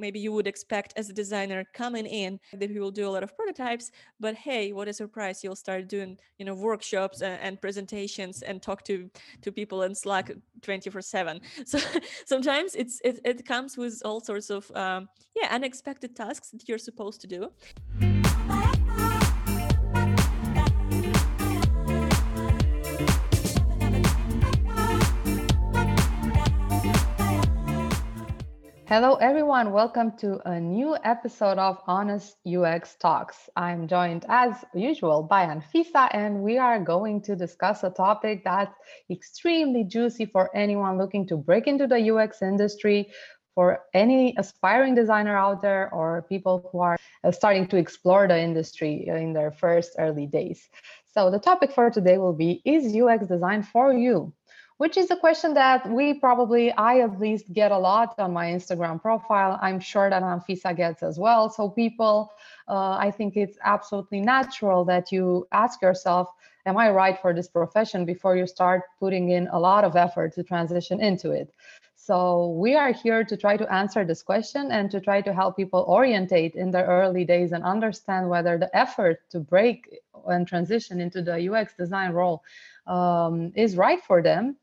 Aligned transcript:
maybe 0.00 0.18
you 0.18 0.32
would 0.32 0.46
expect 0.46 0.92
as 0.96 1.08
a 1.10 1.12
designer 1.12 1.64
coming 1.74 2.06
in 2.06 2.40
that 2.54 2.70
you 2.70 2.80
will 2.80 2.90
do 2.90 3.06
a 3.06 3.12
lot 3.16 3.22
of 3.22 3.36
prototypes 3.36 3.90
but 4.18 4.34
hey 4.34 4.72
what 4.72 4.88
a 4.88 4.92
surprise 4.92 5.44
you'll 5.44 5.56
start 5.56 5.88
doing 5.88 6.16
you 6.38 6.44
know 6.44 6.54
workshops 6.54 7.20
and, 7.22 7.38
and 7.40 7.60
presentations 7.60 8.42
and 8.42 8.62
talk 8.62 8.82
to 8.84 9.08
to 9.42 9.52
people 9.52 9.82
in 9.82 9.94
slack 9.94 10.30
24 10.62 11.00
7 11.00 11.40
so 11.64 11.78
sometimes 12.24 12.74
it's 12.74 13.00
it, 13.04 13.20
it 13.24 13.46
comes 13.46 13.76
with 13.76 14.00
all 14.04 14.20
sorts 14.20 14.50
of 14.50 14.70
um, 14.74 15.08
yeah 15.36 15.48
unexpected 15.54 16.16
tasks 16.16 16.50
that 16.50 16.68
you're 16.68 16.78
supposed 16.78 17.20
to 17.20 17.26
do 17.26 17.50
Hello, 28.90 29.14
everyone. 29.14 29.70
Welcome 29.70 30.16
to 30.16 30.40
a 30.50 30.58
new 30.58 30.96
episode 31.04 31.58
of 31.58 31.78
Honest 31.86 32.36
UX 32.44 32.96
Talks. 32.96 33.48
I'm 33.54 33.86
joined, 33.86 34.26
as 34.28 34.64
usual, 34.74 35.22
by 35.22 35.46
Anfisa, 35.46 36.08
and 36.12 36.42
we 36.42 36.58
are 36.58 36.80
going 36.80 37.22
to 37.22 37.36
discuss 37.36 37.84
a 37.84 37.90
topic 37.90 38.42
that's 38.42 38.74
extremely 39.08 39.84
juicy 39.84 40.26
for 40.26 40.50
anyone 40.56 40.98
looking 40.98 41.24
to 41.28 41.36
break 41.36 41.68
into 41.68 41.86
the 41.86 42.10
UX 42.10 42.42
industry, 42.42 43.12
for 43.54 43.84
any 43.94 44.34
aspiring 44.36 44.96
designer 44.96 45.38
out 45.38 45.62
there, 45.62 45.88
or 45.94 46.26
people 46.28 46.68
who 46.72 46.80
are 46.80 46.98
uh, 47.22 47.30
starting 47.30 47.68
to 47.68 47.76
explore 47.76 48.26
the 48.26 48.42
industry 48.42 49.06
in 49.06 49.32
their 49.32 49.52
first 49.52 49.92
early 50.00 50.26
days. 50.26 50.68
So, 51.14 51.30
the 51.30 51.38
topic 51.38 51.70
for 51.70 51.90
today 51.90 52.18
will 52.18 52.32
be 52.32 52.60
Is 52.64 52.92
UX 52.92 53.28
design 53.28 53.62
for 53.62 53.92
you? 53.92 54.32
Which 54.80 54.96
is 54.96 55.10
a 55.10 55.16
question 55.16 55.52
that 55.52 55.86
we 55.90 56.14
probably, 56.14 56.72
I 56.72 57.00
at 57.00 57.20
least 57.20 57.52
get 57.52 57.70
a 57.70 57.76
lot 57.76 58.18
on 58.18 58.32
my 58.32 58.46
Instagram 58.46 58.98
profile. 58.98 59.58
I'm 59.60 59.78
sure 59.78 60.08
that 60.08 60.22
Anfisa 60.22 60.74
gets 60.74 61.02
as 61.02 61.18
well. 61.18 61.50
So 61.50 61.68
people, 61.68 62.32
uh, 62.66 62.92
I 62.92 63.10
think 63.10 63.36
it's 63.36 63.58
absolutely 63.62 64.22
natural 64.22 64.86
that 64.86 65.12
you 65.12 65.46
ask 65.52 65.82
yourself, 65.82 66.32
am 66.64 66.78
I 66.78 66.88
right 66.88 67.20
for 67.20 67.34
this 67.34 67.46
profession 67.46 68.06
before 68.06 68.36
you 68.36 68.46
start 68.46 68.84
putting 68.98 69.28
in 69.28 69.48
a 69.48 69.60
lot 69.60 69.84
of 69.84 69.96
effort 69.96 70.32
to 70.36 70.42
transition 70.42 70.98
into 70.98 71.30
it? 71.30 71.52
So 71.94 72.48
we 72.52 72.74
are 72.74 72.90
here 72.90 73.22
to 73.22 73.36
try 73.36 73.58
to 73.58 73.70
answer 73.70 74.02
this 74.06 74.22
question 74.22 74.72
and 74.72 74.90
to 74.92 74.98
try 74.98 75.20
to 75.20 75.34
help 75.34 75.58
people 75.58 75.84
orientate 75.86 76.54
in 76.54 76.70
their 76.70 76.86
early 76.86 77.26
days 77.26 77.52
and 77.52 77.62
understand 77.64 78.30
whether 78.30 78.56
the 78.56 78.74
effort 78.74 79.20
to 79.32 79.40
break 79.40 80.00
and 80.30 80.46
transition 80.46 81.00
into 81.00 81.22
the 81.22 81.50
UX 81.52 81.74
design 81.74 82.12
role 82.12 82.42
um, 82.86 83.52
is 83.54 83.76
right 83.76 84.02
for 84.04 84.22
them. 84.22 84.56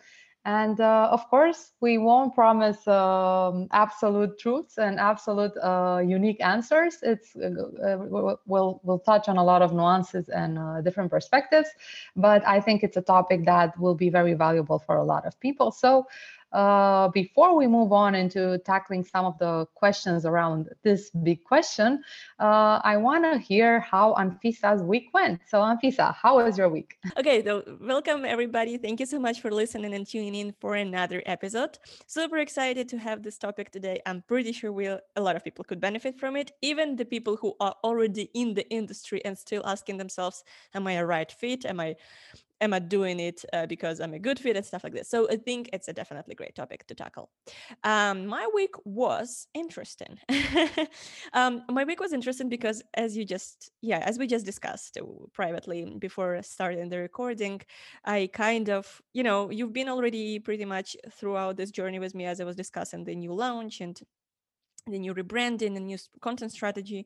And 0.47 0.79
uh, 0.79 1.09
of 1.11 1.27
course, 1.29 1.73
we 1.81 1.97
won't 1.97 2.33
promise 2.33 2.87
um, 2.87 3.67
absolute 3.73 4.39
truths 4.39 4.77
and 4.77 4.97
absolute 4.97 5.51
uh, 5.61 6.01
unique 6.05 6.39
answers. 6.39 6.99
It's 7.03 7.35
uh, 7.35 7.97
we'll 8.45 8.79
we'll 8.81 8.99
touch 8.99 9.27
on 9.27 9.35
a 9.35 9.43
lot 9.43 9.61
of 9.61 9.73
nuances 9.73 10.29
and 10.29 10.57
uh, 10.57 10.79
different 10.79 11.11
perspectives, 11.11 11.67
but 12.15 12.47
I 12.47 12.61
think 12.61 12.83
it's 12.83 12.95
a 12.95 13.01
topic 13.01 13.43
that 13.43 13.77
will 13.77 13.95
be 13.95 14.09
very 14.09 14.35
valuable 14.35 14.79
for 14.79 14.95
a 14.95 15.03
lot 15.03 15.25
of 15.25 15.37
people. 15.41 15.69
So 15.69 16.07
uh, 16.51 17.09
before 17.09 17.55
we 17.55 17.67
move 17.67 17.91
on 17.91 18.15
into 18.15 18.57
tackling 18.59 19.03
some 19.03 19.25
of 19.25 19.37
the 19.37 19.65
questions 19.75 20.25
around 20.25 20.69
this 20.83 21.09
big 21.09 21.43
question, 21.43 22.01
uh, 22.39 22.79
I 22.83 22.97
want 22.97 23.23
to 23.25 23.37
hear 23.37 23.79
how 23.79 24.13
Anfisa's 24.15 24.81
week 24.81 25.09
went. 25.13 25.41
So, 25.47 25.59
Anfisa, 25.59 26.15
how 26.15 26.37
was 26.37 26.57
your 26.57 26.69
week? 26.69 26.97
Okay, 27.17 27.43
so 27.43 27.63
welcome 27.81 28.25
everybody. 28.25 28.77
Thank 28.77 28.99
you 28.99 29.05
so 29.05 29.19
much 29.19 29.41
for 29.41 29.51
listening 29.51 29.93
and 29.93 30.07
tuning 30.07 30.35
in 30.35 30.53
for 30.59 30.75
another 30.75 31.21
episode. 31.25 31.77
Super 32.05 32.37
excited 32.37 32.87
to 32.89 32.97
have 32.97 33.23
this 33.23 33.37
topic 33.37 33.71
today. 33.71 33.99
I'm 34.05 34.21
pretty 34.27 34.51
sure 34.51 34.71
we'll, 34.71 34.99
a 35.15 35.21
lot 35.21 35.35
of 35.35 35.43
people 35.43 35.65
could 35.65 35.79
benefit 35.79 36.19
from 36.19 36.35
it, 36.35 36.51
even 36.61 36.95
the 36.95 37.05
people 37.05 37.35
who 37.35 37.55
are 37.59 37.75
already 37.83 38.29
in 38.33 38.53
the 38.53 38.67
industry 38.69 39.23
and 39.25 39.37
still 39.37 39.63
asking 39.65 39.97
themselves, 39.97 40.43
"Am 40.73 40.87
I 40.87 40.93
a 40.93 41.05
right 41.05 41.31
fit? 41.31 41.65
Am 41.65 41.79
I 41.79 41.95
am 42.61 42.73
I 42.73 42.79
doing 42.79 43.19
it 43.19 43.43
uh, 43.53 43.65
because 43.65 43.99
I'm 43.99 44.13
a 44.13 44.19
good 44.19 44.39
fit 44.39 44.55
and 44.55 44.65
stuff 44.65 44.83
like 44.83 44.93
this? 44.93 45.09
So 45.09 45.27
I 45.29 45.37
think 45.37 45.69
it's 45.73 45.87
a 45.87 45.93
definitely 45.93 46.35
great 46.35 46.55
topic 46.55 46.87
to 46.87 46.95
tackle. 46.95 47.29
Um, 47.83 48.27
my 48.27 48.47
week 48.53 48.71
was 48.85 49.47
interesting. 49.53 50.19
um, 51.33 51.63
my 51.69 51.83
week 51.83 51.99
was 51.99 52.13
interesting 52.13 52.49
because, 52.49 52.83
as 52.93 53.15
you 53.15 53.25
just, 53.25 53.71
yeah, 53.81 53.99
as 53.99 54.17
we 54.17 54.27
just 54.27 54.45
discussed 54.45 54.97
uh, 54.97 55.05
privately 55.33 55.95
before 55.99 56.41
starting 56.41 56.89
the 56.89 56.99
recording, 56.99 57.61
I 58.05 58.29
kind 58.33 58.69
of, 58.69 59.01
you 59.13 59.23
know, 59.23 59.49
you've 59.49 59.73
been 59.73 59.89
already 59.89 60.39
pretty 60.39 60.65
much 60.65 60.95
throughout 61.11 61.57
this 61.57 61.71
journey 61.71 61.99
with 61.99 62.15
me 62.15 62.25
as 62.25 62.41
I 62.41 62.43
was 62.43 62.55
discussing 62.55 63.03
the 63.03 63.15
new 63.15 63.33
launch 63.33 63.81
and 63.81 63.99
the 64.91 64.99
new 64.99 65.13
rebranding 65.13 65.75
and 65.75 65.87
new 65.87 65.97
content 66.21 66.51
strategy. 66.51 67.05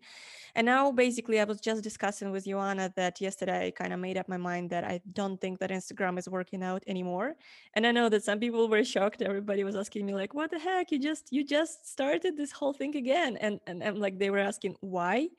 And 0.56 0.66
now 0.66 0.92
basically 0.92 1.40
I 1.40 1.44
was 1.44 1.62
just 1.62 1.84
discussing 1.84 2.31
with 2.31 2.46
Ioana 2.46 2.94
that 2.96 3.22
yesterday 3.22 3.68
I 3.68 3.72
kind 3.72 3.94
of 3.94 4.00
made 4.00 4.18
up 4.18 4.28
my 4.28 4.38
mind 4.38 4.69
that 4.69 4.84
I 4.84 5.02
don't 5.14 5.40
think 5.40 5.59
that 5.59 5.69
Instagram 5.69 6.18
is 6.20 6.28
working 6.28 6.64
out 6.64 6.84
anymore. 6.88 7.36
And 7.74 7.88
I 7.88 7.91
know 7.91 8.09
that 8.09 8.24
some 8.24 8.40
people 8.40 8.68
were 8.68 8.84
shocked. 8.96 9.22
Everybody 9.22 9.64
was 9.64 9.75
asking 9.75 10.06
me 10.06 10.14
like, 10.14 10.34
what 10.34 10.52
the 10.52 10.59
heck? 10.59 10.91
You 10.91 11.00
just 11.00 11.31
you 11.31 11.44
just 11.44 11.90
started 11.90 12.38
this 12.38 12.52
whole 12.52 12.74
thing 12.74 12.96
again. 12.96 13.38
And 13.38 13.59
and, 13.68 13.81
and 13.84 13.97
like 13.97 14.20
they 14.20 14.30
were 14.30 14.40
asking 14.40 14.75
why. 14.81 15.30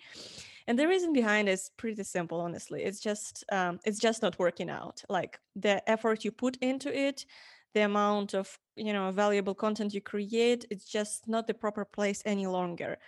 And 0.67 0.79
the 0.79 0.87
reason 0.87 1.13
behind 1.13 1.49
is 1.49 1.71
pretty 1.77 2.03
simple, 2.05 2.41
honestly. 2.41 2.83
It's 2.85 3.01
just 3.01 3.45
um, 3.51 3.81
it's 3.85 3.99
just 3.99 4.23
not 4.23 4.39
working 4.39 4.71
out. 4.71 5.03
Like 5.09 5.39
the 5.57 5.89
effort 5.91 6.25
you 6.25 6.33
put 6.33 6.57
into 6.59 6.97
it, 6.97 7.27
the 7.75 7.81
amount 7.83 8.35
of 8.35 8.59
you 8.77 8.93
know 8.93 9.11
valuable 9.11 9.55
content 9.55 9.95
you 9.95 10.01
create 10.01 10.65
it's 10.71 10.85
just 10.85 11.29
not 11.29 11.47
the 11.47 11.55
proper 11.55 11.85
place 11.85 12.23
any 12.25 12.47
longer 12.47 12.99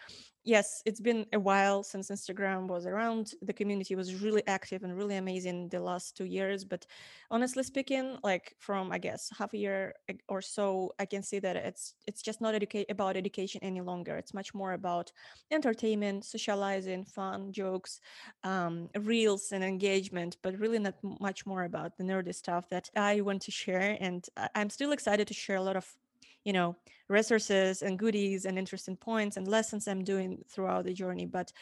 yes, 0.44 0.82
it's 0.84 1.00
been 1.00 1.26
a 1.32 1.40
while 1.40 1.82
since 1.82 2.10
Instagram 2.10 2.66
was 2.68 2.86
around. 2.86 3.32
The 3.42 3.52
community 3.52 3.94
was 3.96 4.22
really 4.22 4.46
active 4.46 4.82
and 4.82 4.96
really 4.96 5.16
amazing 5.16 5.68
the 5.70 5.80
last 5.80 6.16
two 6.16 6.24
years. 6.24 6.64
But 6.64 6.86
honestly 7.30 7.62
speaking, 7.62 8.18
like 8.22 8.54
from 8.58 8.92
I 8.92 8.98
guess 8.98 9.30
half 9.38 9.54
a 9.54 9.58
year 9.58 9.94
or 10.28 10.40
so, 10.42 10.92
I 10.98 11.06
can 11.06 11.22
see 11.22 11.38
that 11.40 11.56
it's 11.56 11.94
it's 12.06 12.22
just 12.22 12.40
not 12.40 12.54
educate 12.54 12.90
about 12.90 13.16
education 13.16 13.60
any 13.62 13.80
longer. 13.80 14.16
It's 14.16 14.34
much 14.34 14.54
more 14.54 14.72
about 14.72 15.12
entertainment, 15.50 16.24
socializing, 16.24 17.04
fun, 17.04 17.52
jokes, 17.52 18.00
um, 18.42 18.88
reels, 19.00 19.52
and 19.52 19.64
engagement. 19.64 20.36
But 20.42 20.58
really 20.58 20.78
not 20.78 20.94
much 21.02 21.46
more 21.46 21.64
about 21.64 21.96
the 21.96 22.04
nerdy 22.04 22.34
stuff 22.34 22.68
that 22.70 22.90
I 22.96 23.20
want 23.20 23.42
to 23.42 23.50
share. 23.50 23.96
And 24.00 24.24
I'm 24.54 24.70
still 24.70 24.92
excited 24.92 25.26
to 25.28 25.34
share 25.34 25.56
a 25.56 25.62
lot 25.62 25.76
of 25.76 25.96
you 26.44 26.52
know 26.52 26.76
resources 27.08 27.82
and 27.82 27.98
goodies 27.98 28.44
and 28.44 28.58
interesting 28.58 28.96
points 28.96 29.36
and 29.36 29.48
lessons 29.48 29.88
i'm 29.88 30.04
doing 30.04 30.42
throughout 30.48 30.84
the 30.84 30.92
journey 30.92 31.26
but 31.26 31.52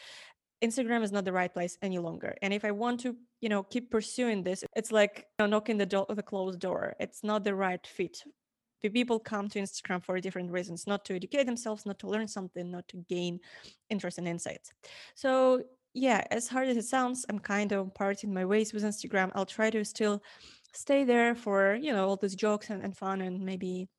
instagram 0.63 1.03
is 1.03 1.11
not 1.11 1.25
the 1.25 1.33
right 1.33 1.53
place 1.53 1.77
any 1.81 1.99
longer. 1.99 2.35
And 2.41 2.53
if 2.53 2.63
i 2.63 2.71
want 2.71 3.01
to 3.01 3.15
you 3.41 3.49
know 3.49 3.63
keep 3.63 3.91
pursuing 3.91 4.43
this 4.43 4.63
it's 4.75 4.91
like 4.91 5.27
you 5.37 5.43
know, 5.43 5.47
knocking 5.47 5.77
the 5.77 5.85
door 5.85 6.05
the 6.09 6.23
closed 6.23 6.59
door. 6.59 6.95
It's 6.99 7.23
not 7.23 7.43
the 7.43 7.53
right 7.53 7.85
fit. 7.85 8.23
The 8.81 8.89
people 8.89 9.19
come 9.19 9.49
to 9.49 9.59
instagram 9.59 10.03
for 10.03 10.19
different 10.19 10.51
reasons 10.51 10.87
not 10.87 11.05
to 11.05 11.15
educate 11.15 11.43
themselves 11.43 11.85
not 11.85 11.99
to 11.99 12.07
learn 12.07 12.27
something 12.27 12.71
not 12.71 12.87
to 12.89 12.97
gain 13.09 13.39
interesting 13.89 14.27
insights. 14.27 14.71
So 15.15 15.63
yeah 15.93 16.25
as 16.31 16.47
hard 16.47 16.67
as 16.67 16.75
it 16.75 16.85
sounds 16.85 17.23
i'm 17.29 17.37
kind 17.37 17.71
of 17.71 17.93
parting 17.93 18.33
my 18.33 18.45
ways 18.45 18.73
with 18.73 18.83
instagram. 18.83 19.31
I'll 19.35 19.45
try 19.45 19.69
to 19.69 19.83
still 19.83 20.23
stay 20.73 21.03
there 21.03 21.35
for 21.35 21.75
you 21.75 21.91
know 21.91 22.07
all 22.07 22.15
these 22.17 22.35
jokes 22.35 22.69
and, 22.69 22.81
and 22.83 22.95
fun 22.95 23.21
and 23.21 23.41
maybe 23.41 23.89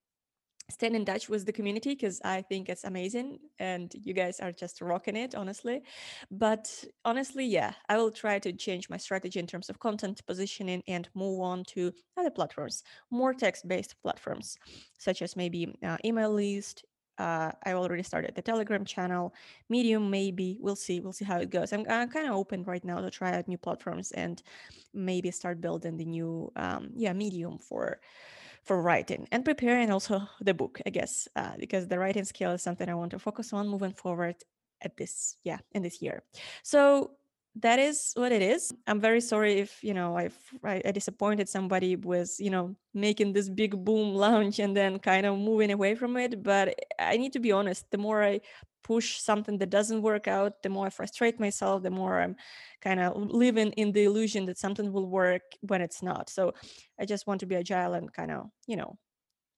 stay 0.70 0.86
in 0.86 1.04
touch 1.04 1.28
with 1.28 1.44
the 1.44 1.52
community 1.52 1.90
because 1.90 2.20
I 2.24 2.42
think 2.42 2.68
it's 2.68 2.84
amazing 2.84 3.38
and 3.58 3.92
you 3.94 4.14
guys 4.14 4.40
are 4.40 4.52
just 4.52 4.80
rocking 4.80 5.16
it, 5.16 5.34
honestly. 5.34 5.82
But 6.30 6.84
honestly, 7.04 7.44
yeah, 7.44 7.72
I 7.88 7.98
will 7.98 8.10
try 8.10 8.38
to 8.38 8.52
change 8.52 8.88
my 8.88 8.96
strategy 8.96 9.38
in 9.38 9.46
terms 9.46 9.68
of 9.68 9.78
content 9.78 10.22
positioning 10.26 10.82
and 10.88 11.08
move 11.14 11.40
on 11.40 11.64
to 11.74 11.92
other 12.16 12.30
platforms, 12.30 12.82
more 13.10 13.34
text 13.34 13.68
based 13.68 13.94
platforms, 14.02 14.56
such 14.98 15.20
as 15.20 15.36
maybe 15.36 15.74
uh, 15.84 15.98
email 16.04 16.32
list. 16.32 16.84
Uh, 17.16 17.52
I 17.64 17.74
already 17.74 18.02
started 18.02 18.34
the 18.34 18.42
Telegram 18.42 18.84
channel, 18.84 19.34
Medium, 19.68 20.10
maybe. 20.10 20.58
We'll 20.60 20.74
see. 20.74 20.98
We'll 20.98 21.12
see 21.12 21.24
how 21.24 21.38
it 21.38 21.50
goes. 21.50 21.72
I'm, 21.72 21.86
I'm 21.88 22.08
kind 22.08 22.26
of 22.26 22.34
open 22.34 22.64
right 22.64 22.84
now 22.84 23.00
to 23.00 23.10
try 23.10 23.36
out 23.36 23.46
new 23.46 23.58
platforms 23.58 24.10
and 24.12 24.42
maybe 24.92 25.30
start 25.30 25.60
building 25.60 25.96
the 25.96 26.06
new, 26.06 26.50
um, 26.56 26.90
yeah, 26.96 27.12
Medium 27.12 27.58
for 27.58 28.00
for 28.64 28.80
writing 28.80 29.28
and 29.30 29.44
preparing 29.44 29.90
also 29.90 30.22
the 30.40 30.54
book, 30.54 30.80
I 30.86 30.90
guess, 30.90 31.28
uh, 31.36 31.52
because 31.58 31.86
the 31.88 31.98
writing 31.98 32.24
skill 32.24 32.52
is 32.52 32.62
something 32.62 32.88
I 32.88 32.94
want 32.94 33.10
to 33.12 33.18
focus 33.18 33.52
on 33.52 33.68
moving 33.68 33.92
forward 33.92 34.36
at 34.80 34.96
this, 34.96 35.36
yeah, 35.44 35.58
in 35.72 35.82
this 35.82 36.02
year. 36.02 36.22
So 36.62 37.12
that 37.56 37.78
is 37.78 38.12
what 38.16 38.32
it 38.32 38.42
is. 38.42 38.72
I'm 38.86 39.00
very 39.00 39.20
sorry 39.20 39.54
if 39.60 39.82
you 39.84 39.94
know 39.94 40.16
I've 40.16 40.36
I, 40.64 40.82
I 40.84 40.90
disappointed 40.90 41.48
somebody 41.48 41.96
with 41.96 42.34
you 42.40 42.50
know 42.50 42.74
making 42.92 43.32
this 43.32 43.48
big 43.48 43.72
boom 43.84 44.14
launch 44.24 44.58
and 44.58 44.76
then 44.76 44.98
kind 44.98 45.26
of 45.26 45.38
moving 45.38 45.70
away 45.70 45.94
from 45.94 46.16
it. 46.16 46.42
But 46.42 46.74
I 46.98 47.16
need 47.16 47.32
to 47.34 47.40
be 47.40 47.52
honest. 47.52 47.90
The 47.90 47.98
more 47.98 48.22
I 48.24 48.40
push 48.82 49.18
something 49.20 49.58
that 49.58 49.70
doesn't 49.70 50.02
work 50.02 50.28
out, 50.28 50.62
the 50.62 50.68
more 50.68 50.86
I 50.86 50.90
frustrate 50.90 51.40
myself, 51.40 51.82
the 51.82 51.90
more 51.90 52.20
I'm 52.20 52.36
kind 52.82 53.00
of 53.00 53.16
living 53.16 53.72
in 53.72 53.92
the 53.92 54.04
illusion 54.04 54.44
that 54.46 54.58
something 54.58 54.92
will 54.92 55.08
work 55.08 55.42
when 55.60 55.80
it's 55.80 56.02
not. 56.02 56.28
So 56.28 56.52
I 57.00 57.06
just 57.06 57.26
want 57.26 57.40
to 57.40 57.46
be 57.46 57.56
agile 57.56 57.94
and 57.94 58.12
kind 58.12 58.30
of, 58.30 58.50
you 58.66 58.76
know, 58.76 58.98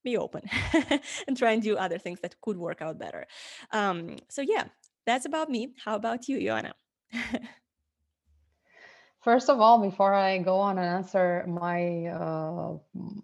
be 0.03 0.17
open 0.17 0.43
and 1.27 1.37
try 1.37 1.51
and 1.53 1.63
do 1.63 1.77
other 1.77 1.97
things 1.97 2.21
that 2.21 2.39
could 2.41 2.57
work 2.57 2.81
out 2.81 2.99
better. 2.99 3.27
Um, 3.71 4.17
so 4.29 4.41
yeah, 4.41 4.65
that's 5.05 5.25
about 5.25 5.49
me. 5.49 5.73
How 5.83 5.95
about 5.95 6.29
you, 6.29 6.39
Ioana? 6.39 6.73
First 9.27 9.49
of 9.49 9.59
all, 9.59 9.77
before 9.81 10.13
I 10.13 10.37
go 10.37 10.57
on 10.57 10.77
and 10.77 10.87
answer 10.87 11.43
my 11.49 12.05
uh, 12.05 12.77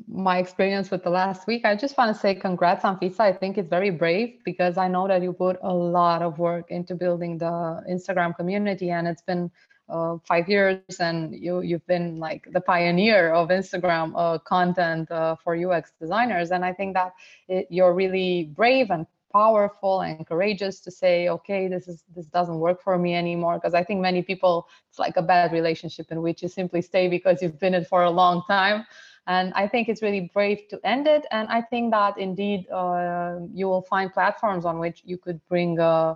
my 0.05 0.37
experience 0.37 0.91
with 0.91 1.01
the 1.01 1.09
last 1.09 1.47
week, 1.47 1.63
I 1.63 1.77
just 1.77 1.97
want 1.97 2.13
to 2.13 2.19
say 2.19 2.35
congrats 2.35 2.83
Anfisa. 2.83 3.21
I 3.21 3.31
think 3.31 3.57
it's 3.57 3.69
very 3.69 3.89
brave 3.89 4.39
because 4.43 4.77
I 4.77 4.89
know 4.89 5.07
that 5.07 5.21
you 5.21 5.31
put 5.31 5.55
a 5.63 5.73
lot 5.73 6.21
of 6.21 6.39
work 6.39 6.71
into 6.71 6.93
building 6.93 7.37
the 7.37 7.81
Instagram 7.89 8.35
community, 8.35 8.89
and 8.89 9.07
it's 9.07 9.21
been 9.21 9.49
uh, 9.87 10.17
five 10.27 10.49
years, 10.49 10.99
and 10.99 11.33
you 11.33 11.61
you've 11.61 11.87
been 11.87 12.19
like 12.19 12.49
the 12.51 12.59
pioneer 12.59 13.31
of 13.31 13.47
Instagram 13.47 14.11
uh, 14.17 14.39
content 14.39 15.09
uh, 15.09 15.37
for 15.41 15.55
UX 15.55 15.93
designers. 16.01 16.51
And 16.51 16.65
I 16.65 16.73
think 16.73 16.95
that 16.95 17.13
it, 17.47 17.67
you're 17.69 17.93
really 17.93 18.51
brave 18.53 18.91
and 18.91 19.07
powerful 19.33 20.01
and 20.01 20.25
courageous 20.27 20.79
to 20.81 20.91
say 20.91 21.29
okay 21.29 21.67
this 21.67 21.87
is 21.87 22.03
this 22.15 22.27
doesn't 22.27 22.59
work 22.59 22.81
for 22.81 22.97
me 22.97 23.15
anymore. 23.15 23.55
Because 23.55 23.73
i 23.75 23.83
think 23.83 24.01
many 24.01 24.21
people 24.23 24.67
it's 24.89 24.99
like 24.99 25.17
a 25.17 25.23
bad 25.23 25.51
relationship 25.51 26.11
in 26.11 26.21
which 26.21 26.41
you 26.43 26.49
simply 26.49 26.81
stay 26.81 27.07
because 27.09 27.41
you've 27.41 27.59
been 27.59 27.73
it 27.73 27.87
for 27.87 28.03
a 28.03 28.11
long 28.11 28.43
time. 28.47 28.85
And 29.27 29.53
i 29.55 29.67
think 29.67 29.89
it's 29.89 30.01
really 30.01 30.31
brave 30.33 30.59
to 30.69 30.79
end 30.83 31.07
it. 31.07 31.25
And 31.31 31.47
i 31.49 31.61
think 31.61 31.91
that 31.91 32.17
indeed 32.17 32.69
uh, 32.71 33.39
you 33.53 33.67
will 33.67 33.81
find 33.83 34.11
platforms 34.13 34.65
on 34.65 34.79
which 34.79 35.01
you 35.05 35.17
could 35.17 35.39
bring 35.49 35.79
uh, 35.79 36.15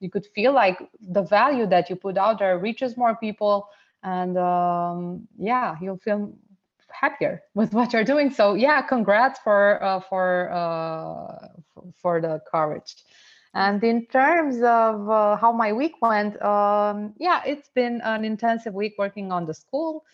you 0.00 0.10
could 0.10 0.26
feel 0.34 0.52
like 0.52 0.78
the 1.00 1.22
value 1.22 1.66
that 1.66 1.88
you 1.90 1.96
put 1.96 2.16
out 2.18 2.38
there 2.38 2.58
reaches 2.58 2.96
more 2.96 3.16
people. 3.16 3.68
And 4.02 4.36
um, 4.38 5.28
yeah 5.38 5.76
you'll 5.80 5.98
feel 5.98 6.32
happier 7.02 7.42
with 7.54 7.74
what 7.74 7.92
you're 7.92 8.04
doing. 8.04 8.30
So 8.30 8.54
yeah, 8.54 8.80
congrats 8.82 9.40
for 9.40 9.82
uh, 9.82 10.00
for 10.00 10.50
uh, 10.52 11.48
for 11.96 12.20
the 12.20 12.40
courage. 12.50 12.94
And 13.54 13.84
in 13.84 14.06
terms 14.06 14.56
of 14.62 15.10
uh, 15.10 15.36
how 15.36 15.52
my 15.52 15.74
week 15.74 16.00
went, 16.00 16.40
um, 16.40 17.12
yeah, 17.18 17.42
it's 17.44 17.68
been 17.74 18.00
an 18.02 18.24
intensive 18.24 18.72
week 18.72 18.94
working 18.96 19.30
on 19.30 19.44
the 19.44 19.52
school. 19.52 20.04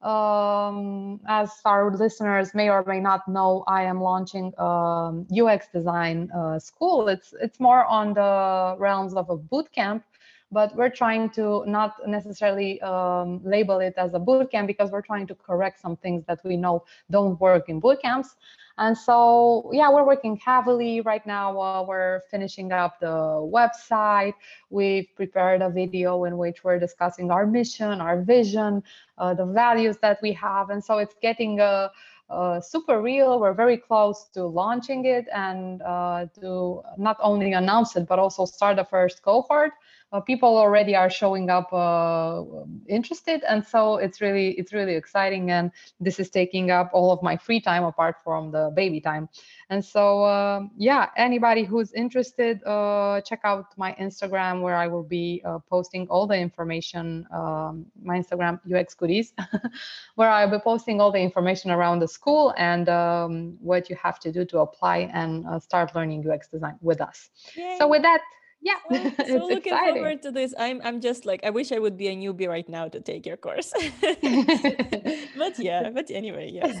Um, 0.00 1.20
as 1.26 1.50
our 1.64 1.90
listeners 1.90 2.54
may 2.54 2.68
or 2.68 2.84
may 2.86 3.00
not 3.00 3.26
know, 3.26 3.64
I 3.66 3.84
am 3.84 4.00
launching 4.00 4.52
um, 4.60 5.26
UX 5.32 5.66
design 5.72 6.30
uh, 6.30 6.58
school. 6.58 7.08
It's 7.08 7.34
it's 7.40 7.58
more 7.58 7.84
on 7.86 8.14
the 8.14 8.76
realms 8.78 9.14
of 9.14 9.30
a 9.30 9.36
boot 9.36 9.72
camp 9.72 10.04
but 10.50 10.74
we're 10.76 10.90
trying 10.90 11.30
to 11.30 11.64
not 11.66 11.94
necessarily 12.06 12.80
um, 12.82 13.40
label 13.44 13.80
it 13.80 13.94
as 13.96 14.14
a 14.14 14.18
boot 14.18 14.50
camp 14.50 14.66
because 14.66 14.90
we're 14.90 15.02
trying 15.02 15.26
to 15.26 15.34
correct 15.34 15.80
some 15.80 15.96
things 15.96 16.24
that 16.26 16.38
we 16.44 16.56
know 16.56 16.84
don't 17.10 17.40
work 17.40 17.68
in 17.68 17.80
boot 17.80 18.00
camps. 18.00 18.36
And 18.76 18.96
so, 18.96 19.70
yeah, 19.72 19.88
we're 19.90 20.04
working 20.04 20.36
heavily 20.36 21.00
right 21.00 21.24
now. 21.26 21.60
Uh, 21.60 21.84
we're 21.86 22.22
finishing 22.30 22.72
up 22.72 22.98
the 23.00 23.06
website. 23.06 24.34
We've 24.70 25.06
prepared 25.14 25.62
a 25.62 25.70
video 25.70 26.24
in 26.24 26.36
which 26.38 26.64
we're 26.64 26.80
discussing 26.80 27.30
our 27.30 27.46
mission, 27.46 28.00
our 28.00 28.20
vision, 28.22 28.82
uh, 29.18 29.34
the 29.34 29.46
values 29.46 29.98
that 30.02 30.18
we 30.22 30.32
have. 30.32 30.70
And 30.70 30.82
so 30.82 30.98
it's 30.98 31.14
getting 31.22 31.60
uh, 31.60 31.88
uh, 32.30 32.60
super 32.60 33.00
real. 33.00 33.38
We're 33.38 33.54
very 33.54 33.76
close 33.76 34.28
to 34.34 34.44
launching 34.44 35.04
it 35.04 35.26
and 35.32 35.80
uh, 35.82 36.26
to 36.40 36.82
not 36.98 37.16
only 37.20 37.52
announce 37.52 37.94
it, 37.96 38.08
but 38.08 38.18
also 38.18 38.44
start 38.44 38.76
the 38.76 38.84
first 38.84 39.22
cohort 39.22 39.72
uh, 40.14 40.20
people 40.20 40.56
already 40.56 40.94
are 40.94 41.10
showing 41.10 41.50
up 41.50 41.72
uh, 41.72 42.42
interested 42.86 43.42
and 43.48 43.66
so 43.66 43.96
it's 43.96 44.20
really 44.20 44.50
it's 44.52 44.72
really 44.72 44.94
exciting 44.94 45.50
and 45.50 45.72
this 45.98 46.20
is 46.20 46.30
taking 46.30 46.70
up 46.70 46.88
all 46.92 47.10
of 47.10 47.20
my 47.20 47.36
free 47.36 47.60
time 47.60 47.82
apart 47.82 48.16
from 48.22 48.52
the 48.52 48.72
baby 48.76 49.00
time 49.00 49.28
and 49.70 49.84
so 49.84 50.22
uh, 50.22 50.60
yeah 50.76 51.10
anybody 51.16 51.64
who's 51.64 51.92
interested 51.92 52.62
uh, 52.64 53.20
check 53.22 53.40
out 53.42 53.76
my 53.76 53.92
instagram 54.00 54.62
where 54.62 54.76
i 54.76 54.86
will 54.86 55.02
be 55.02 55.42
uh, 55.44 55.58
posting 55.68 56.06
all 56.06 56.28
the 56.28 56.36
information 56.36 57.26
um, 57.32 57.84
my 58.00 58.16
instagram 58.16 58.60
ux 58.72 58.94
goodies 58.94 59.32
where 60.14 60.30
i'll 60.30 60.50
be 60.50 60.60
posting 60.60 61.00
all 61.00 61.10
the 61.10 61.18
information 61.18 61.72
around 61.72 61.98
the 61.98 62.08
school 62.08 62.54
and 62.56 62.88
um, 62.88 63.56
what 63.60 63.90
you 63.90 63.96
have 63.96 64.20
to 64.20 64.30
do 64.30 64.44
to 64.44 64.60
apply 64.60 65.10
and 65.12 65.44
uh, 65.48 65.58
start 65.58 65.92
learning 65.96 66.24
ux 66.30 66.46
design 66.46 66.76
with 66.80 67.00
us 67.00 67.30
Yay. 67.56 67.76
so 67.78 67.88
with 67.88 68.02
that 68.02 68.20
yeah 68.64 68.80
I'm 68.90 69.26
so 69.28 69.44
looking 69.46 69.76
exciting. 69.76 69.94
forward 70.00 70.22
to 70.24 70.32
this. 70.32 70.54
I'm 70.58 70.80
i'm 70.84 71.00
just 71.00 71.24
like 71.28 71.44
i 71.44 71.50
wish 71.50 71.70
i 71.72 71.78
would 71.78 71.96
be 71.96 72.08
a 72.08 72.16
newbie 72.16 72.48
right 72.48 72.68
now 72.68 72.88
to 72.88 73.00
take 73.00 73.26
your 73.28 73.36
course. 73.36 73.72
But 75.36 75.58
yeah 75.58 75.90
but 75.90 76.10
anyway 76.10 76.50
yes 76.50 76.74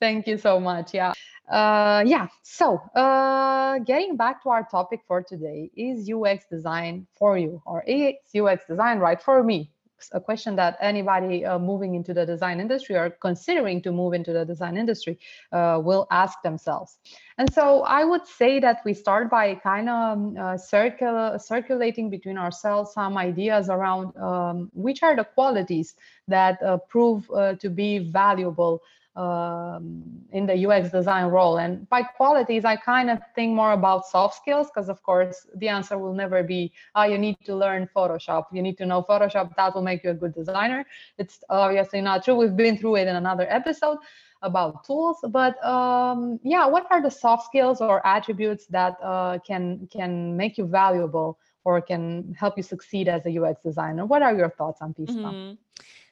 thank 0.00 0.26
you 0.26 0.36
so 0.38 0.58
much 0.60 0.94
yeah. 0.94 1.12
Uh 1.48 2.02
yeah 2.06 2.26
so 2.42 2.78
uh 2.96 3.78
getting 3.84 4.16
back 4.16 4.42
to 4.42 4.48
our 4.48 4.64
topic 4.70 5.00
for 5.06 5.22
today 5.22 5.70
is 5.76 6.08
ux 6.10 6.44
design 6.50 7.06
for 7.18 7.38
you? 7.38 7.62
Or 7.66 7.84
is 7.86 8.14
ux 8.34 8.64
design 8.66 8.98
right 8.98 9.22
for 9.22 9.42
me 9.44 9.70
a 10.12 10.20
question 10.20 10.56
that 10.56 10.76
anybody 10.80 11.44
uh, 11.44 11.58
moving 11.58 11.94
into 11.94 12.14
the 12.14 12.26
design 12.26 12.60
industry 12.60 12.96
or 12.96 13.10
considering 13.10 13.82
to 13.82 13.92
move 13.92 14.12
into 14.14 14.32
the 14.32 14.44
design 14.44 14.76
industry 14.76 15.18
uh, 15.52 15.80
will 15.82 16.06
ask 16.10 16.42
themselves. 16.42 16.98
And 17.38 17.52
so 17.52 17.82
I 17.82 18.04
would 18.04 18.26
say 18.26 18.60
that 18.60 18.80
we 18.84 18.94
start 18.94 19.30
by 19.30 19.54
kind 19.56 19.88
of 19.88 20.18
um, 20.18 20.36
uh, 20.36 20.54
circul- 20.54 21.40
circulating 21.40 22.10
between 22.10 22.38
ourselves 22.38 22.92
some 22.92 23.16
ideas 23.16 23.68
around 23.68 24.16
um, 24.16 24.70
which 24.74 25.02
are 25.02 25.16
the 25.16 25.24
qualities 25.24 25.94
that 26.28 26.62
uh, 26.62 26.78
prove 26.88 27.28
uh, 27.30 27.54
to 27.54 27.68
be 27.68 27.98
valuable 27.98 28.82
um, 29.16 30.02
in 30.32 30.46
the 30.46 30.66
UX 30.66 30.90
design 30.90 31.26
role. 31.26 31.58
And 31.58 31.88
by 31.88 32.02
qualities, 32.02 32.64
I 32.64 32.76
kind 32.76 33.10
of 33.10 33.18
think 33.34 33.54
more 33.54 33.72
about 33.72 34.06
soft 34.06 34.36
skills 34.36 34.68
because, 34.68 34.88
of 34.88 35.02
course, 35.02 35.46
the 35.56 35.68
answer 35.68 35.98
will 35.98 36.14
never 36.14 36.42
be, 36.42 36.72
oh, 36.94 37.04
you 37.04 37.18
need 37.18 37.36
to 37.44 37.54
learn 37.54 37.88
Photoshop. 37.94 38.46
You 38.52 38.62
need 38.62 38.76
to 38.78 38.86
know 38.86 39.02
Photoshop. 39.02 39.54
That 39.56 39.74
will 39.74 39.82
make 39.82 40.04
you 40.04 40.10
a 40.10 40.14
good 40.14 40.34
designer. 40.34 40.84
It's 41.18 41.42
obviously 41.48 42.00
not 42.00 42.24
true. 42.24 42.34
We've 42.34 42.56
been 42.56 42.76
through 42.76 42.96
it 42.96 43.08
in 43.08 43.16
another 43.16 43.46
episode 43.48 43.98
about 44.42 44.84
tools 44.84 45.16
but 45.30 45.62
um, 45.64 46.38
yeah 46.44 46.66
what 46.66 46.86
are 46.90 47.00
the 47.02 47.10
soft 47.10 47.46
skills 47.46 47.80
or 47.80 48.06
attributes 48.06 48.66
that 48.66 48.94
uh, 49.02 49.38
can 49.38 49.88
can 49.90 50.36
make 50.36 50.58
you 50.58 50.66
valuable 50.66 51.38
or 51.64 51.80
can 51.80 52.34
help 52.38 52.54
you 52.58 52.62
succeed 52.62 53.08
as 53.08 53.24
a 53.24 53.38
ux 53.40 53.58
designer 53.64 54.04
what 54.04 54.20
are 54.20 54.36
your 54.36 54.50
thoughts 54.50 54.80
Anfisa 54.82 55.16
mm-hmm. 55.16 55.54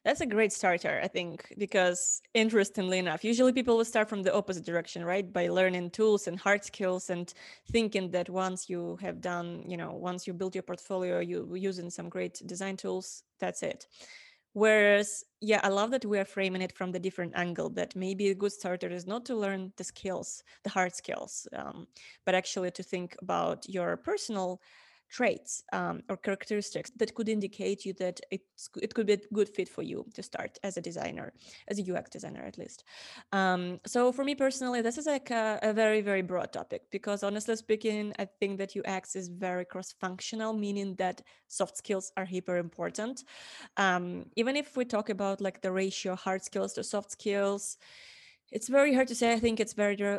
That's 0.05 0.21
a 0.21 0.27
great 0.27 0.53
starter, 0.53 1.01
I 1.01 1.07
think, 1.07 1.53
because 1.57 2.23
interestingly 2.35 2.99
enough, 2.99 3.23
usually 3.23 3.53
people 3.53 3.77
will 3.77 3.85
start 3.85 4.09
from 4.09 4.25
the 4.25 4.35
opposite 4.35 4.65
direction, 4.65 5.05
right? 5.05 5.33
By 5.33 5.47
learning 5.49 5.91
tools 5.91 6.27
and 6.27 6.41
hard 6.41 6.65
skills 6.65 7.09
and 7.09 7.33
thinking 7.71 8.11
that 8.11 8.29
once 8.29 8.69
you 8.69 8.97
have 8.97 9.21
done, 9.21 9.63
you 9.69 9.77
know, 9.77 9.93
once 9.93 10.27
you 10.27 10.33
build 10.35 10.57
your 10.57 10.65
portfolio, 10.65 11.21
you're 11.21 11.57
using 11.57 11.89
some 11.89 12.09
great 12.09 12.43
design 12.47 12.77
tools, 12.77 13.23
that's 13.39 13.63
it. 13.63 13.87
Whereas, 14.55 15.25
yeah, 15.41 15.61
I 15.63 15.69
love 15.69 15.93
that 15.93 16.05
we 16.05 16.19
are 16.19 16.25
framing 16.27 16.63
it 16.63 16.73
from 16.77 16.93
the 16.93 17.01
different 17.01 17.35
angle 17.37 17.71
that 17.71 17.97
maybe 17.97 18.29
a 18.29 18.35
good 18.35 18.53
starter 18.53 18.89
is 18.91 19.07
not 19.07 19.25
to 19.27 19.37
learn 19.37 19.73
the 19.77 19.85
skills, 19.85 20.43
the 20.65 20.71
hard 20.71 20.95
skills, 20.95 21.47
um, 21.55 21.87
but 22.27 22.35
actually 22.35 22.71
to 22.73 22.83
think 22.83 23.17
about 23.23 23.69
your 23.69 23.97
personal 23.97 24.61
traits 25.13 25.63
um, 25.73 26.03
or 26.09 26.17
characteristics 26.17 26.91
that 26.97 27.15
could 27.15 27.29
indicate 27.29 27.85
you 27.85 27.93
that 27.93 28.19
it's, 28.31 28.71
it 28.81 28.95
could 28.95 29.07
be 29.07 29.13
a 29.13 29.21
good 29.33 29.49
fit 29.49 29.69
for 29.69 29.83
you 29.83 30.05
to 30.15 30.23
start 30.23 30.59
as 30.65 30.79
a 30.79 30.81
designer, 30.81 31.33
as 31.69 31.79
a 31.79 31.95
UX 31.95 32.11
designer 32.11 32.43
at 32.43 32.57
least. 32.57 32.85
Um, 33.33 33.79
so 33.87 34.11
for 34.11 34.25
me 34.25 34.35
personally, 34.35 34.81
this 34.81 34.97
is 34.97 35.07
like 35.07 35.31
a, 35.31 35.59
a, 35.63 35.73
very, 35.75 36.01
very 36.01 36.23
broad 36.23 36.53
topic 36.53 36.83
because 36.91 37.23
honestly 37.23 37.57
speaking, 37.57 38.15
I 38.19 38.27
think 38.41 38.59
that 38.59 38.75
UX 38.75 39.15
is 39.15 39.29
very 39.29 39.67
cross-functional, 39.67 40.55
meaning 40.55 40.95
that 40.97 41.21
soft 41.47 41.77
skills 41.77 42.11
are 42.17 42.25
hyper 42.25 42.57
important. 42.57 43.25
Um, 43.77 44.25
even 44.37 44.57
if 44.57 44.77
we 44.77 44.87
talk 44.87 45.11
about 45.11 45.43
like 45.43 45.61
the 45.61 45.73
ratio 45.73 46.17
hard 46.17 46.43
skills 46.43 46.73
to 46.75 46.85
soft 46.85 47.11
skills, 47.13 47.77
it's 48.53 48.69
very 48.69 48.95
hard 48.95 49.09
to 49.09 49.15
say. 49.15 49.33
I 49.33 49.41
think 49.41 49.61
it's 49.61 49.73
very 49.73 49.97
uh, 50.03 50.19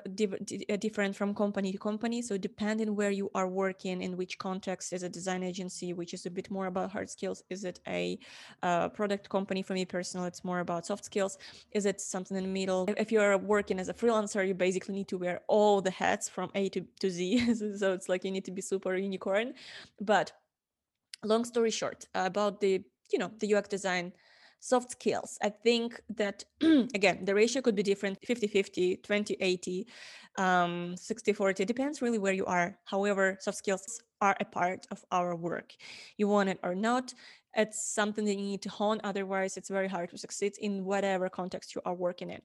different 0.79 1.15
from 1.15 1.35
company 1.35 1.71
to 1.71 1.77
company. 1.77 2.21
So 2.21 2.35
depending 2.37 2.95
where 2.95 3.11
you 3.11 3.29
are 3.35 3.47
working, 3.47 4.01
in 4.01 4.17
which 4.17 4.39
context, 4.39 4.91
is 4.91 5.03
a 5.03 5.09
design 5.09 5.43
agency, 5.43 5.93
which 5.93 6.13
is 6.13 6.25
a 6.25 6.31
bit 6.31 6.49
more 6.49 6.65
about 6.65 6.91
hard 6.91 7.09
skills? 7.09 7.43
Is 7.51 7.63
it 7.63 7.79
a 7.87 8.17
uh, 8.63 8.89
product 8.89 9.29
company? 9.29 9.61
For 9.61 9.73
me 9.73 9.85
personally, 9.85 10.27
it's 10.29 10.43
more 10.43 10.59
about 10.59 10.87
soft 10.87 11.05
skills. 11.05 11.37
Is 11.71 11.85
it 11.85 12.01
something 12.01 12.35
in 12.35 12.43
the 12.43 12.49
middle? 12.49 12.89
If 12.97 13.11
you 13.11 13.21
are 13.21 13.37
working 13.37 13.79
as 13.79 13.87
a 13.87 13.93
freelancer, 13.93 14.45
you 14.47 14.55
basically 14.55 14.95
need 14.95 15.07
to 15.09 15.17
wear 15.19 15.41
all 15.47 15.81
the 15.81 15.91
hats 15.91 16.27
from 16.27 16.49
A 16.55 16.69
to, 16.69 16.81
to 17.01 17.09
Z. 17.11 17.53
so 17.77 17.93
it's 17.93 18.09
like 18.09 18.23
you 18.23 18.31
need 18.31 18.45
to 18.45 18.51
be 18.51 18.61
super 18.61 18.95
unicorn. 18.95 19.53
But 20.01 20.31
long 21.23 21.45
story 21.45 21.71
short, 21.71 22.05
about 22.15 22.61
the 22.61 22.83
you 23.11 23.19
know 23.19 23.31
the 23.39 23.53
UX 23.53 23.69
design 23.69 24.11
soft 24.63 24.91
skills 24.91 25.37
i 25.43 25.49
think 25.49 25.99
that 26.09 26.45
again 26.95 27.25
the 27.25 27.35
ratio 27.35 27.61
could 27.61 27.75
be 27.75 27.83
different 27.83 28.17
50 28.25 28.47
50 28.47 28.97
20 28.97 29.37
80 29.39 29.87
um, 30.37 30.95
60 30.97 31.33
40 31.33 31.65
depends 31.65 32.01
really 32.01 32.17
where 32.17 32.33
you 32.33 32.45
are 32.45 32.77
however 32.85 33.37
soft 33.41 33.57
skills 33.57 34.01
are 34.23 34.37
a 34.39 34.45
part 34.45 34.87
of 34.89 35.03
our 35.11 35.35
work. 35.35 35.75
You 36.17 36.29
want 36.29 36.47
it 36.47 36.59
or 36.63 36.75
not, 36.75 37.13
it's 37.55 37.83
something 37.85 38.25
that 38.25 38.35
you 38.35 38.41
need 38.41 38.61
to 38.61 38.69
hone 38.69 38.99
otherwise 39.03 39.57
it's 39.57 39.69
very 39.69 39.87
hard 39.87 40.09
to 40.09 40.17
succeed 40.17 40.53
in 40.59 40.85
whatever 40.85 41.29
context 41.29 41.75
you 41.75 41.81
are 41.85 41.93
working 41.93 42.29
in. 42.29 42.41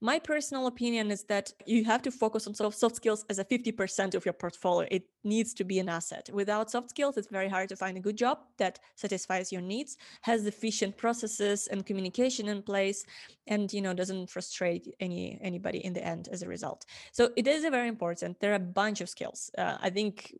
My 0.00 0.18
personal 0.18 0.66
opinion 0.66 1.10
is 1.10 1.24
that 1.24 1.52
you 1.66 1.84
have 1.84 2.02
to 2.02 2.10
focus 2.10 2.46
on 2.46 2.54
soft, 2.54 2.78
soft 2.78 2.96
skills 2.96 3.24
as 3.28 3.38
a 3.38 3.44
50% 3.44 4.14
of 4.14 4.24
your 4.24 4.32
portfolio. 4.32 4.86
It 4.90 5.04
needs 5.24 5.54
to 5.54 5.64
be 5.64 5.78
an 5.78 5.88
asset. 5.88 6.28
Without 6.32 6.70
soft 6.70 6.90
skills 6.90 7.16
it's 7.16 7.28
very 7.28 7.48
hard 7.48 7.68
to 7.70 7.76
find 7.76 7.96
a 7.96 8.00
good 8.00 8.16
job 8.16 8.38
that 8.58 8.78
satisfies 8.96 9.52
your 9.52 9.62
needs 9.62 9.96
has 10.22 10.46
efficient 10.46 10.96
processes 10.96 11.66
and 11.68 11.86
communication 11.86 12.48
in 12.48 12.62
place 12.62 13.04
and 13.46 13.72
you 13.72 13.82
know 13.82 13.94
doesn't 13.94 14.30
frustrate 14.30 14.86
any 15.00 15.38
anybody 15.42 15.78
in 15.78 15.92
the 15.92 16.04
end 16.04 16.28
as 16.30 16.42
a 16.42 16.48
result. 16.48 16.84
So 17.12 17.30
it 17.36 17.46
is 17.46 17.64
a 17.64 17.70
very 17.70 17.88
important 17.88 18.40
there 18.40 18.52
are 18.52 18.56
a 18.56 18.72
bunch 18.82 19.00
of 19.00 19.08
skills. 19.08 19.50
Uh, 19.56 19.76
i 19.80 19.90
think 19.90 20.34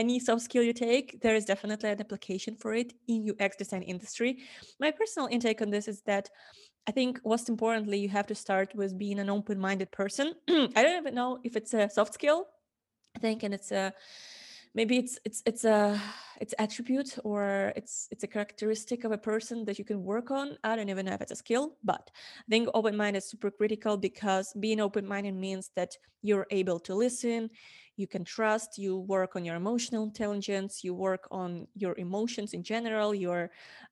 any 0.00 0.18
soft 0.18 0.42
skill 0.42 0.62
you 0.62 0.72
take, 0.72 1.20
there 1.20 1.36
is 1.36 1.44
definitely 1.44 1.90
an 1.90 2.00
application 2.00 2.56
for 2.56 2.74
it 2.74 2.94
in 3.06 3.30
UX 3.30 3.56
design 3.56 3.82
industry. 3.82 4.38
My 4.80 4.90
personal 4.90 5.28
intake 5.28 5.60
on 5.60 5.70
this 5.70 5.86
is 5.88 6.00
that 6.02 6.30
I 6.88 6.92
think 6.92 7.20
most 7.24 7.48
importantly, 7.48 7.98
you 7.98 8.08
have 8.08 8.26
to 8.28 8.34
start 8.34 8.74
with 8.74 8.98
being 8.98 9.18
an 9.18 9.28
open-minded 9.28 9.90
person. 9.92 10.34
I 10.48 10.82
don't 10.82 11.00
even 11.02 11.14
know 11.14 11.38
if 11.44 11.54
it's 11.54 11.74
a 11.74 11.90
soft 11.90 12.14
skill. 12.14 12.46
I 13.16 13.18
think, 13.18 13.42
and 13.42 13.52
it's 13.52 13.70
a 13.72 13.92
maybe 14.74 14.96
it's 14.96 15.18
it's 15.24 15.42
it's 15.44 15.64
a 15.64 16.00
it's 16.40 16.54
attribute 16.58 17.18
or 17.24 17.72
it's 17.76 18.08
it's 18.12 18.24
a 18.24 18.26
characteristic 18.34 19.04
of 19.04 19.12
a 19.12 19.18
person 19.18 19.64
that 19.64 19.78
you 19.78 19.84
can 19.84 20.04
work 20.04 20.30
on 20.30 20.56
i 20.62 20.76
don't 20.76 20.88
even 20.88 21.06
know 21.06 21.12
if 21.12 21.20
it's 21.20 21.32
a 21.32 21.42
skill 21.44 21.76
but 21.82 22.10
i 22.46 22.48
think 22.48 22.68
open 22.72 22.96
mind 22.96 23.16
is 23.16 23.28
super 23.28 23.50
critical 23.50 23.96
because 23.96 24.52
being 24.60 24.80
open-minded 24.80 25.34
means 25.34 25.70
that 25.74 25.96
you're 26.22 26.46
able 26.50 26.78
to 26.78 26.94
listen 26.94 27.50
you 28.00 28.06
can 28.06 28.24
trust 28.24 28.78
you 28.78 28.98
work 29.16 29.36
on 29.36 29.44
your 29.44 29.56
emotional 29.56 30.02
intelligence 30.02 30.82
you 30.82 30.92
work 30.94 31.28
on 31.30 31.66
your 31.74 31.94
emotions 31.98 32.54
in 32.54 32.62
general 32.62 33.14
you're 33.14 33.50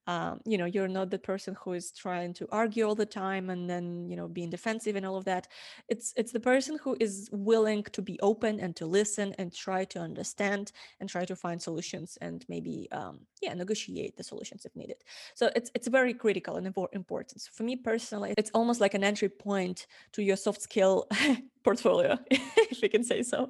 um, 0.08 0.40
you 0.46 0.56
know 0.56 0.64
you're 0.64 0.88
not 0.88 1.10
the 1.10 1.18
person 1.18 1.54
who 1.62 1.74
is 1.74 1.92
trying 1.92 2.32
to 2.32 2.48
argue 2.50 2.84
all 2.86 2.94
the 2.94 3.04
time 3.04 3.50
and 3.50 3.68
then 3.68 4.08
you 4.08 4.16
know 4.16 4.26
being 4.26 4.48
defensive 4.48 4.96
and 4.96 5.04
all 5.04 5.16
of 5.16 5.26
that. 5.26 5.48
It's 5.88 6.14
it's 6.16 6.32
the 6.32 6.40
person 6.40 6.78
who 6.82 6.96
is 6.98 7.28
willing 7.30 7.82
to 7.92 8.00
be 8.00 8.18
open 8.20 8.58
and 8.58 8.74
to 8.76 8.86
listen 8.86 9.34
and 9.38 9.54
try 9.54 9.84
to 9.84 9.98
understand 9.98 10.72
and 11.00 11.10
try 11.10 11.26
to 11.26 11.36
find 11.36 11.60
solutions 11.60 12.16
and 12.22 12.44
maybe 12.48 12.88
um, 12.90 13.20
yeah 13.42 13.52
negotiate 13.52 14.16
the 14.16 14.24
solutions 14.24 14.64
if 14.64 14.74
needed. 14.74 15.04
So 15.34 15.50
it's 15.54 15.70
it's 15.74 15.88
very 15.88 16.14
critical 16.14 16.56
and 16.56 16.66
important. 16.66 17.42
So 17.42 17.50
for 17.52 17.64
me 17.64 17.76
personally 17.76 18.32
it's 18.38 18.50
almost 18.54 18.80
like 18.80 18.94
an 18.94 19.04
entry 19.04 19.28
point 19.28 19.86
to 20.12 20.22
your 20.22 20.36
soft 20.36 20.62
skill 20.62 21.06
portfolio 21.64 22.18
if 22.30 22.80
we 22.82 22.88
can 22.88 23.04
say 23.04 23.22
so. 23.22 23.48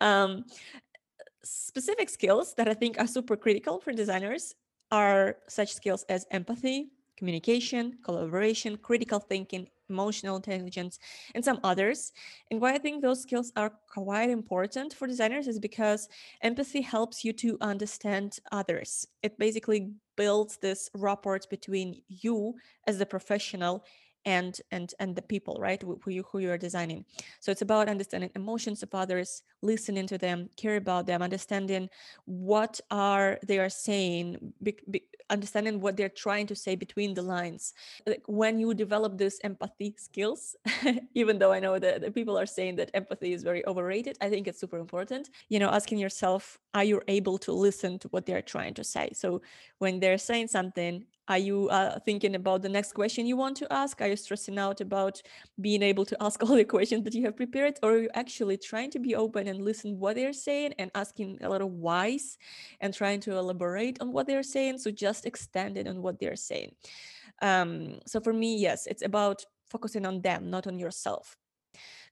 Um, 0.00 0.44
specific 1.44 2.08
skills 2.10 2.54
that 2.54 2.68
i 2.68 2.74
think 2.74 2.98
are 2.98 3.06
super 3.06 3.36
critical 3.36 3.78
for 3.78 3.92
designers 3.92 4.56
are 4.90 5.36
such 5.48 5.72
skills 5.72 6.04
as 6.08 6.26
empathy 6.32 6.90
communication 7.16 7.96
collaboration 8.04 8.76
critical 8.76 9.20
thinking 9.20 9.68
emotional 9.88 10.36
intelligence 10.36 10.98
and 11.34 11.44
some 11.44 11.60
others. 11.62 12.12
And 12.50 12.60
why 12.60 12.74
i 12.74 12.78
think 12.78 13.02
those 13.02 13.22
skills 13.22 13.52
are 13.56 13.72
quite 13.92 14.30
important 14.30 14.94
for 14.94 15.06
designers 15.06 15.48
is 15.48 15.58
because 15.58 16.08
empathy 16.42 16.80
helps 16.80 17.24
you 17.24 17.32
to 17.34 17.56
understand 17.60 18.38
others. 18.52 19.06
It 19.22 19.38
basically 19.38 19.92
builds 20.16 20.56
this 20.56 20.90
rapport 20.94 21.40
between 21.50 22.02
you 22.08 22.54
as 22.86 22.98
the 22.98 23.06
professional 23.06 23.84
and 24.26 24.60
and 24.70 24.92
and 24.98 25.16
the 25.16 25.22
people 25.22 25.56
right 25.58 25.82
who 25.82 26.10
you 26.10 26.24
who 26.30 26.38
you 26.38 26.50
are 26.50 26.58
designing. 26.58 27.04
So 27.40 27.50
it's 27.50 27.62
about 27.62 27.88
understanding 27.88 28.30
emotions 28.34 28.82
of 28.82 28.94
others 28.94 29.42
listening 29.62 30.06
to 30.08 30.18
them 30.18 30.50
care 30.56 30.76
about 30.76 31.06
them 31.06 31.22
understanding 31.22 31.88
what 32.26 32.80
are 32.90 33.38
they 33.46 33.58
are 33.58 33.70
saying 33.70 34.52
be, 34.62 34.76
be, 34.90 35.02
understanding 35.30 35.80
what 35.80 35.96
they're 35.96 36.08
trying 36.08 36.46
to 36.48 36.54
say 36.54 36.76
between 36.76 37.14
the 37.14 37.22
lines. 37.22 37.72
Like 38.06 38.22
when 38.26 38.58
you 38.58 38.74
develop 38.74 39.16
this 39.16 39.40
empathy 39.42 39.94
skills 39.96 40.56
even 41.14 41.38
though 41.38 41.52
i 41.52 41.60
know 41.60 41.78
that, 41.78 42.00
that 42.00 42.14
people 42.14 42.38
are 42.38 42.46
saying 42.46 42.76
that 42.76 42.90
empathy 42.94 43.32
is 43.32 43.42
very 43.42 43.66
overrated 43.66 44.16
i 44.20 44.28
think 44.28 44.46
it's 44.48 44.60
super 44.60 44.78
important 44.78 45.30
you 45.48 45.58
know 45.58 45.68
asking 45.68 45.98
yourself 45.98 46.58
are 46.76 46.84
you 46.84 47.00
able 47.08 47.38
to 47.38 47.52
listen 47.52 47.98
to 47.98 48.08
what 48.08 48.26
they're 48.26 48.42
trying 48.42 48.74
to 48.74 48.84
say? 48.84 49.08
So 49.14 49.40
when 49.78 49.98
they're 49.98 50.18
saying 50.18 50.48
something 50.48 51.06
are 51.28 51.38
you 51.38 51.68
uh, 51.70 51.98
thinking 52.00 52.36
about 52.36 52.62
the 52.62 52.68
next 52.68 52.92
question 52.92 53.26
you 53.26 53.36
want 53.36 53.56
to 53.56 53.72
ask? 53.72 54.00
Are 54.00 54.06
you 54.06 54.16
stressing 54.16 54.58
out 54.58 54.80
about 54.80 55.20
being 55.60 55.82
able 55.82 56.04
to 56.04 56.16
ask 56.22 56.42
all 56.44 56.54
the 56.54 56.64
questions 56.64 57.04
that 57.04 57.14
you 57.14 57.24
have 57.24 57.36
prepared? 57.36 57.78
Or 57.82 57.92
are 57.92 57.98
you 58.02 58.10
actually 58.14 58.56
trying 58.58 58.90
to 58.92 58.98
be 58.98 59.14
open 59.14 59.48
and 59.48 59.64
listen 59.64 59.98
what 59.98 60.16
they're 60.16 60.32
saying 60.32 60.74
and 60.78 60.90
asking 60.94 61.38
a 61.42 61.48
lot 61.48 61.62
of 61.62 61.72
whys 61.72 62.38
and 62.80 62.94
trying 62.94 63.20
to 63.20 63.36
elaborate 63.36 64.00
on 64.00 64.12
what 64.12 64.26
they're 64.26 64.44
saying? 64.44 64.78
So 64.78 64.90
just 64.90 65.26
extend 65.26 65.76
it 65.76 65.88
on 65.88 66.00
what 66.00 66.20
they're 66.20 66.36
saying. 66.36 66.74
Um, 67.42 67.98
so 68.06 68.20
for 68.20 68.32
me, 68.32 68.56
yes, 68.56 68.86
it's 68.86 69.02
about 69.02 69.44
focusing 69.68 70.06
on 70.06 70.22
them, 70.22 70.48
not 70.48 70.66
on 70.66 70.78
yourself. 70.78 71.36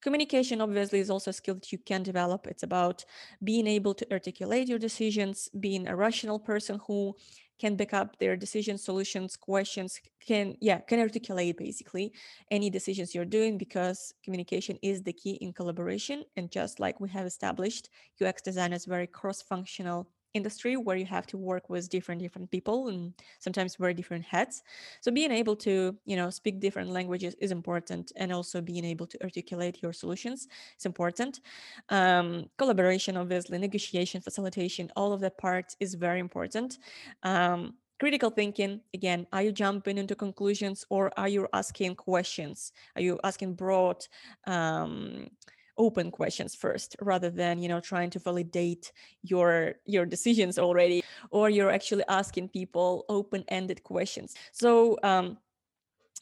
Communication, 0.02 0.60
obviously, 0.60 0.98
is 0.98 1.08
also 1.08 1.30
a 1.30 1.32
skill 1.32 1.54
that 1.54 1.72
you 1.72 1.78
can 1.78 2.02
develop. 2.02 2.46
It's 2.46 2.62
about 2.62 3.04
being 3.42 3.66
able 3.66 3.94
to 3.94 4.12
articulate 4.12 4.68
your 4.68 4.78
decisions, 4.78 5.48
being 5.58 5.88
a 5.88 5.96
rational 5.96 6.38
person 6.38 6.78
who 6.86 7.16
can 7.58 7.76
back 7.76 7.94
up 7.94 8.18
their 8.18 8.36
decision 8.36 8.76
solutions, 8.78 9.36
questions, 9.36 10.00
can, 10.26 10.56
yeah, 10.60 10.78
can 10.78 11.00
articulate 11.00 11.56
basically 11.56 12.12
any 12.50 12.70
decisions 12.70 13.14
you're 13.14 13.24
doing 13.24 13.58
because 13.58 14.12
communication 14.22 14.78
is 14.82 15.02
the 15.02 15.12
key 15.12 15.38
in 15.40 15.52
collaboration. 15.52 16.24
And 16.36 16.50
just 16.50 16.80
like 16.80 17.00
we 17.00 17.08
have 17.10 17.26
established, 17.26 17.90
UX 18.20 18.42
design 18.42 18.72
is 18.72 18.84
very 18.84 19.06
cross-functional 19.06 20.08
industry 20.34 20.76
where 20.76 20.96
you 20.96 21.06
have 21.06 21.26
to 21.28 21.38
work 21.38 21.70
with 21.70 21.88
different 21.88 22.20
different 22.20 22.50
people 22.50 22.88
and 22.88 23.14
sometimes 23.38 23.78
wear 23.78 23.92
different 23.94 24.24
hats. 24.24 24.62
So 25.00 25.10
being 25.10 25.30
able 25.30 25.56
to 25.56 25.96
you 26.04 26.16
know 26.16 26.30
speak 26.30 26.60
different 26.60 26.90
languages 26.90 27.34
is 27.40 27.52
important 27.52 28.12
and 28.16 28.32
also 28.32 28.60
being 28.60 28.84
able 28.84 29.06
to 29.06 29.22
articulate 29.22 29.82
your 29.82 29.92
solutions 29.92 30.48
is 30.78 30.86
important. 30.86 31.40
Um, 31.88 32.46
collaboration 32.58 33.16
obviously 33.16 33.58
negotiation 33.58 34.20
facilitation 34.20 34.90
all 34.96 35.12
of 35.12 35.20
that 35.20 35.38
part 35.38 35.74
is 35.80 35.94
very 35.94 36.20
important. 36.20 36.78
Um, 37.22 37.74
critical 38.00 38.28
thinking 38.30 38.80
again 38.92 39.26
are 39.32 39.42
you 39.42 39.52
jumping 39.52 39.96
into 39.98 40.14
conclusions 40.16 40.84
or 40.90 41.10
are 41.18 41.28
you 41.28 41.46
asking 41.52 41.94
questions? 41.94 42.72
Are 42.96 43.02
you 43.02 43.18
asking 43.24 43.54
broad 43.54 44.04
um, 44.46 45.28
open 45.76 46.10
questions 46.10 46.54
first 46.54 46.96
rather 47.00 47.30
than 47.30 47.58
you 47.58 47.68
know 47.68 47.80
trying 47.80 48.10
to 48.10 48.18
validate 48.18 48.92
your 49.22 49.74
your 49.84 50.06
decisions 50.06 50.58
already 50.58 51.02
or 51.30 51.50
you're 51.50 51.70
actually 51.70 52.04
asking 52.08 52.48
people 52.48 53.04
open-ended 53.08 53.82
questions. 53.82 54.34
So 54.52 54.98
um 55.02 55.38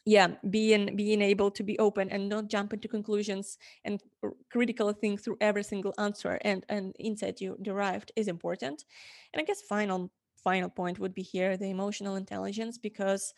yeah 0.04 0.28
being 0.50 0.97
being 0.97 1.23
able 1.23 1.50
to 1.50 1.62
be 1.62 1.78
open 1.78 2.09
and 2.11 2.28
not 2.28 2.49
jump 2.49 2.73
into 2.73 2.88
conclusions 2.88 3.59
and 3.85 4.02
critical 4.50 4.92
think 4.92 5.23
through 5.23 5.37
every 5.40 5.62
single 5.62 5.94
answer 5.99 6.38
and 6.42 6.64
and 6.68 6.94
insight 6.99 7.40
you 7.40 7.56
derived 7.62 8.11
is 8.16 8.28
important. 8.28 8.85
And 9.32 9.40
i 9.40 9.44
guess 9.44 9.62
final 9.62 10.11
final 10.42 10.68
point 10.68 10.99
would 10.99 11.14
be 11.14 11.23
here 11.23 11.56
the 11.56 11.71
emotional 11.71 12.16
intelligence 12.16 12.78
because 12.78 13.32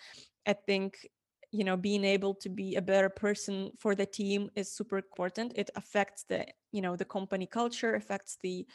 i 0.46 0.52
think 0.52 1.06
you 1.54 1.64
know 1.64 1.76
being 1.76 2.04
able 2.04 2.34
to 2.34 2.48
be 2.48 2.74
a 2.74 2.82
better 2.82 3.08
person 3.08 3.70
for 3.78 3.94
the 3.94 4.06
team 4.06 4.50
is 4.56 4.70
super 4.70 4.96
important. 4.98 5.52
It 5.56 5.70
affects 5.76 6.24
the 6.24 6.46
you 6.74 6.82
know 6.82 6.96
the 6.96 7.04
company 7.16 7.46
culture 7.46 7.94
affects 7.94 8.38
the 8.42 8.66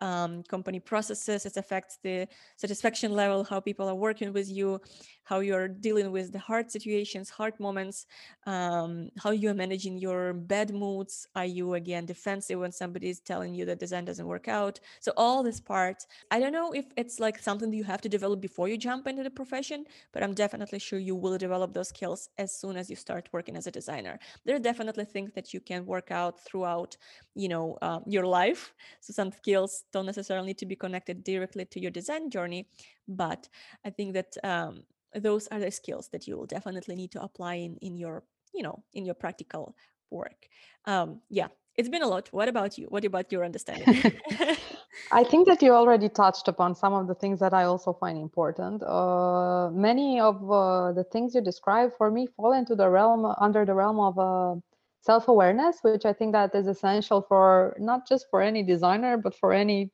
um, 0.00 0.44
company 0.44 0.78
processes 0.78 1.44
it 1.44 1.56
affects 1.56 1.98
the 2.04 2.26
satisfaction 2.56 3.12
level 3.12 3.42
how 3.42 3.58
people 3.58 3.88
are 3.88 3.96
working 3.96 4.32
with 4.32 4.48
you 4.48 4.80
how 5.24 5.40
you're 5.40 5.66
dealing 5.66 6.12
with 6.12 6.32
the 6.32 6.38
hard 6.38 6.70
situations 6.70 7.28
hard 7.28 7.58
moments 7.58 8.06
um, 8.46 9.08
how 9.22 9.30
you're 9.30 9.54
managing 9.54 9.98
your 9.98 10.32
bad 10.32 10.72
moods. 10.72 11.26
Are 11.34 11.44
you 11.44 11.74
again 11.74 12.06
defensive 12.06 12.60
when 12.60 12.72
somebody 12.72 13.10
is 13.10 13.20
telling 13.20 13.54
you 13.54 13.64
that 13.66 13.80
design 13.80 14.04
doesn't 14.04 14.26
work 14.26 14.48
out? 14.48 14.80
So 15.00 15.12
all 15.16 15.42
this 15.42 15.60
part 15.60 16.06
i 16.30 16.38
don't 16.40 16.52
know 16.52 16.72
if 16.72 16.86
it's 16.96 17.18
like 17.18 17.38
something 17.38 17.70
that 17.70 17.76
you 17.76 17.84
have 17.84 18.00
to 18.00 18.08
develop 18.08 18.40
before 18.40 18.68
you 18.68 18.76
jump 18.76 19.06
into 19.06 19.22
the 19.22 19.30
profession 19.30 19.84
but 20.12 20.22
i'm 20.22 20.34
definitely 20.34 20.78
sure 20.78 20.98
you 20.98 21.16
will 21.16 21.36
develop 21.38 21.72
those 21.72 21.88
skills 21.88 22.28
as 22.38 22.50
soon 22.60 22.76
as 22.76 22.88
you 22.88 22.96
start 22.96 23.28
working 23.32 23.56
as 23.56 23.66
a 23.66 23.70
designer. 23.70 24.18
There 24.44 24.56
are 24.56 24.60
definitely 24.70 25.04
things 25.04 25.32
that 25.34 25.52
you 25.52 25.60
can 25.60 25.84
work 25.86 26.10
out 26.10 26.40
throughout 26.44 26.96
you 27.34 27.47
know 27.48 27.78
uh, 27.82 28.00
your 28.06 28.26
life. 28.26 28.72
So 29.00 29.12
some 29.12 29.32
skills 29.32 29.84
don't 29.92 30.06
necessarily 30.06 30.46
need 30.48 30.58
to 30.58 30.66
be 30.66 30.76
connected 30.76 31.24
directly 31.24 31.64
to 31.66 31.80
your 31.80 31.90
design 31.90 32.30
journey 32.30 32.66
but 33.08 33.48
i 33.84 33.90
think 33.90 34.12
that 34.12 34.36
um, 34.44 34.82
those 35.14 35.48
are 35.48 35.58
the 35.58 35.70
skills 35.70 36.08
that 36.12 36.26
you 36.26 36.36
will 36.36 36.46
definitely 36.46 36.94
need 36.94 37.10
to 37.10 37.22
apply 37.22 37.54
in 37.54 37.76
in 37.80 37.96
your 37.96 38.22
you 38.54 38.62
know 38.62 38.82
in 38.92 39.04
your 39.04 39.14
practical 39.14 39.74
work. 40.10 40.48
Um, 40.84 41.20
yeah 41.30 41.48
it's 41.76 41.88
been 41.88 42.02
a 42.02 42.08
lot. 42.08 42.28
What 42.32 42.48
about 42.48 42.76
you? 42.76 42.86
What 42.88 43.04
about 43.04 43.30
your 43.30 43.44
understanding? 43.44 43.86
I 45.12 45.22
think 45.22 45.46
that 45.46 45.62
you 45.62 45.72
already 45.72 46.08
touched 46.08 46.48
upon 46.48 46.74
some 46.74 46.92
of 46.92 47.06
the 47.06 47.14
things 47.14 47.38
that 47.38 47.54
I 47.54 47.64
also 47.64 47.92
find 47.92 48.18
important. 48.18 48.82
Uh, 48.82 49.70
many 49.70 50.18
of 50.18 50.42
uh, 50.50 50.90
the 50.90 51.04
things 51.04 51.36
you 51.36 51.40
describe 51.40 51.92
for 51.96 52.10
me 52.10 52.26
fall 52.26 52.52
into 52.52 52.74
the 52.74 52.88
realm 52.88 53.24
under 53.40 53.64
the 53.64 53.74
realm 53.74 54.00
of 54.00 54.18
uh, 54.18 54.60
self-awareness, 55.00 55.78
which 55.82 56.04
I 56.04 56.12
think 56.12 56.32
that 56.32 56.54
is 56.54 56.66
essential 56.66 57.22
for 57.22 57.76
not 57.78 58.06
just 58.08 58.26
for 58.30 58.42
any 58.42 58.62
designer, 58.62 59.16
but 59.16 59.34
for 59.34 59.52
any 59.52 59.90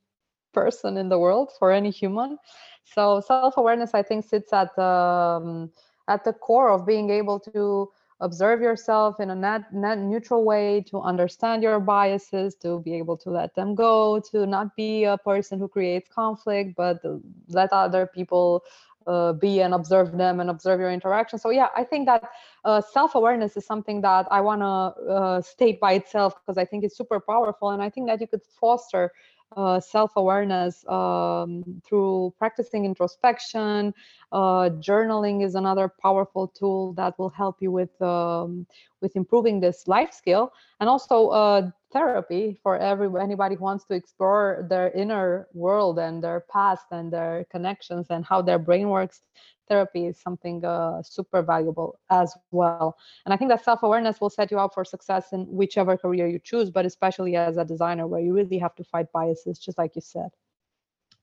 person 0.54 0.96
in 0.96 1.08
the 1.08 1.18
world 1.18 1.50
for 1.58 1.70
any 1.72 1.90
human. 1.90 2.38
So 2.84 3.20
self-awareness, 3.20 3.94
I 3.94 4.02
think, 4.02 4.24
sits 4.24 4.52
at 4.52 4.74
the 4.76 4.82
um, 4.82 5.70
at 6.08 6.24
the 6.24 6.32
core 6.32 6.70
of 6.70 6.86
being 6.86 7.10
able 7.10 7.40
to 7.40 7.90
observe 8.20 8.60
yourself 8.60 9.20
in 9.20 9.30
a 9.30 9.34
net, 9.34 9.62
net 9.72 9.98
neutral 9.98 10.44
way 10.44 10.80
to 10.88 11.00
understand 11.00 11.62
your 11.62 11.80
biases 11.80 12.54
to 12.54 12.80
be 12.80 12.94
able 12.94 13.16
to 13.16 13.30
let 13.30 13.54
them 13.54 13.74
go 13.74 14.20
to 14.30 14.46
not 14.46 14.76
be 14.76 15.04
a 15.04 15.18
person 15.18 15.58
who 15.58 15.66
creates 15.68 16.08
conflict 16.14 16.74
but 16.76 17.02
let 17.48 17.72
other 17.72 18.06
people 18.06 18.62
uh, 19.06 19.32
be 19.32 19.60
and 19.60 19.74
observe 19.74 20.16
them 20.16 20.40
and 20.40 20.50
observe 20.50 20.80
your 20.80 20.90
interaction 20.90 21.38
so 21.38 21.50
yeah 21.50 21.68
i 21.76 21.84
think 21.84 22.06
that 22.06 22.30
uh, 22.64 22.80
self-awareness 22.80 23.56
is 23.56 23.64
something 23.64 24.00
that 24.00 24.26
i 24.30 24.40
want 24.40 24.60
to 24.60 25.12
uh, 25.12 25.40
state 25.40 25.80
by 25.80 25.92
itself 25.92 26.34
because 26.40 26.58
i 26.58 26.64
think 26.64 26.84
it's 26.84 26.96
super 26.96 27.20
powerful 27.20 27.70
and 27.70 27.82
i 27.82 27.90
think 27.90 28.06
that 28.06 28.20
you 28.20 28.26
could 28.26 28.42
foster 28.60 29.10
uh, 29.56 29.78
self-awareness 29.80 30.86
um, 30.88 31.62
through 31.84 32.34
practicing 32.38 32.84
introspection. 32.84 33.94
Uh, 34.32 34.68
journaling 34.80 35.44
is 35.44 35.54
another 35.54 35.88
powerful 36.02 36.48
tool 36.48 36.92
that 36.94 37.16
will 37.18 37.28
help 37.28 37.56
you 37.60 37.70
with 37.70 38.00
um, 38.02 38.66
with 39.00 39.14
improving 39.16 39.60
this 39.60 39.86
life 39.86 40.12
skill, 40.12 40.52
and 40.80 40.88
also 40.88 41.28
uh, 41.28 41.70
therapy 41.94 42.58
for 42.62 42.76
every 42.76 43.08
anybody 43.22 43.54
who 43.54 43.64
wants 43.64 43.84
to 43.86 43.94
explore 43.94 44.66
their 44.68 44.90
inner 44.90 45.48
world 45.54 45.98
and 45.98 46.22
their 46.22 46.40
past 46.52 46.86
and 46.90 47.12
their 47.12 47.46
connections 47.50 48.08
and 48.10 48.24
how 48.26 48.42
their 48.42 48.58
brain 48.58 48.88
works 48.90 49.22
therapy 49.68 50.06
is 50.06 50.20
something 50.20 50.64
uh, 50.64 51.02
super 51.02 51.42
valuable 51.42 51.98
as 52.10 52.34
well. 52.50 52.96
And 53.24 53.32
I 53.32 53.36
think 53.36 53.50
that 53.50 53.64
self 53.64 53.82
awareness 53.82 54.20
will 54.20 54.30
set 54.30 54.50
you 54.50 54.58
up 54.58 54.74
for 54.74 54.84
success 54.84 55.32
in 55.32 55.46
whichever 55.46 55.96
career 55.96 56.26
you 56.26 56.38
choose, 56.38 56.70
but 56.70 56.86
especially 56.86 57.36
as 57.36 57.56
a 57.56 57.64
designer, 57.64 58.06
where 58.06 58.20
you 58.20 58.34
really 58.34 58.58
have 58.58 58.74
to 58.76 58.84
fight 58.84 59.10
biases, 59.12 59.58
just 59.58 59.78
like 59.78 59.94
you 59.94 60.02
said. 60.02 60.30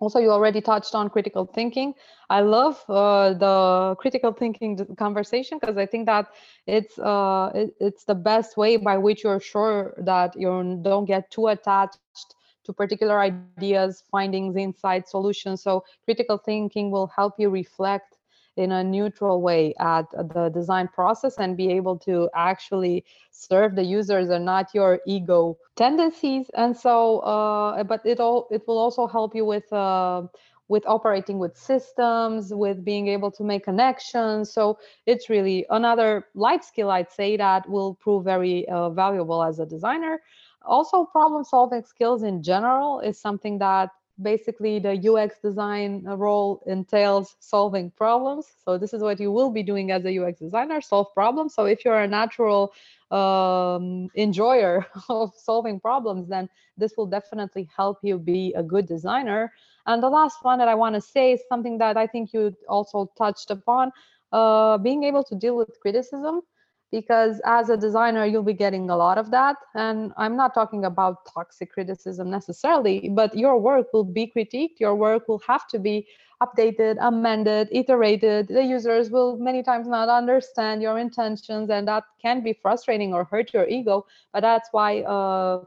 Also, 0.02 0.20
you 0.20 0.32
already 0.32 0.62
touched 0.62 0.96
on 0.96 1.10
critical 1.10 1.46
thinking. 1.46 1.94
I 2.30 2.42
love 2.42 2.84
uh, 2.90 3.34
the 3.34 3.96
critical 4.00 4.34
thinking 4.34 4.78
conversation 4.98 5.60
because 5.62 5.78
I 5.78 5.86
think 5.88 6.08
that 6.08 6.28
it's 6.68 7.00
uh, 7.00 7.52
it, 7.56 7.76
it's 7.80 8.06
the 8.06 8.16
best 8.16 8.58
way 8.58 8.78
by 8.78 8.98
which 8.98 9.24
you're 9.24 9.40
sure 9.40 9.96
that 10.00 10.36
you 10.38 10.82
don't 10.84 11.06
get 11.06 11.32
too 11.32 11.48
attached 11.48 12.26
to 12.42 12.74
particular 12.74 13.20
ideas, 13.22 13.70
findings, 13.78 14.32
insights, 14.34 14.90
solutions. 14.92 15.46
So 15.46 15.68
critical 15.92 16.38
thinking 16.38 16.92
will 16.92 17.08
help 17.08 17.34
you 17.38 17.50
reflect 17.50 18.11
in 18.58 18.72
a 18.72 18.84
neutral 18.84 19.42
way 19.42 19.74
at 19.80 20.10
the 20.12 20.50
design 20.54 20.88
process 20.88 21.38
and 21.38 21.58
be 21.58 21.72
able 21.72 21.98
to 21.98 22.30
actually 22.36 23.06
serve 23.32 23.76
the 23.76 23.84
users 23.84 24.30
and 24.30 24.46
not 24.46 24.74
your 24.74 25.00
ego 25.06 25.58
tendencies. 25.76 26.50
And 26.56 26.76
so 26.76 27.20
uh, 27.20 27.84
but 27.84 28.02
it 28.06 28.20
all 28.20 28.48
it 28.52 28.68
will 28.68 28.78
also 28.78 29.08
help 29.08 29.36
you 29.36 29.46
with 29.46 29.72
uh, 29.72 30.24
with 30.68 30.84
operating 30.88 31.38
with 31.40 31.58
systems 31.58 32.54
with 32.54 32.84
being 32.84 33.08
able 33.08 33.32
to 33.32 33.44
make 33.44 33.64
connections. 33.64 34.52
So 34.52 34.78
it's 35.06 35.30
really 35.30 35.66
another 35.70 36.28
life 36.36 36.64
skill 36.64 36.90
i'd 36.92 37.12
say 37.12 37.38
that 37.38 37.70
will 37.70 37.96
prove 37.96 38.24
very 38.24 38.68
uh, 38.68 38.90
valuable 38.90 39.44
as 39.44 39.60
a 39.60 39.66
designer. 39.66 40.22
Also 40.64 41.06
problem 41.06 41.44
solving 41.44 41.84
skills 41.84 42.24
in 42.24 42.42
general 42.44 43.00
is 43.00 43.20
something 43.20 43.58
that 43.60 43.90
basically 44.22 44.80
the 44.80 44.94
UX 45.10 45.40
design 45.40 46.04
role 46.04 46.64
entails 46.66 47.36
solving 47.40 47.92
problems. 47.92 48.48
So 48.64 48.78
this 48.78 48.94
is 48.94 49.02
what 49.02 49.20
you 49.20 49.32
will 49.32 49.50
be 49.50 49.64
doing 49.64 49.92
as 49.92 50.06
a 50.06 50.18
UX 50.20 50.40
designer, 50.40 50.82
solve 50.82 51.14
problems. 51.14 51.54
So 51.54 51.66
if 51.66 51.84
you're 51.84 52.00
a 52.00 52.08
natural 52.08 52.74
um, 53.12 54.10
enjoyer 54.16 54.86
of 55.10 55.34
solving 55.36 55.80
problems, 55.80 56.28
then 56.28 56.50
this 56.78 56.94
will 56.98 57.08
definitely 57.08 57.70
help 57.76 58.00
you 58.02 58.18
be 58.18 58.54
a 58.56 58.64
good 58.64 58.88
designer. 58.88 59.52
And 59.86 60.02
the 60.02 60.10
last 60.10 60.38
one 60.44 60.60
that 60.60 60.68
I 60.68 60.76
want 60.76 60.96
to 60.96 61.02
say 61.02 61.34
is 61.34 61.42
something 61.50 61.78
that 61.80 61.98
I 61.98 62.08
think 62.08 62.34
you 62.34 62.56
also 62.70 63.12
touched 63.18 63.52
upon, 63.52 63.92
uh, 64.32 64.78
being 64.78 65.04
able 65.04 65.24
to 65.26 65.36
deal 65.36 65.58
with 65.58 65.80
criticism 65.82 66.42
because 66.92 67.42
as 67.46 67.70
a 67.70 67.78
designer 67.78 68.26
you'll 68.26 68.44
be 68.44 68.54
getting 68.54 68.90
a 68.90 68.98
lot 68.98 69.18
of 69.18 69.32
that. 69.32 69.58
And 69.76 70.14
i'm 70.18 70.36
not 70.36 70.54
talking 70.54 70.86
about 70.86 71.26
toxic 71.34 71.72
criticism 71.72 72.30
necessarily 72.30 73.10
but 73.10 73.36
your 73.36 73.60
work 73.60 73.88
will 73.94 74.04
be 74.04 74.32
critiqued. 74.36 74.80
Your 74.80 74.96
work 74.96 75.28
will 75.28 75.42
have 75.48 75.68
to 75.70 75.80
be 75.80 76.08
updated 76.42 76.98
amended 77.00 77.70
iterated. 77.72 78.48
The 78.48 78.64
users 78.64 79.12
will 79.12 79.38
many 79.38 79.62
times 79.64 79.88
not 79.88 80.10
understand 80.10 80.82
your 80.82 80.98
intentions 80.98 81.70
and 81.70 81.88
that 81.88 82.04
can 82.22 82.44
be 82.44 82.54
frustrating 82.54 83.14
or 83.14 83.24
hurt 83.24 83.54
your 83.54 83.68
ego. 83.68 84.06
But 84.34 84.42
that's 84.42 84.70
why 84.72 85.02
uh, 85.02 85.64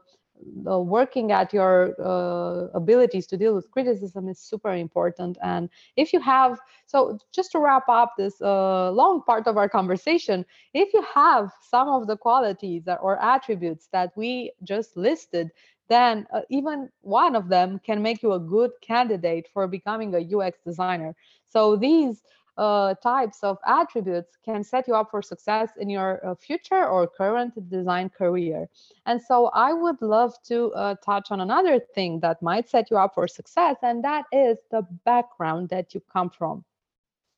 uh, 0.69 0.79
working 0.79 1.31
at 1.31 1.53
your 1.53 1.95
uh, 1.99 2.67
abilities 2.73 3.27
to 3.27 3.37
deal 3.37 3.55
with 3.55 3.69
criticism 3.71 4.27
is 4.27 4.39
super 4.39 4.73
important. 4.73 5.37
And 5.41 5.69
if 5.95 6.13
you 6.13 6.19
have, 6.21 6.59
so 6.85 7.17
just 7.33 7.51
to 7.53 7.59
wrap 7.59 7.87
up 7.89 8.13
this 8.17 8.41
uh, 8.41 8.91
long 8.91 9.21
part 9.23 9.47
of 9.47 9.57
our 9.57 9.69
conversation, 9.69 10.45
if 10.73 10.93
you 10.93 11.03
have 11.13 11.51
some 11.69 11.87
of 11.87 12.07
the 12.07 12.17
qualities 12.17 12.83
or 13.01 13.21
attributes 13.23 13.87
that 13.91 14.11
we 14.15 14.51
just 14.63 14.97
listed, 14.97 15.51
then 15.87 16.25
uh, 16.33 16.41
even 16.49 16.89
one 17.01 17.35
of 17.35 17.47
them 17.47 17.79
can 17.79 18.01
make 18.01 18.23
you 18.23 18.33
a 18.33 18.39
good 18.39 18.71
candidate 18.81 19.47
for 19.53 19.67
becoming 19.67 20.13
a 20.15 20.35
UX 20.35 20.59
designer. 20.65 21.15
So 21.45 21.75
these 21.75 22.23
uh, 22.57 22.93
types 22.95 23.43
of 23.43 23.57
attributes 23.65 24.37
can 24.43 24.63
set 24.63 24.87
you 24.87 24.95
up 24.95 25.11
for 25.11 25.21
success 25.21 25.69
in 25.77 25.89
your 25.89 26.25
uh, 26.25 26.35
future 26.35 26.87
or 26.87 27.07
current 27.07 27.53
design 27.69 28.09
career. 28.09 28.69
And 29.05 29.21
so 29.21 29.47
I 29.53 29.73
would 29.73 30.01
love 30.01 30.33
to 30.47 30.71
uh, 30.73 30.95
touch 31.05 31.31
on 31.31 31.41
another 31.41 31.79
thing 31.79 32.19
that 32.21 32.41
might 32.41 32.69
set 32.69 32.89
you 32.89 32.97
up 32.97 33.13
for 33.15 33.27
success, 33.27 33.77
and 33.81 34.03
that 34.03 34.25
is 34.31 34.57
the 34.71 34.83
background 35.03 35.69
that 35.69 35.93
you 35.93 36.01
come 36.11 36.29
from. 36.29 36.63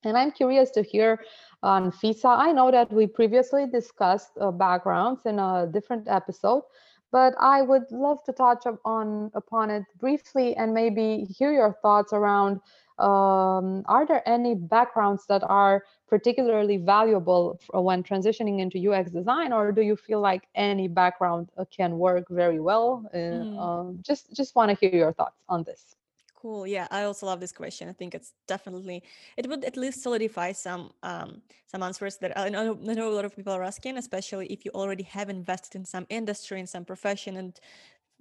And 0.03 0.17
I'm 0.17 0.31
curious 0.31 0.69
to 0.71 0.83
hear 0.83 1.19
Anfisa. 1.63 2.37
I 2.37 2.51
know 2.51 2.71
that 2.71 2.91
we 2.93 3.07
previously 3.07 3.65
discussed 3.65 4.31
uh, 4.39 4.51
backgrounds 4.51 5.25
in 5.25 5.39
a 5.39 5.67
different 5.71 6.07
episode, 6.07 6.63
but 7.11 7.33
I 7.39 7.61
would 7.61 7.91
love 7.91 8.23
to 8.25 8.33
touch 8.33 8.65
on 8.85 9.31
upon 9.33 9.71
it 9.71 9.83
briefly 9.99 10.55
and 10.55 10.73
maybe 10.73 11.25
hear 11.37 11.51
your 11.51 11.73
thoughts 11.81 12.13
around 12.13 12.59
um, 12.99 13.83
are 13.87 14.05
there 14.05 14.27
any 14.27 14.55
backgrounds 14.55 15.25
that 15.27 15.43
are 15.43 15.83
particularly 16.07 16.77
valuable 16.77 17.59
when 17.73 18.01
transitioning 18.01 18.59
into 18.59 18.77
UX 18.91 19.11
design, 19.11 19.53
or 19.53 19.71
do 19.71 19.81
you 19.81 19.95
feel 19.95 20.21
like 20.21 20.43
any 20.55 20.87
background 20.87 21.49
uh, 21.57 21.65
can 21.75 21.97
work 21.97 22.27
very 22.29 22.59
well? 22.59 23.05
Uh, 23.13 23.17
mm. 23.17 23.59
um, 23.59 23.99
just 24.01 24.33
just 24.33 24.55
want 24.55 24.69
to 24.71 24.75
hear 24.75 24.97
your 24.97 25.13
thoughts 25.13 25.43
on 25.47 25.63
this. 25.63 25.95
Cool. 26.35 26.67
Yeah, 26.67 26.87
I 26.91 27.03
also 27.03 27.25
love 27.25 27.39
this 27.39 27.51
question. 27.51 27.89
I 27.89 27.93
think 27.93 28.13
it's 28.13 28.33
definitely 28.47 29.03
it 29.37 29.47
would 29.49 29.65
at 29.65 29.75
least 29.75 30.03
solidify 30.03 30.51
some 30.51 30.91
um, 31.01 31.41
some 31.65 31.81
answers 31.83 32.17
that 32.17 32.37
I 32.37 32.49
know, 32.49 32.77
I 32.87 32.93
know 32.93 33.09
a 33.09 33.15
lot 33.15 33.25
of 33.25 33.35
people 33.35 33.53
are 33.53 33.63
asking, 33.63 33.97
especially 33.97 34.45
if 34.47 34.63
you 34.63 34.71
already 34.73 35.03
have 35.03 35.29
invested 35.29 35.75
in 35.75 35.85
some 35.85 36.05
industry 36.09 36.59
in 36.59 36.67
some 36.67 36.85
profession 36.85 37.37
and 37.37 37.59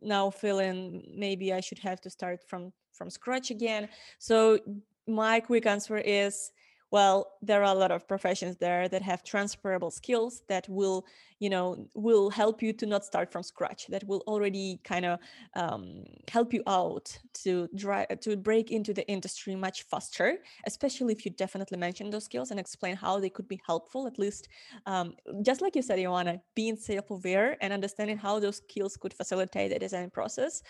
now 0.00 0.30
feeling 0.30 1.02
maybe 1.14 1.52
I 1.52 1.60
should 1.60 1.78
have 1.80 2.00
to 2.02 2.10
start 2.10 2.40
from 2.48 2.72
from 2.92 3.10
scratch 3.10 3.50
again. 3.50 3.88
So 4.18 4.58
my 5.06 5.40
quick 5.40 5.66
answer 5.66 5.98
is 5.98 6.50
well 6.90 7.32
there 7.42 7.62
are 7.62 7.74
a 7.74 7.78
lot 7.78 7.90
of 7.90 8.06
professions 8.06 8.56
there 8.56 8.88
that 8.88 9.02
have 9.02 9.22
transferable 9.22 9.90
skills 9.90 10.42
that 10.48 10.68
will 10.68 11.04
you 11.38 11.50
know 11.50 11.86
will 11.94 12.30
help 12.30 12.62
you 12.62 12.72
to 12.72 12.86
not 12.86 13.04
start 13.04 13.30
from 13.30 13.42
scratch 13.42 13.86
that 13.88 14.04
will 14.06 14.22
already 14.26 14.80
kind 14.84 15.04
of 15.04 15.18
um, 15.54 16.04
help 16.30 16.52
you 16.52 16.62
out 16.66 17.18
to 17.34 17.68
drive 17.74 18.06
to 18.20 18.36
break 18.36 18.70
into 18.70 18.94
the 18.94 19.06
industry 19.08 19.54
much 19.54 19.82
faster 19.82 20.38
especially 20.66 21.12
if 21.12 21.24
you 21.24 21.30
definitely 21.32 21.78
mention 21.78 22.10
those 22.10 22.24
skills 22.24 22.50
and 22.50 22.60
explain 22.60 22.96
how 22.96 23.18
they 23.18 23.28
could 23.28 23.48
be 23.48 23.60
helpful 23.66 24.06
at 24.06 24.18
least 24.18 24.48
um, 24.86 25.14
just 25.42 25.60
like 25.60 25.76
you 25.76 25.82
said 25.82 25.98
Ioana 25.98 26.40
being 26.54 26.76
self-aware 26.76 27.56
and 27.60 27.72
understanding 27.72 28.16
how 28.16 28.38
those 28.38 28.56
skills 28.58 28.96
could 28.96 29.12
facilitate 29.12 29.72
the 29.72 29.78
design 29.78 30.10
process 30.10 30.62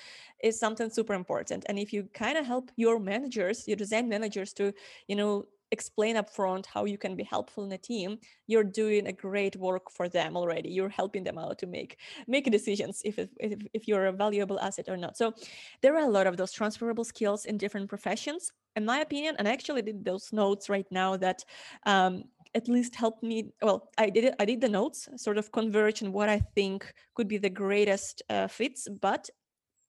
is 0.43 0.59
something 0.59 0.91
super 0.91 1.15
important. 1.15 1.65
And 1.69 1.79
if 1.79 1.93
you 1.93 2.09
kind 2.15 2.37
of 2.39 2.47
help 2.47 2.71
your 2.77 2.99
managers 2.99 3.67
your 3.67 3.77
design 3.77 4.09
managers 4.09 4.53
to 4.55 4.73
you 5.09 5.17
know 5.17 5.45
explain 5.73 6.17
upfront 6.17 6.67
how 6.67 6.85
you 6.85 6.99
can 6.99 7.17
be 7.17 7.25
helpful 7.25 7.65
in 7.65 7.73
a 7.73 7.79
team 7.79 8.19
you're 8.47 8.65
doing 8.65 9.07
a 9.07 9.13
great 9.13 9.57
work 9.57 9.91
for 9.91 10.09
them 10.09 10.37
already. 10.37 10.71
You're 10.71 10.89
helping 10.89 11.25
them 11.25 11.39
out 11.39 11.59
to 11.59 11.67
make 11.67 11.99
make 12.27 12.51
decisions 12.51 13.03
if, 13.05 13.19
if 13.19 13.59
if 13.73 13.89
you're 13.89 14.07
a 14.07 14.13
valuable 14.13 14.61
asset 14.61 14.89
or 14.89 14.97
not. 14.97 15.17
So 15.17 15.35
there 15.83 15.97
are 15.97 16.07
a 16.07 16.11
lot 16.11 16.27
of 16.27 16.37
those 16.37 16.53
transferable 16.53 17.05
skills 17.05 17.45
in 17.45 17.59
different 17.59 17.89
professions 17.89 18.53
in 18.77 18.85
my 18.85 19.01
opinion 19.01 19.35
and 19.39 19.49
i 19.49 19.53
actually 19.53 19.83
did 19.83 20.05
those 20.05 20.33
notes 20.33 20.69
right 20.69 20.87
now 20.91 21.17
that 21.17 21.43
um, 21.87 22.25
at 22.55 22.69
least 22.69 22.95
helped 22.95 23.23
me 23.23 23.51
well 23.63 23.91
i 23.99 24.09
did 24.09 24.25
it 24.25 24.35
i 24.39 24.45
did 24.45 24.61
the 24.61 24.69
notes 24.69 25.09
sort 25.17 25.39
of 25.39 25.51
converge 25.51 26.03
on 26.03 26.13
what 26.13 26.29
i 26.29 26.39
think 26.55 26.93
could 27.15 27.27
be 27.27 27.39
the 27.39 27.51
greatest 27.51 28.23
uh, 28.29 28.47
fits 28.47 28.87
but 29.01 29.29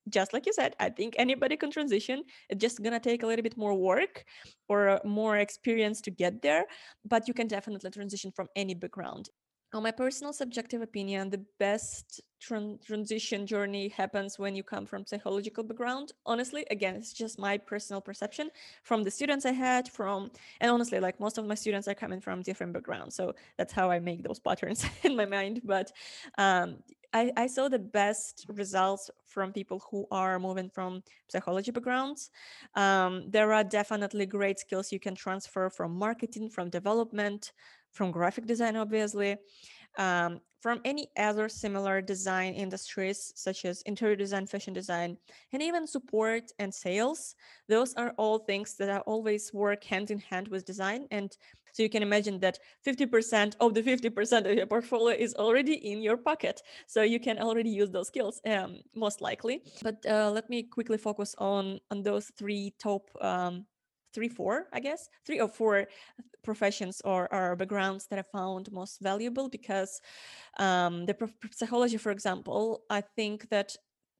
just 0.09 0.33
like 0.33 0.45
you 0.45 0.53
said, 0.53 0.75
I 0.79 0.89
think 0.89 1.15
anybody 1.17 1.57
can 1.57 1.71
transition. 1.71 2.23
It's 2.49 2.61
just 2.61 2.81
gonna 2.83 2.99
take 2.99 3.23
a 3.23 3.27
little 3.27 3.43
bit 3.43 3.57
more 3.57 3.73
work 3.75 4.25
or 4.69 4.99
more 5.05 5.37
experience 5.37 6.01
to 6.01 6.11
get 6.11 6.41
there, 6.41 6.65
but 7.05 7.27
you 7.27 7.33
can 7.33 7.47
definitely 7.47 7.89
transition 7.91 8.31
from 8.31 8.47
any 8.55 8.73
background. 8.75 9.29
on 9.73 9.83
my 9.83 9.91
personal 9.91 10.33
subjective 10.33 10.81
opinion, 10.81 11.29
the 11.29 11.43
best 11.59 12.21
tran- 12.41 12.83
transition 12.85 13.45
journey 13.45 13.89
happens 13.89 14.39
when 14.39 14.55
you 14.55 14.63
come 14.63 14.85
from 14.85 15.05
psychological 15.05 15.63
background. 15.63 16.11
Honestly, 16.25 16.65
again, 16.71 16.95
it's 16.95 17.13
just 17.13 17.39
my 17.39 17.57
personal 17.57 18.01
perception 18.01 18.49
from 18.83 19.03
the 19.03 19.11
students 19.11 19.45
I 19.45 19.51
had 19.51 19.87
from, 19.89 20.31
and 20.61 20.71
honestly, 20.71 20.99
like 20.99 21.19
most 21.19 21.37
of 21.37 21.45
my 21.45 21.55
students 21.55 21.87
are 21.87 21.95
coming 21.95 22.21
from 22.21 22.41
different 22.41 22.73
backgrounds, 22.73 23.15
so 23.15 23.33
that's 23.57 23.73
how 23.73 23.89
I 23.89 23.99
make 23.99 24.23
those 24.23 24.39
patterns 24.39 24.85
in 25.03 25.15
my 25.15 25.25
mind. 25.25 25.61
But 25.63 25.91
um, 26.37 26.77
I, 27.13 27.31
I 27.37 27.47
saw 27.47 27.69
the 27.69 27.79
best 27.79 28.45
results 28.49 29.09
from 29.25 29.53
people 29.53 29.81
who 29.89 30.05
are 30.11 30.39
moving 30.39 30.69
from 30.69 31.03
psychology 31.29 31.71
backgrounds. 31.71 32.29
Um, 32.75 33.29
there 33.29 33.53
are 33.53 33.63
definitely 33.63 34.25
great 34.25 34.59
skills 34.59 34.91
you 34.91 34.99
can 34.99 35.15
transfer 35.15 35.69
from 35.69 35.97
marketing, 35.97 36.49
from 36.49 36.69
development, 36.69 37.53
from 37.91 38.11
graphic 38.11 38.45
design, 38.45 38.75
obviously, 38.75 39.37
um, 39.97 40.39
from 40.61 40.81
any 40.85 41.09
other 41.17 41.47
similar 41.47 42.01
design 42.01 42.53
industries, 42.53 43.31
such 43.35 43.63
as 43.65 43.81
interior 43.83 44.15
design, 44.15 44.45
fashion 44.47 44.73
design, 44.73 45.17
and 45.53 45.61
even 45.61 45.85
support 45.85 46.51
and 46.59 46.73
sales. 46.73 47.35
Those 47.69 47.93
are 47.93 48.13
all 48.17 48.39
things 48.39 48.75
that 48.75 48.89
I 48.89 48.99
always 48.99 49.53
work 49.53 49.83
hand 49.83 50.11
in 50.11 50.19
hand 50.19 50.47
with 50.47 50.65
design. 50.65 51.07
And 51.11 51.35
so 51.73 51.83
you 51.83 51.89
can 51.89 52.01
imagine 52.01 52.39
that 52.39 52.57
50% 52.85 53.55
of 53.59 53.75
the 53.75 53.83
50% 53.83 54.49
of 54.49 54.57
your 54.57 54.65
portfolio 54.65 55.15
is 55.15 55.35
already 55.35 55.75
in 55.75 56.01
your 56.01 56.17
pocket. 56.17 56.63
So 56.87 57.03
you 57.03 57.19
can 57.19 57.37
already 57.37 57.69
use 57.69 57.91
those 57.91 58.07
skills 58.07 58.41
um, 58.47 58.79
most 58.95 59.21
likely. 59.21 59.61
But 59.83 60.03
uh, 60.09 60.31
let 60.31 60.49
me 60.49 60.63
quickly 60.63 60.97
focus 60.97 61.35
on, 61.37 61.79
on 61.91 62.01
those 62.01 62.31
three 62.35 62.73
top 62.79 63.03
um, 63.21 63.67
three, 64.17 64.29
four, 64.29 64.65
I 64.73 64.79
guess, 64.79 65.09
three 65.27 65.39
or 65.39 65.47
four 65.47 65.85
professions 66.43 67.03
or, 67.05 67.31
or 67.31 67.55
backgrounds 67.55 68.07
that 68.07 68.17
I 68.17 68.23
found 68.23 68.71
most 68.71 68.99
valuable 68.99 69.47
because 69.47 70.01
um, 70.57 71.05
the 71.05 71.15
psychology, 71.53 71.97
for 71.97 72.11
example, 72.11 72.81
I 72.89 73.01
think 73.01 73.47
that 73.49 73.75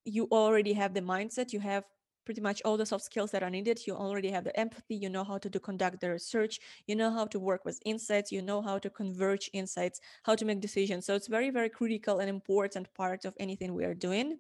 you 0.06 0.28
already 0.32 0.74
have 0.74 0.94
the 0.94 1.02
mindset, 1.02 1.52
you 1.52 1.60
have 1.62 1.84
pretty 2.28 2.42
much 2.42 2.62
all 2.66 2.76
the 2.76 2.86
soft 2.86 3.06
skills 3.06 3.32
that 3.32 3.42
are 3.42 3.50
needed. 3.50 3.88
You 3.88 3.94
already 3.96 4.30
have 4.32 4.44
the 4.44 4.60
empathy, 4.60 4.96
you 4.96 5.10
know 5.10 5.24
how 5.24 5.38
to 5.38 5.50
conduct 5.62 6.02
the 6.02 6.10
research, 6.12 6.60
you 6.86 6.94
know 6.94 7.10
how 7.10 7.26
to 7.28 7.40
work 7.40 7.64
with 7.64 7.80
insights, 7.86 8.34
you 8.34 8.42
know 8.42 8.62
how 8.62 8.78
to 8.80 8.90
converge 8.90 9.50
insights, 9.54 10.02
how 10.24 10.36
to 10.36 10.44
make 10.44 10.60
decisions. 10.60 11.06
So 11.06 11.16
it's 11.16 11.30
very, 11.30 11.50
very 11.52 11.70
critical 11.70 12.20
and 12.20 12.30
important 12.30 12.94
part 12.94 13.24
of 13.24 13.34
anything 13.40 13.74
we 13.74 13.86
are 13.86 13.94
doing. 13.94 14.40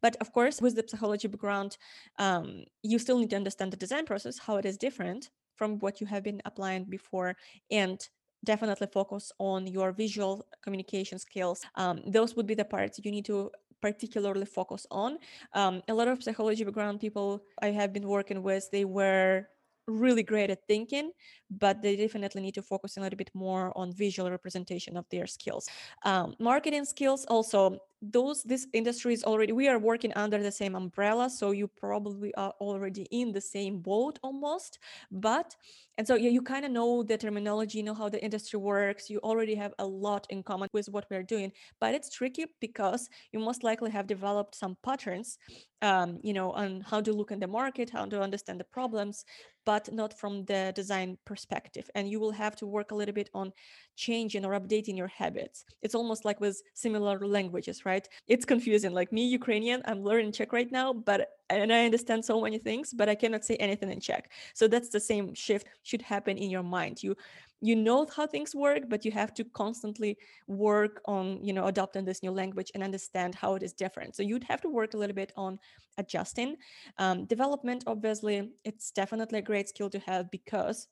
But 0.00 0.14
of 0.20 0.32
course, 0.32 0.62
with 0.62 0.76
the 0.76 0.84
psychology 0.86 1.26
background, 1.26 1.78
um, 2.20 2.62
you 2.84 3.00
still 3.00 3.18
need 3.18 3.30
to 3.30 3.36
understand 3.42 3.72
the 3.72 3.76
design 3.76 4.06
process, 4.06 4.38
how 4.38 4.54
it 4.58 4.64
is 4.64 4.76
different 4.78 5.30
from 5.56 5.80
what 5.80 6.00
you 6.00 6.06
have 6.06 6.22
been 6.22 6.40
applying 6.44 6.84
before, 6.84 7.34
and 7.72 8.08
definitely 8.44 8.86
focus 8.86 9.32
on 9.40 9.66
your 9.66 9.90
visual 9.90 10.46
communication 10.62 11.18
skills. 11.18 11.58
Um, 11.74 11.96
those 12.06 12.36
would 12.36 12.46
be 12.46 12.54
the 12.54 12.64
parts 12.64 13.00
you 13.02 13.10
need 13.10 13.24
to 13.24 13.50
particularly 13.80 14.46
focus 14.46 14.86
on. 14.90 15.18
Um, 15.52 15.82
a 15.88 15.94
lot 15.94 16.08
of 16.08 16.22
psychology 16.22 16.64
background 16.64 17.00
people 17.00 17.42
I 17.62 17.70
have 17.70 17.92
been 17.92 18.06
working 18.08 18.42
with, 18.42 18.68
they 18.70 18.84
were 18.84 19.46
really 19.86 20.22
great 20.22 20.50
at 20.50 20.66
thinking, 20.66 21.12
but 21.50 21.80
they 21.80 21.96
definitely 21.96 22.42
need 22.42 22.54
to 22.54 22.62
focus 22.62 22.96
a 22.96 23.00
little 23.00 23.16
bit 23.16 23.30
more 23.34 23.72
on 23.76 23.92
visual 23.92 24.30
representation 24.30 24.96
of 24.96 25.06
their 25.10 25.26
skills. 25.26 25.68
Um, 26.04 26.34
marketing 26.40 26.84
skills 26.84 27.24
also 27.26 27.78
those 28.02 28.42
this 28.42 28.66
industry 28.74 29.14
is 29.14 29.24
already 29.24 29.52
we 29.52 29.68
are 29.68 29.78
working 29.78 30.12
under 30.16 30.42
the 30.42 30.52
same 30.52 30.74
umbrella 30.74 31.30
so 31.30 31.50
you 31.50 31.66
probably 31.66 32.34
are 32.34 32.52
already 32.60 33.06
in 33.10 33.32
the 33.32 33.40
same 33.40 33.78
boat 33.78 34.18
almost 34.22 34.78
but 35.10 35.56
and 35.96 36.06
so 36.06 36.14
yeah 36.14 36.28
you 36.28 36.42
kind 36.42 36.66
of 36.66 36.70
know 36.70 37.02
the 37.02 37.16
terminology 37.16 37.78
you 37.78 37.84
know 37.84 37.94
how 37.94 38.08
the 38.08 38.22
industry 38.22 38.58
works 38.60 39.08
you 39.08 39.18
already 39.20 39.54
have 39.54 39.72
a 39.78 39.86
lot 39.86 40.26
in 40.28 40.42
common 40.42 40.68
with 40.74 40.88
what 40.90 41.06
we're 41.10 41.22
doing 41.22 41.50
but 41.80 41.94
it's 41.94 42.10
tricky 42.10 42.44
because 42.60 43.08
you 43.32 43.38
most 43.38 43.64
likely 43.64 43.90
have 43.90 44.06
developed 44.06 44.54
some 44.54 44.76
patterns 44.84 45.38
um, 45.82 46.18
you 46.22 46.34
know 46.34 46.50
on 46.52 46.82
how 46.82 47.00
to 47.00 47.12
look 47.12 47.30
in 47.30 47.40
the 47.40 47.46
market 47.46 47.88
how 47.90 48.04
to 48.04 48.20
understand 48.20 48.60
the 48.60 48.64
problems 48.64 49.24
but 49.64 49.92
not 49.92 50.16
from 50.18 50.44
the 50.44 50.72
design 50.76 51.16
perspective 51.24 51.90
and 51.94 52.08
you 52.08 52.20
will 52.20 52.30
have 52.30 52.54
to 52.56 52.66
work 52.66 52.92
a 52.92 52.94
little 52.94 53.14
bit 53.14 53.30
on 53.34 53.52
changing 53.96 54.44
or 54.44 54.52
updating 54.52 54.96
your 54.96 55.08
habits. 55.08 55.64
It's 55.82 55.94
almost 55.94 56.24
like 56.24 56.40
with 56.40 56.62
similar 56.74 57.26
languages 57.26 57.84
right? 57.84 58.08
It's 58.28 58.44
confusing 58.44 58.92
like 58.92 59.12
me 59.12 59.26
ukrainian 59.26 59.82
i'm 59.86 60.02
learning 60.02 60.32
czech 60.32 60.52
right 60.52 60.70
now 60.70 60.92
but 60.92 61.28
and 61.50 61.72
i 61.72 61.84
understand 61.84 62.24
so 62.24 62.40
many 62.40 62.58
things 62.58 62.92
but 62.92 63.08
i 63.08 63.14
cannot 63.14 63.44
say 63.44 63.56
anything 63.56 63.90
in 63.90 64.00
czech. 64.00 64.30
So 64.54 64.68
that's 64.68 64.88
the 64.90 65.00
same 65.00 65.34
shift 65.34 65.66
should 65.82 66.02
happen 66.02 66.36
in 66.36 66.50
your 66.50 66.62
mind. 66.62 67.02
You 67.02 67.16
you 67.62 67.74
know 67.74 68.06
how 68.14 68.26
things 68.26 68.54
work 68.54 68.82
but 68.88 69.04
you 69.04 69.10
have 69.12 69.32
to 69.34 69.44
constantly 69.44 70.18
work 70.46 71.00
on 71.06 71.42
you 71.42 71.52
know 71.52 71.66
adopting 71.66 72.04
this 72.04 72.22
new 72.22 72.30
language 72.30 72.70
and 72.74 72.82
understand 72.82 73.34
how 73.34 73.54
it 73.54 73.62
is 73.62 73.72
different. 73.72 74.14
So 74.16 74.22
you'd 74.22 74.44
have 74.44 74.60
to 74.62 74.68
work 74.68 74.94
a 74.94 74.98
little 74.98 75.14
bit 75.16 75.32
on 75.36 75.58
adjusting. 75.98 76.56
Um, 76.98 77.24
development 77.26 77.84
obviously 77.86 78.50
it's 78.64 78.90
definitely 78.90 79.38
a 79.38 79.42
great 79.42 79.68
skill 79.68 79.90
to 79.90 79.98
have 80.00 80.30
because 80.30 80.88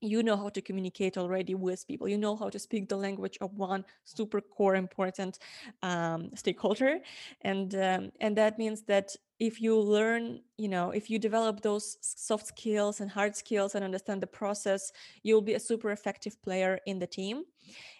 you 0.00 0.22
know 0.22 0.36
how 0.36 0.48
to 0.48 0.60
communicate 0.60 1.18
already 1.18 1.54
with 1.54 1.86
people. 1.86 2.08
You 2.08 2.18
know 2.18 2.36
how 2.36 2.48
to 2.48 2.58
speak 2.58 2.88
the 2.88 2.96
language 2.96 3.38
of 3.40 3.52
one 3.58 3.84
super 4.04 4.40
core 4.40 4.76
important 4.76 5.38
um, 5.82 6.30
stakeholder. 6.34 7.00
And 7.42 7.74
um, 7.74 8.12
and 8.20 8.36
that 8.36 8.58
means 8.58 8.82
that 8.82 9.14
if 9.38 9.60
you 9.60 9.78
learn 9.78 10.40
you 10.60 10.68
know 10.68 10.90
if 10.90 11.08
you 11.10 11.18
develop 11.18 11.62
those 11.62 11.96
soft 12.02 12.46
skills 12.46 13.00
and 13.00 13.10
hard 13.10 13.34
skills 13.34 13.74
and 13.74 13.82
understand 13.84 14.20
the 14.20 14.26
process 14.26 14.92
you'll 15.22 15.40
be 15.50 15.54
a 15.54 15.60
super 15.60 15.90
effective 15.90 16.34
player 16.42 16.78
in 16.86 16.98
the 16.98 17.06
team 17.06 17.44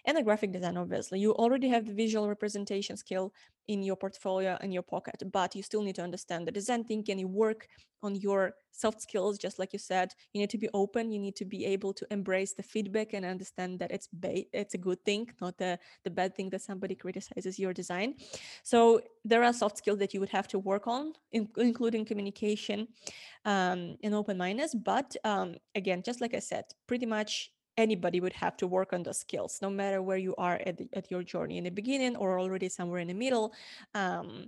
and 0.05 0.17
the 0.17 0.23
graphic 0.23 0.51
design 0.51 0.77
obviously. 0.77 1.19
You 1.19 1.33
already 1.33 1.69
have 1.69 1.85
the 1.85 1.93
visual 1.93 2.27
representation 2.27 2.97
skill 2.97 3.33
in 3.67 3.83
your 3.83 3.95
portfolio 3.95 4.57
in 4.61 4.71
your 4.71 4.83
pocket 4.83 5.21
but 5.31 5.55
you 5.55 5.63
still 5.63 5.81
need 5.81 5.95
to 5.95 6.01
understand 6.01 6.47
the 6.47 6.51
design 6.51 6.83
thinking. 6.83 7.19
You 7.19 7.27
work 7.27 7.67
on 8.03 8.15
your 8.15 8.53
soft 8.71 9.01
skills 9.01 9.37
just 9.37 9.59
like 9.59 9.73
you 9.73 9.79
said. 9.79 10.11
You 10.33 10.41
need 10.41 10.49
to 10.49 10.57
be 10.57 10.69
open. 10.73 11.11
You 11.11 11.19
need 11.19 11.35
to 11.35 11.45
be 11.45 11.65
able 11.65 11.93
to 11.93 12.05
embrace 12.11 12.53
the 12.53 12.63
feedback 12.63 13.13
and 13.13 13.25
understand 13.25 13.79
that 13.79 13.91
it's 13.91 14.07
ba- 14.11 14.45
it's 14.53 14.73
a 14.73 14.77
good 14.77 15.03
thing 15.05 15.29
not 15.39 15.57
the 15.57 15.77
the 16.03 16.09
bad 16.09 16.35
thing 16.35 16.49
that 16.49 16.61
somebody 16.61 16.95
criticizes 16.95 17.59
your 17.59 17.73
design. 17.73 18.15
So 18.63 19.01
there 19.23 19.43
are 19.43 19.53
soft 19.53 19.77
skills 19.77 19.99
that 19.99 20.13
you 20.13 20.19
would 20.19 20.29
have 20.29 20.47
to 20.49 20.59
work 20.59 20.87
on 20.87 21.13
in, 21.31 21.47
including 21.57 22.05
communication 22.05 22.50
um, 23.45 23.97
and 24.03 24.13
open 24.13 24.37
mindedness 24.37 24.75
but 24.75 25.15
um, 25.23 25.55
again 25.75 26.01
just 26.03 26.21
like 26.21 26.33
i 26.33 26.39
said 26.39 26.65
pretty 26.87 27.05
much 27.05 27.51
anybody 27.77 28.19
would 28.19 28.33
have 28.33 28.57
to 28.57 28.67
work 28.67 28.93
on 28.93 29.03
those 29.03 29.19
skills 29.19 29.59
no 29.61 29.69
matter 29.69 30.01
where 30.01 30.17
you 30.17 30.35
are 30.37 30.61
at, 30.65 30.77
the, 30.77 30.89
at 30.93 31.09
your 31.09 31.23
journey 31.23 31.57
in 31.57 31.63
the 31.63 31.69
beginning 31.69 32.15
or 32.15 32.39
already 32.39 32.67
somewhere 32.67 32.99
in 32.99 33.07
the 33.07 33.13
middle. 33.13 33.53
Um, 33.93 34.47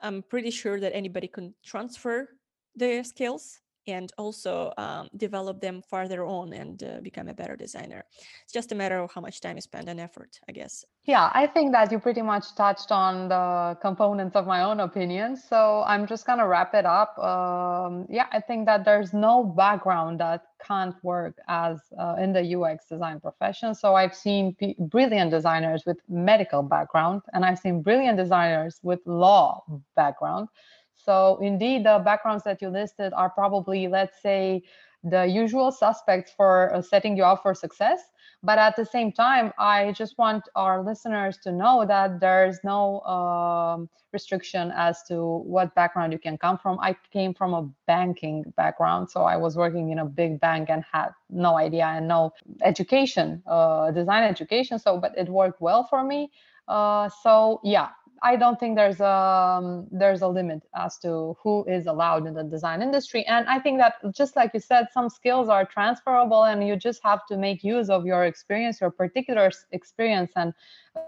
i'm 0.00 0.22
pretty 0.22 0.50
sure 0.50 0.80
that 0.80 0.94
anybody 0.94 1.28
can 1.28 1.54
transfer 1.64 2.28
their 2.74 3.04
skills 3.04 3.61
and 3.86 4.12
also 4.18 4.72
um, 4.78 5.08
develop 5.16 5.60
them 5.60 5.82
farther 5.82 6.24
on 6.24 6.52
and 6.52 6.82
uh, 6.82 7.00
become 7.02 7.28
a 7.28 7.34
better 7.34 7.56
designer. 7.56 8.04
It's 8.44 8.52
just 8.52 8.72
a 8.72 8.74
matter 8.74 8.98
of 8.98 9.10
how 9.12 9.20
much 9.20 9.40
time 9.40 9.56
you 9.56 9.62
spend 9.62 9.88
and 9.88 10.00
effort, 10.00 10.38
I 10.48 10.52
guess. 10.52 10.84
Yeah, 11.04 11.30
I 11.34 11.48
think 11.48 11.72
that 11.72 11.90
you 11.90 11.98
pretty 11.98 12.22
much 12.22 12.54
touched 12.54 12.92
on 12.92 13.28
the 13.28 13.76
components 13.80 14.36
of 14.36 14.46
my 14.46 14.62
own 14.62 14.78
opinion. 14.78 15.36
So 15.36 15.82
I'm 15.84 16.06
just 16.06 16.26
going 16.26 16.38
to 16.38 16.46
wrap 16.46 16.74
it 16.74 16.86
up. 16.86 17.18
Um, 17.18 18.06
yeah, 18.08 18.26
I 18.30 18.40
think 18.40 18.66
that 18.66 18.84
there's 18.84 19.12
no 19.12 19.42
background 19.42 20.20
that 20.20 20.44
can't 20.64 20.94
work 21.02 21.36
as 21.48 21.80
uh, 21.98 22.14
in 22.20 22.32
the 22.32 22.56
UX 22.56 22.86
design 22.86 23.18
profession. 23.18 23.74
So 23.74 23.96
I've 23.96 24.14
seen 24.14 24.54
p- 24.54 24.76
brilliant 24.78 25.32
designers 25.32 25.82
with 25.84 25.98
medical 26.08 26.62
background, 26.62 27.22
and 27.32 27.44
I've 27.44 27.58
seen 27.58 27.82
brilliant 27.82 28.16
designers 28.16 28.78
with 28.84 29.00
law 29.04 29.64
background. 29.96 30.48
So 30.94 31.38
indeed, 31.42 31.84
the 31.84 32.00
backgrounds 32.04 32.44
that 32.44 32.62
you 32.62 32.68
listed 32.68 33.12
are 33.12 33.30
probably, 33.30 33.88
let's 33.88 34.20
say, 34.22 34.62
the 35.04 35.24
usual 35.26 35.72
suspects 35.72 36.32
for 36.36 36.72
uh, 36.74 36.80
setting 36.80 37.16
you 37.16 37.24
up 37.24 37.42
for 37.42 37.54
success. 37.54 38.00
But 38.44 38.58
at 38.58 38.76
the 38.76 38.84
same 38.84 39.12
time, 39.12 39.52
I 39.58 39.92
just 39.92 40.18
want 40.18 40.48
our 40.56 40.82
listeners 40.82 41.38
to 41.44 41.52
know 41.52 41.84
that 41.86 42.20
there's 42.20 42.58
no 42.64 43.00
um, 43.02 43.88
restriction 44.12 44.72
as 44.74 45.02
to 45.04 45.38
what 45.44 45.74
background 45.74 46.12
you 46.12 46.18
can 46.18 46.36
come 46.38 46.58
from. 46.58 46.78
I 46.80 46.96
came 47.12 47.34
from 47.34 47.54
a 47.54 47.68
banking 47.86 48.52
background, 48.56 49.10
so 49.10 49.22
I 49.22 49.36
was 49.36 49.56
working 49.56 49.90
in 49.90 50.00
a 50.00 50.04
big 50.04 50.40
bank 50.40 50.70
and 50.70 50.84
had 50.92 51.10
no 51.30 51.56
idea 51.56 51.86
and 51.86 52.08
no 52.08 52.32
education, 52.62 53.42
uh, 53.46 53.90
design 53.92 54.24
education. 54.24 54.78
So, 54.78 54.98
but 54.98 55.16
it 55.16 55.28
worked 55.28 55.60
well 55.60 55.84
for 55.84 56.04
me. 56.04 56.30
Uh, 56.68 57.08
so 57.22 57.60
yeah, 57.64 57.90
I 58.24 58.36
don't 58.36 58.58
think 58.60 58.76
there's 58.76 59.00
a 59.00 59.16
um, 59.58 59.88
there's 59.90 60.22
a 60.22 60.28
limit 60.28 60.62
as 60.76 60.96
to 60.98 61.36
who 61.42 61.64
is 61.64 61.86
allowed 61.86 62.26
in 62.26 62.34
the 62.34 62.44
design 62.44 62.80
industry. 62.80 63.24
And 63.26 63.48
I 63.48 63.58
think 63.58 63.78
that 63.78 63.94
just 64.14 64.36
like 64.36 64.52
you 64.54 64.60
said, 64.60 64.86
some 64.94 65.08
skills 65.08 65.48
are 65.48 65.64
transferable, 65.66 66.44
and 66.44 66.66
you 66.66 66.76
just 66.76 67.02
have 67.02 67.26
to 67.26 67.36
make 67.36 67.64
use 67.64 67.90
of 67.90 68.06
your 68.06 68.24
experience, 68.24 68.80
your 68.80 68.90
particular 68.90 69.50
experience, 69.72 70.30
and 70.36 70.54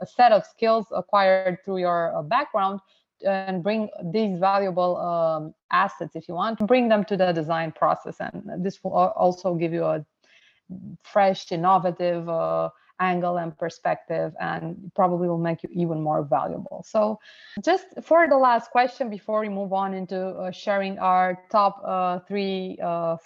a 0.03 0.07
set 0.07 0.33
of 0.33 0.45
skills 0.45 0.87
acquired 0.91 1.59
through 1.65 1.79
your 1.79 2.17
uh, 2.17 2.23
background, 2.23 2.81
and 3.25 3.63
bring 3.63 3.89
these 4.13 4.39
valuable 4.41 4.97
um, 4.97 5.55
assets, 5.71 6.17
if 6.17 6.29
you 6.29 6.35
want, 6.35 6.59
bring 6.67 6.89
them 6.89 7.05
to 7.05 7.17
the 7.17 7.33
design 7.33 7.71
process. 7.71 8.17
And 8.19 8.65
this 8.65 8.83
will 8.83 8.93
also 8.93 9.55
give 9.55 9.73
you 9.73 9.85
a 9.85 10.05
fresh, 11.05 11.53
innovative. 11.53 12.29
Uh, 12.29 12.71
angle 13.01 13.39
and 13.39 13.57
perspective 13.59 14.33
and 14.41 14.91
probably 14.95 15.29
will 15.29 15.39
make 15.39 15.63
you 15.63 15.69
even 15.73 16.01
more 16.01 16.23
valuable 16.23 16.85
so 16.87 17.19
just 17.65 17.87
for 18.03 18.29
the 18.29 18.37
last 18.37 18.71
question 18.71 19.11
before 19.11 19.41
we 19.41 19.49
move 19.49 19.73
on 19.73 19.95
into 19.95 20.19
uh, 20.19 20.51
sharing 20.51 20.99
our 20.99 21.39
top 21.51 21.81
uh, 21.85 22.19
three 22.29 22.79
uh, 22.83 23.17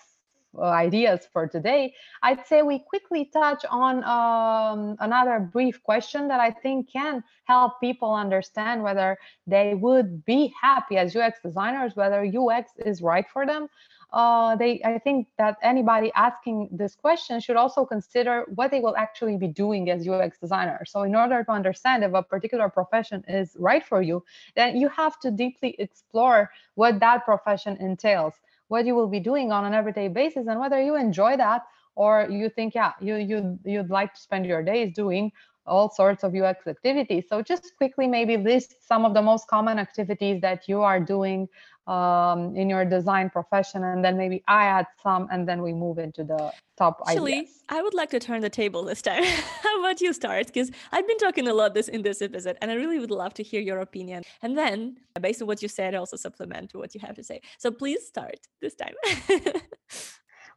uh, 0.57 0.63
ideas 0.63 1.29
for 1.33 1.47
today, 1.47 1.95
I'd 2.23 2.47
say 2.47 2.63
we 2.63 2.79
quickly 2.79 3.27
touch 3.33 3.65
on 3.71 4.03
um, 4.05 4.97
another 4.99 5.39
brief 5.41 5.83
question 5.83 6.29
that 6.29 6.41
I 6.41 6.51
think 6.51 6.91
can 6.91 7.23
help 7.45 7.81
people 7.81 8.15
understand 8.15 8.83
whether 8.83 9.19
they 9.47 9.75
would 9.75 10.25
be 10.25 10.53
happy 10.61 10.97
as 10.97 11.15
UX 11.15 11.39
designers, 11.45 11.97
whether 11.97 12.25
UX 12.25 12.73
is 12.79 13.03
right 13.03 13.27
for 13.33 13.47
them. 13.47 13.69
Uh, 14.11 14.57
they, 14.57 14.81
I 14.85 14.99
think 14.99 15.29
that 15.37 15.59
anybody 15.63 16.11
asking 16.15 16.71
this 16.73 16.95
question 16.95 17.41
should 17.41 17.57
also 17.57 17.85
consider 17.85 18.45
what 18.55 18.71
they 18.71 18.81
will 18.81 18.97
actually 18.97 19.37
be 19.37 19.49
doing 19.49 19.91
as 19.91 20.09
UX 20.09 20.39
designer. 20.39 20.83
So, 20.87 21.03
in 21.03 21.15
order 21.15 21.45
to 21.45 21.51
understand 21.51 22.05
if 22.05 22.15
a 22.15 22.23
particular 22.23 22.71
profession 22.71 23.23
is 23.29 23.55
right 23.59 23.85
for 23.85 24.01
you, 24.01 24.25
then 24.57 24.77
you 24.77 24.89
have 24.89 25.21
to 25.21 25.31
deeply 25.31 25.77
explore 25.79 26.51
what 26.75 27.01
that 27.01 27.27
profession 27.27 27.77
entails 27.77 28.35
what 28.69 28.87
you 28.87 28.95
will 28.95 29.09
be 29.09 29.21
doing 29.21 29.51
on 29.51 29.65
an 29.65 29.75
everyday 29.75 30.09
basis 30.09 30.47
and 30.47 30.61
whether 30.61 30.83
you 30.83 30.95
enjoy 30.95 31.37
that 31.37 31.63
or 31.97 32.29
you 32.31 32.49
think 32.49 32.75
yeah 32.75 32.93
you 33.01 33.17
you 33.17 33.59
you'd 33.65 33.91
like 33.91 34.15
to 34.15 34.21
spend 34.21 34.47
your 34.47 34.63
days 34.63 34.95
doing 34.95 35.33
all 35.69 35.91
sorts 35.91 36.25
of 36.25 36.35
UX 36.35 36.67
activities. 36.67 37.25
So 37.29 37.43
just 37.43 37.77
quickly 37.77 38.07
maybe 38.07 38.37
list 38.37 38.87
some 38.87 39.05
of 39.05 39.15
the 39.15 39.23
most 39.23 39.49
common 39.49 39.79
activities 39.79 40.41
that 40.41 40.67
you 40.67 40.81
are 40.81 40.99
doing 40.99 41.49
um, 41.89 42.55
in 42.55 42.69
your 42.69 42.85
design 42.85 43.31
profession, 43.31 43.83
and 43.83 44.05
then 44.05 44.17
maybe 44.17 44.43
I 44.47 44.67
add 44.67 44.87
some, 45.03 45.27
and 45.33 45.49
then 45.49 45.63
we 45.63 45.73
move 45.73 45.99
into 45.99 46.23
the 46.23 46.53
top 46.77 47.01
ideas. 47.03 47.17
Actually, 47.17 47.33
ideas. 47.33 47.63
I 47.71 47.83
would 47.83 47.95
like 47.95 48.11
to 48.11 48.21
turn 48.21 48.41
the 48.43 48.51
table 48.51 48.85
this 48.85 49.03
time. 49.03 49.25
How 49.63 49.81
about 49.81 50.01
you 50.01 50.13
start? 50.13 50.47
Because 50.47 50.71
I've 50.93 51.07
been 51.09 51.19
talking 51.19 51.49
a 51.49 51.55
lot 51.55 51.75
this 51.75 51.89
in 51.89 52.03
this 52.03 52.21
episode, 52.21 52.59
and 52.61 52.71
I 52.71 52.75
really 52.75 52.99
would 52.99 53.11
love 53.11 53.35
to 53.35 53.43
hear 53.43 53.61
your 53.61 53.81
opinion. 53.81 54.23
And 54.43 54.57
then, 54.57 54.99
based 55.21 55.41
on 55.43 55.49
what 55.49 55.63
you 55.63 55.69
said, 55.69 55.95
also 55.95 56.17
supplement 56.17 56.75
what 56.75 56.95
you 56.95 57.01
have 57.01 57.17
to 57.17 57.25
say. 57.25 57.41
So 57.59 57.71
please 57.71 58.07
start 58.07 58.39
this 58.61 58.75
time. 58.75 58.95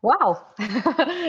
Wow, 0.03 0.47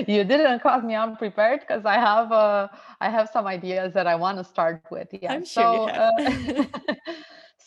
you 0.09 0.25
didn't 0.25 0.63
caught 0.63 0.83
me 0.83 0.95
unprepared 0.95 1.61
because 1.61 1.85
I 1.85 1.97
have 1.97 2.33
uh, 2.33 2.69
I 3.03 3.11
have 3.11 3.29
some 3.31 3.47
ideas 3.47 3.93
that 3.93 4.07
I 4.07 4.15
want 4.15 4.39
to 4.39 4.45
start 4.45 4.83
with. 4.91 5.09
Yeah, 5.13 5.35
I'm 5.35 5.45
sure 5.45 5.91
so, 5.91 5.91
uh, 5.91 6.65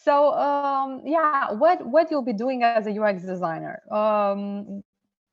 so 0.05 0.33
um, 0.37 1.01
yeah, 1.03 1.51
what 1.53 1.85
what 1.85 2.11
you'll 2.11 2.21
be 2.21 2.33
doing 2.33 2.61
as 2.61 2.85
a 2.85 2.93
UX 3.01 3.23
designer? 3.23 3.81
Um, 3.91 4.83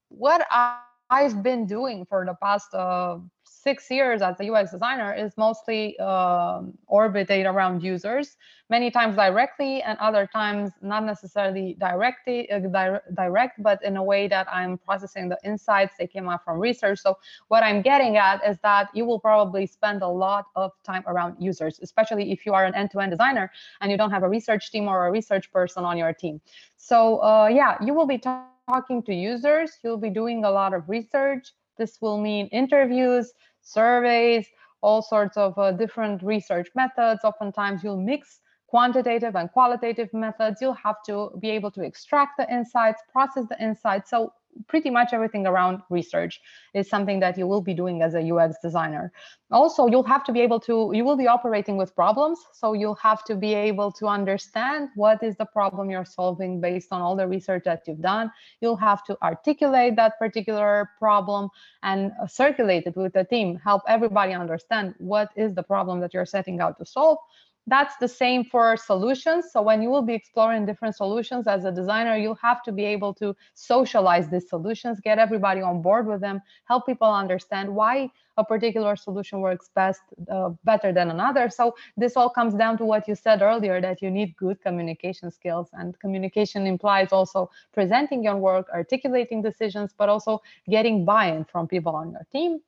what 0.08 0.46
I, 0.50 0.80
I've 1.10 1.42
been 1.42 1.66
doing 1.66 2.06
for 2.08 2.24
the 2.24 2.34
past 2.42 2.72
uh, 2.72 3.18
six 3.62 3.90
years 3.90 4.22
as 4.22 4.34
a 4.40 4.52
UX 4.52 4.72
designer 4.72 5.14
is 5.14 5.36
mostly 5.36 5.98
um, 6.00 6.76
orbited 6.88 7.46
around 7.46 7.82
users, 7.82 8.36
many 8.68 8.90
times 8.90 9.14
directly 9.14 9.82
and 9.82 9.96
other 9.98 10.26
times 10.26 10.72
not 10.82 11.04
necessarily 11.04 11.76
directly 11.78 12.50
uh, 12.50 12.58
di- 12.58 12.98
direct, 13.14 13.62
but 13.62 13.78
in 13.84 13.96
a 13.96 14.02
way 14.02 14.26
that 14.26 14.46
I'm 14.50 14.78
processing 14.78 15.28
the 15.28 15.38
insights 15.44 15.94
they 15.98 16.08
came 16.08 16.28
out 16.28 16.44
from 16.44 16.58
research. 16.58 16.98
So 16.98 17.18
what 17.48 17.62
I'm 17.62 17.82
getting 17.82 18.16
at 18.16 18.40
is 18.50 18.58
that 18.62 18.88
you 18.94 19.04
will 19.04 19.20
probably 19.20 19.66
spend 19.66 20.02
a 20.02 20.08
lot 20.08 20.46
of 20.56 20.72
time 20.82 21.04
around 21.06 21.36
users, 21.38 21.78
especially 21.82 22.32
if 22.32 22.44
you 22.44 22.54
are 22.54 22.64
an 22.64 22.74
end-to-end 22.74 23.12
designer 23.12 23.50
and 23.80 23.92
you 23.92 23.96
don't 23.96 24.10
have 24.10 24.24
a 24.24 24.28
research 24.28 24.72
team 24.72 24.88
or 24.88 25.06
a 25.06 25.10
research 25.10 25.52
person 25.52 25.84
on 25.84 25.96
your 25.96 26.12
team. 26.12 26.40
So 26.76 27.22
uh, 27.22 27.48
yeah, 27.52 27.76
you 27.80 27.94
will 27.94 28.06
be 28.06 28.18
talking 28.18 29.02
to 29.04 29.14
users. 29.14 29.78
You'll 29.84 30.04
be 30.08 30.10
doing 30.10 30.44
a 30.44 30.50
lot 30.50 30.74
of 30.74 30.88
research. 30.88 31.52
This 31.78 32.00
will 32.00 32.20
mean 32.20 32.46
interviews, 32.48 33.32
surveys, 33.62 34.46
all 34.82 35.02
sorts 35.02 35.36
of 35.36 35.56
uh, 35.58 35.72
different 35.72 36.22
research 36.22 36.68
methods. 36.74 37.20
Oftentimes, 37.24 37.82
you'll 37.82 37.96
mix 37.96 38.40
quantitative 38.66 39.36
and 39.36 39.50
qualitative 39.52 40.12
methods. 40.12 40.60
You'll 40.60 40.74
have 40.74 40.96
to 41.06 41.30
be 41.40 41.50
able 41.50 41.70
to 41.72 41.82
extract 41.82 42.38
the 42.38 42.52
insights, 42.52 43.02
process 43.12 43.46
the 43.48 43.62
insights. 43.62 44.10
So 44.10 44.32
pretty 44.68 44.90
much 44.90 45.12
everything 45.12 45.46
around 45.46 45.82
research 45.90 46.40
is 46.74 46.88
something 46.88 47.20
that 47.20 47.36
you 47.38 47.46
will 47.46 47.60
be 47.60 47.74
doing 47.74 48.02
as 48.02 48.14
a 48.14 48.32
UX 48.32 48.56
designer. 48.62 49.12
Also, 49.50 49.86
you'll 49.86 50.02
have 50.02 50.24
to 50.24 50.32
be 50.32 50.40
able 50.40 50.60
to, 50.60 50.90
you 50.94 51.04
will 51.04 51.16
be 51.16 51.26
operating 51.26 51.76
with 51.76 51.94
problems. 51.94 52.38
So 52.52 52.72
you'll 52.72 52.96
have 52.96 53.24
to 53.24 53.34
be 53.34 53.54
able 53.54 53.92
to 53.92 54.06
understand 54.06 54.88
what 54.94 55.22
is 55.22 55.36
the 55.36 55.44
problem 55.46 55.90
you're 55.90 56.04
solving 56.04 56.60
based 56.60 56.88
on 56.92 57.00
all 57.00 57.16
the 57.16 57.26
research 57.26 57.64
that 57.64 57.82
you've 57.86 58.00
done. 58.00 58.30
You'll 58.60 58.76
have 58.76 59.04
to 59.04 59.16
articulate 59.22 59.96
that 59.96 60.18
particular 60.18 60.90
problem 60.98 61.48
and 61.82 62.12
circulate 62.28 62.86
it 62.86 62.96
with 62.96 63.12
the 63.12 63.24
team, 63.24 63.60
help 63.62 63.82
everybody 63.88 64.32
understand 64.32 64.94
what 64.98 65.30
is 65.36 65.54
the 65.54 65.62
problem 65.62 66.00
that 66.00 66.14
you're 66.14 66.26
setting 66.26 66.60
out 66.60 66.78
to 66.78 66.86
solve 66.86 67.18
that's 67.66 67.96
the 67.98 68.08
same 68.08 68.44
for 68.44 68.76
solutions. 68.76 69.52
So 69.52 69.62
when 69.62 69.82
you 69.82 69.90
will 69.90 70.02
be 70.02 70.14
exploring 70.14 70.66
different 70.66 70.96
solutions 70.96 71.46
as 71.46 71.64
a 71.64 71.70
designer, 71.70 72.16
you'll 72.16 72.34
have 72.36 72.62
to 72.64 72.72
be 72.72 72.84
able 72.84 73.14
to 73.14 73.36
socialize 73.54 74.28
these 74.28 74.48
solutions, 74.48 75.00
get 75.00 75.18
everybody 75.18 75.60
on 75.60 75.80
board 75.80 76.06
with 76.06 76.20
them, 76.20 76.40
help 76.64 76.86
people 76.86 77.12
understand 77.12 77.72
why 77.72 78.10
a 78.36 78.44
particular 78.44 78.96
solution 78.96 79.40
works 79.40 79.70
best, 79.74 80.00
uh, 80.30 80.50
better 80.64 80.92
than 80.92 81.10
another. 81.10 81.50
So 81.50 81.74
this 81.96 82.16
all 82.16 82.30
comes 82.30 82.54
down 82.54 82.78
to 82.78 82.84
what 82.84 83.06
you 83.06 83.14
said 83.14 83.42
earlier, 83.42 83.80
that 83.80 84.02
you 84.02 84.10
need 84.10 84.34
good 84.36 84.60
communication 84.60 85.30
skills. 85.30 85.68
And 85.74 85.98
communication 86.00 86.66
implies 86.66 87.12
also 87.12 87.50
presenting 87.72 88.24
your 88.24 88.36
work, 88.36 88.68
articulating 88.72 89.42
decisions, 89.42 89.94
but 89.96 90.08
also 90.08 90.42
getting 90.68 91.04
buy-in 91.04 91.44
from 91.44 91.68
people 91.68 91.94
on 91.94 92.10
your 92.10 92.26
team 92.32 92.60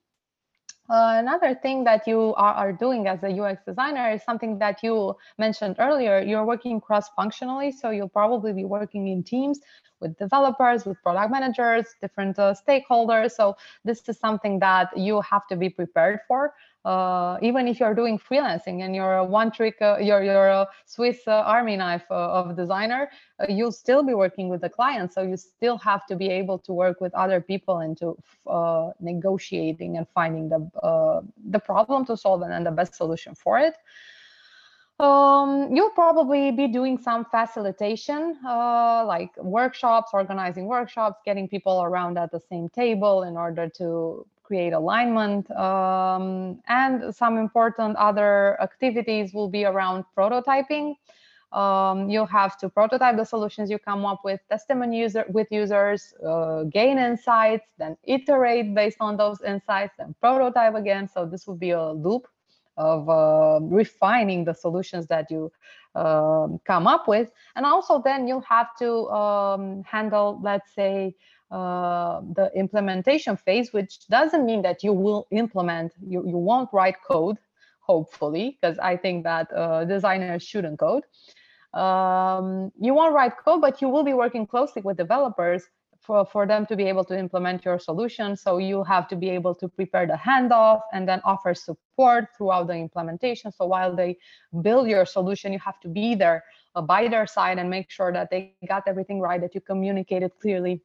uh, 0.91 1.17
another 1.17 1.55
thing 1.55 1.83
that 1.85 2.07
you 2.07 2.35
are, 2.37 2.55
are, 2.55 2.73
doing 2.73 3.07
as 3.09 3.23
a 3.23 3.41
UX 3.41 3.63
designer 3.65 4.11
is 4.11 4.23
something 4.23 4.59
that 4.59 4.83
you 4.83 5.17
mentioned 5.39 5.77
earlier. 5.79 6.21
You're 6.21 6.45
working 6.45 6.79
cross 6.79 7.09
functionally, 7.17 7.73
so 7.73 7.89
you'll 7.89 8.09
probably 8.09 8.53
be 8.53 8.65
working 8.65 9.09
in 9.09 9.23
teams 9.23 9.61
with 10.01 10.15
developers, 10.19 10.85
with 10.85 11.03
product 11.03 11.33
managers, 11.33 11.87
different 12.03 12.39
uh, 12.39 12.55
stakeholders. 12.55 13.31
So, 13.31 13.57
this 13.85 14.07
is 14.11 14.19
something 14.19 14.59
that 14.59 14.97
you 14.97 15.23
have 15.23 15.47
to 15.47 15.57
be 15.57 15.71
prepared 15.71 16.21
for 16.29 16.53
uh, 16.85 17.39
even 17.41 17.67
if 17.67 17.81
you're 17.81 17.95
doing 17.95 18.19
freelancing 18.19 18.83
and 18.85 18.95
you're 18.95 19.17
a 19.17 19.25
one 19.25 19.51
trick, 19.51 19.77
uh, 19.81 19.97
you're, 19.99 20.23
you're 20.23 20.49
a 20.49 20.69
Swiss 20.85 21.21
uh, 21.27 21.43
army 21.47 21.77
knife 21.77 22.05
uh, 22.11 22.15
of 22.15 22.57
designer, 22.57 23.11
uh, 23.41 23.47
you'll 23.49 23.73
still 23.73 24.03
be 24.03 24.13
working 24.13 24.49
with 24.49 24.61
the 24.61 24.69
client. 24.69 25.13
So 25.13 25.23
you 25.23 25.37
still 25.37 25.79
have 25.79 26.05
to 26.07 26.17
be 26.17 26.29
able 26.29 26.59
to 26.59 26.73
work 26.73 27.01
with 27.01 27.15
other 27.15 27.41
people 27.41 27.81
into 27.81 28.17
uh, 28.47 28.91
negotiating 29.01 29.97
and 29.97 30.07
finding 30.15 30.49
the, 30.51 31.23
the 31.49 31.59
problem 31.59 32.05
to 32.07 32.17
solve 32.17 32.43
and, 32.43 32.53
and 32.53 32.67
the 32.67 32.71
best 32.71 32.95
solution 32.95 33.35
for 33.35 33.59
it. 33.59 33.77
Um, 35.01 35.75
you'll 35.75 35.91
probably 35.91 36.53
be 36.53 36.69
doing 36.69 36.99
some 36.99 37.25
facilitation, 37.25 38.39
like 38.45 39.37
workshops, 39.39 40.11
organizing 40.13 40.67
workshops, 40.67 41.21
getting 41.25 41.49
people 41.49 41.83
around 41.83 42.17
at 42.17 42.31
the 42.31 42.39
same 42.39 42.69
table 42.69 43.25
in 43.25 43.37
order 43.37 43.69
to 43.71 44.25
create 44.45 44.73
alignment. 44.73 45.51
Um, 45.51 46.61
and 46.69 47.15
some 47.15 47.39
important 47.39 47.97
other 47.97 48.61
activities 48.61 49.33
will 49.35 49.49
be 49.49 49.65
around 49.65 50.05
prototyping. 50.17 50.95
Um, 51.53 52.11
you 52.11 52.27
have 52.27 52.59
to 52.59 52.69
prototype 52.69 53.17
the 53.17 53.25
solutions 53.25 53.71
you 53.71 53.79
come 53.79 54.05
up 54.05 54.21
with, 54.25 54.41
test 54.51 54.69
them 54.69 54.93
user, 54.93 55.25
with 55.29 55.49
users, 55.53 56.13
uh, 56.27 56.65
gain 56.65 56.99
insights, 56.99 57.67
then 57.79 57.97
iterate 58.03 58.75
based 58.75 58.99
on 59.01 59.17
those 59.17 59.41
insights, 59.43 59.95
then 59.97 60.15
prototype 60.21 60.75
again. 60.75 61.09
So 61.09 61.25
this 61.25 61.47
will 61.47 61.57
be 61.57 61.71
a 61.71 61.93
loop 61.93 62.27
of 62.77 63.09
uh, 63.09 63.61
refining 63.63 64.45
the 64.45 64.53
solutions 64.53 65.07
that 65.07 65.31
you 65.31 65.53
um, 65.95 66.59
come 66.65 66.89
up 66.89 67.07
with. 67.07 67.29
And 67.55 67.65
also 67.65 68.03
then 68.03 68.27
you'll 68.27 68.41
have 68.41 68.77
to 68.79 69.09
um, 69.11 69.85
handle, 69.85 70.41
let's 70.43 70.75
say, 70.75 71.15
uh, 71.51 72.21
the 72.35 72.51
implementation 72.55 73.37
phase, 73.37 73.73
which 73.73 74.07
doesn't 74.09 74.45
mean 74.45 74.63
that 74.63 74.83
you 74.83 74.93
will 74.93 75.27
implement, 75.31 75.93
you, 76.07 76.27
you 76.27 76.37
won't 76.37 76.69
write 76.73 76.97
code, 77.07 77.39
hopefully, 77.81 78.59
because 78.61 78.79
I 78.79 78.97
think 78.97 79.25
that 79.25 79.53
uh, 79.53 79.85
designers 79.85 80.43
shouldn't 80.43 80.79
code. 80.79 81.05
Um, 81.75 82.73
you 82.81 82.95
won't 82.95 83.15
write 83.15 83.37
code, 83.45 83.61
but 83.61 83.83
you 83.83 83.89
will 83.89 84.05
be 84.05 84.15
working 84.15 84.47
closely 84.47 84.81
with 84.83 84.97
developers 84.97 85.65
for, 86.01 86.25
for 86.25 86.47
them 86.47 86.67
to 86.67 86.77
be 86.77 86.85
able 86.85 87.05
to 87.05 87.19
implement 87.19 87.65
your 87.65 87.79
solution. 87.79 88.37
So 88.37 88.59
you 88.59 88.85
have 88.85 89.09
to 89.09 89.17
be 89.17 89.31
able 89.31 89.55
to 89.57 89.69
prepare 89.69 90.07
the 90.07 90.15
handoff 90.15 90.83
and 90.93 91.09
then 91.09 91.21
offer 91.25 91.55
support 91.55 92.29
throughout 92.37 92.69
the 92.69 92.75
implementation. 92.75 93.51
So 93.53 93.67
while 93.67 93.95
they 93.95 94.19
build 94.63 94.89
your 94.89 95.07
solution, 95.07 95.53
you 95.53 95.59
have 95.59 95.81
to 95.81 95.89
be 95.89 96.15
there 96.15 96.45
uh, 96.75 96.83
by 96.83 97.09
their 97.09 97.27
side 97.27 97.59
and 97.59 97.71
make 97.71 97.91
sure 97.91 98.13
that 98.13 98.31
they 98.31 98.55
got 98.69 98.85
everything 98.87 99.21
right, 99.21 99.41
that 99.41 99.55
you 99.55 99.61
communicated 99.61 100.31
clearly 100.41 100.83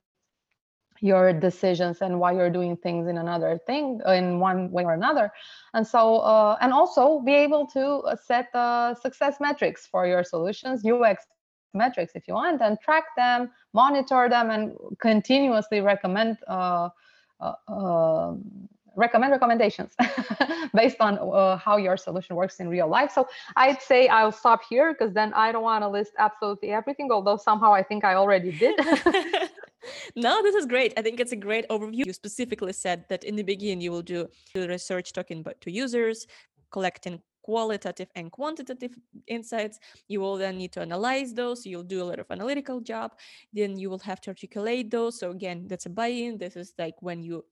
your 1.02 1.34
decisions 1.34 2.02
and 2.02 2.20
why 2.20 2.32
you're 2.32 2.50
doing 2.50 2.76
things 2.78 3.08
in 3.08 3.18
another 3.18 3.60
thing 3.66 4.00
in 4.08 4.40
one 4.40 4.72
way 4.72 4.84
or 4.84 4.94
another 4.94 5.32
and 5.74 5.86
so 5.86 6.18
uh, 6.20 6.58
and 6.62 6.74
also 6.74 7.20
be 7.22 7.34
able 7.34 7.66
to 7.66 7.84
uh, 8.00 8.16
set 8.16 8.54
uh, 8.56 8.94
success 8.94 9.38
metrics 9.40 9.88
for 9.88 10.06
your 10.06 10.24
solutions 10.24 10.86
ux 10.86 11.26
metrics 11.74 12.14
if 12.16 12.28
you 12.28 12.34
want 12.34 12.62
and 12.62 12.80
track 12.82 13.04
them 13.16 13.50
monitor 13.74 14.28
them 14.30 14.50
and 14.50 14.74
continuously 15.00 15.82
recommend 15.82 16.38
uh, 16.48 16.90
uh, 17.40 17.54
um, 17.68 18.68
recommend 18.96 19.32
recommendations 19.32 19.96
based 20.76 20.98
on 21.00 21.18
uh, 21.18 21.58
how 21.58 21.78
your 21.78 21.98
solution 21.98 22.36
works 22.36 22.60
in 22.60 22.68
real 22.68 22.88
life. 22.88 23.12
So 23.12 23.28
I'd 23.56 23.82
say 23.82 24.08
I'll 24.08 24.32
stop 24.32 24.62
here 24.70 24.94
because 24.94 25.14
then 25.14 25.34
I 25.34 25.52
don't 25.52 25.64
want 25.64 25.84
to 25.84 25.90
list 25.90 26.12
absolutely 26.18 26.72
everything, 26.72 27.10
although 27.12 27.38
somehow 27.38 27.74
I 27.74 27.82
think 27.82 28.04
I 28.04 28.16
already 28.16 28.52
did. 28.52 28.78
no, 30.16 30.42
this 30.42 30.56
is 30.56 30.66
great. 30.66 30.94
I 30.98 31.02
think 31.02 31.20
it's 31.20 31.32
a 31.32 31.38
great 31.38 31.68
overview. 31.70 32.06
You 32.06 32.14
specifically 32.14 32.74
said 32.74 33.06
that 33.10 33.24
in 33.24 33.36
the 33.36 33.44
beginning 33.44 33.82
you 33.82 33.92
will 33.92 34.02
do 34.02 34.28
research 34.56 35.14
talking 35.14 35.44
to 35.44 35.72
users, 35.72 36.28
collecting 36.72 37.22
qualitative 37.44 38.10
and 38.16 38.32
quantitative 38.32 38.92
insights. 39.28 39.80
You 40.08 40.22
will 40.22 40.38
then 40.38 40.58
need 40.58 40.72
to 40.74 40.82
analyze 40.82 41.34
those. 41.34 41.66
You'll 41.66 41.84
do 41.84 42.04
a 42.04 42.08
lot 42.10 42.20
of 42.20 42.28
analytical 42.30 42.80
job. 42.80 43.14
Then 43.54 43.78
you 43.78 43.90
will 43.90 44.00
have 44.00 44.22
to 44.22 44.30
articulate 44.30 44.92
those. 44.92 45.20
So 45.20 45.32
again, 45.32 45.68
that's 45.68 45.86
a 45.86 45.90
buy-in. 45.90 46.38
This 46.38 46.56
is 46.56 46.74
like 46.78 46.96
when 47.02 47.24
you 47.24 47.46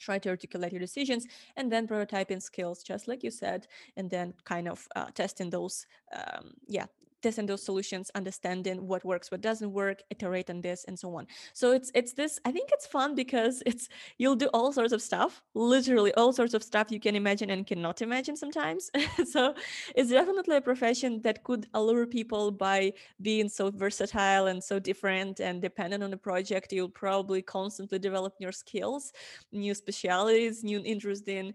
try 0.00 0.18
to 0.18 0.30
articulate 0.30 0.72
your 0.72 0.80
decisions 0.80 1.26
and 1.56 1.70
then 1.70 1.86
prototyping 1.86 2.40
skills 2.42 2.82
just 2.82 3.06
like 3.06 3.22
you 3.22 3.30
said 3.30 3.66
and 3.96 4.08
then 4.10 4.32
kind 4.44 4.66
of 4.66 4.88
uh, 4.96 5.10
testing 5.14 5.50
those 5.50 5.86
um, 6.16 6.52
yeah 6.66 6.86
testing 7.22 7.46
those 7.46 7.64
solutions 7.64 8.10
understanding 8.14 8.86
what 8.86 9.04
works 9.04 9.30
what 9.30 9.40
doesn't 9.40 9.72
work 9.72 10.02
iterate 10.10 10.50
on 10.50 10.60
this 10.60 10.84
and 10.84 10.98
so 10.98 11.14
on. 11.16 11.26
So 11.52 11.72
it's 11.72 11.90
it's 11.94 12.12
this 12.12 12.38
i 12.44 12.52
think 12.52 12.70
it's 12.72 12.86
fun 12.86 13.14
because 13.14 13.62
it's 13.66 13.88
you'll 14.18 14.36
do 14.36 14.48
all 14.52 14.72
sorts 14.72 14.92
of 14.92 15.02
stuff 15.02 15.42
literally 15.54 16.12
all 16.14 16.32
sorts 16.32 16.54
of 16.54 16.62
stuff 16.62 16.90
you 16.90 17.00
can 17.00 17.16
imagine 17.16 17.50
and 17.50 17.66
cannot 17.66 18.02
imagine 18.02 18.36
sometimes. 18.36 18.90
So 19.26 19.54
it's 19.94 20.10
definitely 20.10 20.56
a 20.56 20.60
profession 20.60 21.20
that 21.22 21.44
could 21.44 21.66
allure 21.74 22.06
people 22.06 22.50
by 22.50 22.92
being 23.20 23.48
so 23.48 23.70
versatile 23.70 24.46
and 24.46 24.62
so 24.62 24.78
different 24.78 25.40
and 25.40 25.60
dependent 25.60 26.02
on 26.02 26.10
the 26.10 26.16
project 26.16 26.72
you'll 26.72 26.88
probably 26.88 27.42
constantly 27.42 27.98
develop 27.98 28.34
new 28.40 28.52
skills 28.52 29.12
new 29.52 29.74
specialities 29.74 30.64
new 30.64 30.82
interesting 30.84 31.54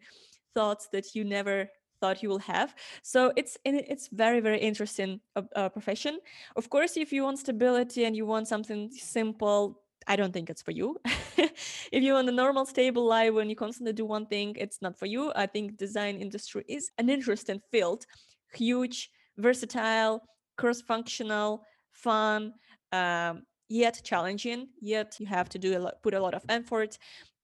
thoughts 0.53 0.87
that 0.91 1.15
you 1.15 1.23
never 1.23 1.69
thought 1.99 2.23
you 2.23 2.29
will 2.29 2.39
have. 2.39 2.75
So 3.01 3.31
it's 3.35 3.57
it's 3.63 4.07
very 4.07 4.39
very 4.39 4.59
interesting 4.59 5.19
uh, 5.35 5.43
uh, 5.55 5.69
profession. 5.69 6.19
Of 6.55 6.69
course, 6.69 6.97
if 6.97 7.11
you 7.13 7.23
want 7.23 7.39
stability 7.39 8.05
and 8.05 8.15
you 8.15 8.25
want 8.25 8.47
something 8.47 8.91
simple, 8.91 9.81
I 10.07 10.15
don't 10.15 10.33
think 10.33 10.49
it's 10.49 10.61
for 10.61 10.71
you. 10.71 10.97
if 11.37 12.03
you 12.03 12.13
want 12.13 12.29
a 12.29 12.31
normal 12.31 12.65
stable 12.65 13.05
life 13.05 13.33
when 13.33 13.49
you 13.49 13.55
constantly 13.55 13.93
do 13.93 14.05
one 14.05 14.25
thing, 14.25 14.55
it's 14.57 14.81
not 14.81 14.97
for 14.97 15.05
you. 15.05 15.31
I 15.35 15.47
think 15.47 15.77
design 15.77 16.17
industry 16.17 16.63
is 16.67 16.91
an 16.97 17.09
interesting 17.09 17.61
field, 17.71 18.05
huge, 18.53 19.09
versatile, 19.37 20.21
cross-functional, 20.57 21.63
fun. 21.91 22.53
Um, 22.91 23.43
yet 23.67 23.99
challenging 24.03 24.67
yet 24.79 25.15
you 25.19 25.25
have 25.25 25.49
to 25.49 25.57
do 25.57 25.77
a 25.77 25.79
lot 25.79 25.95
put 26.03 26.13
a 26.13 26.19
lot 26.19 26.33
of 26.33 26.43
effort 26.49 26.97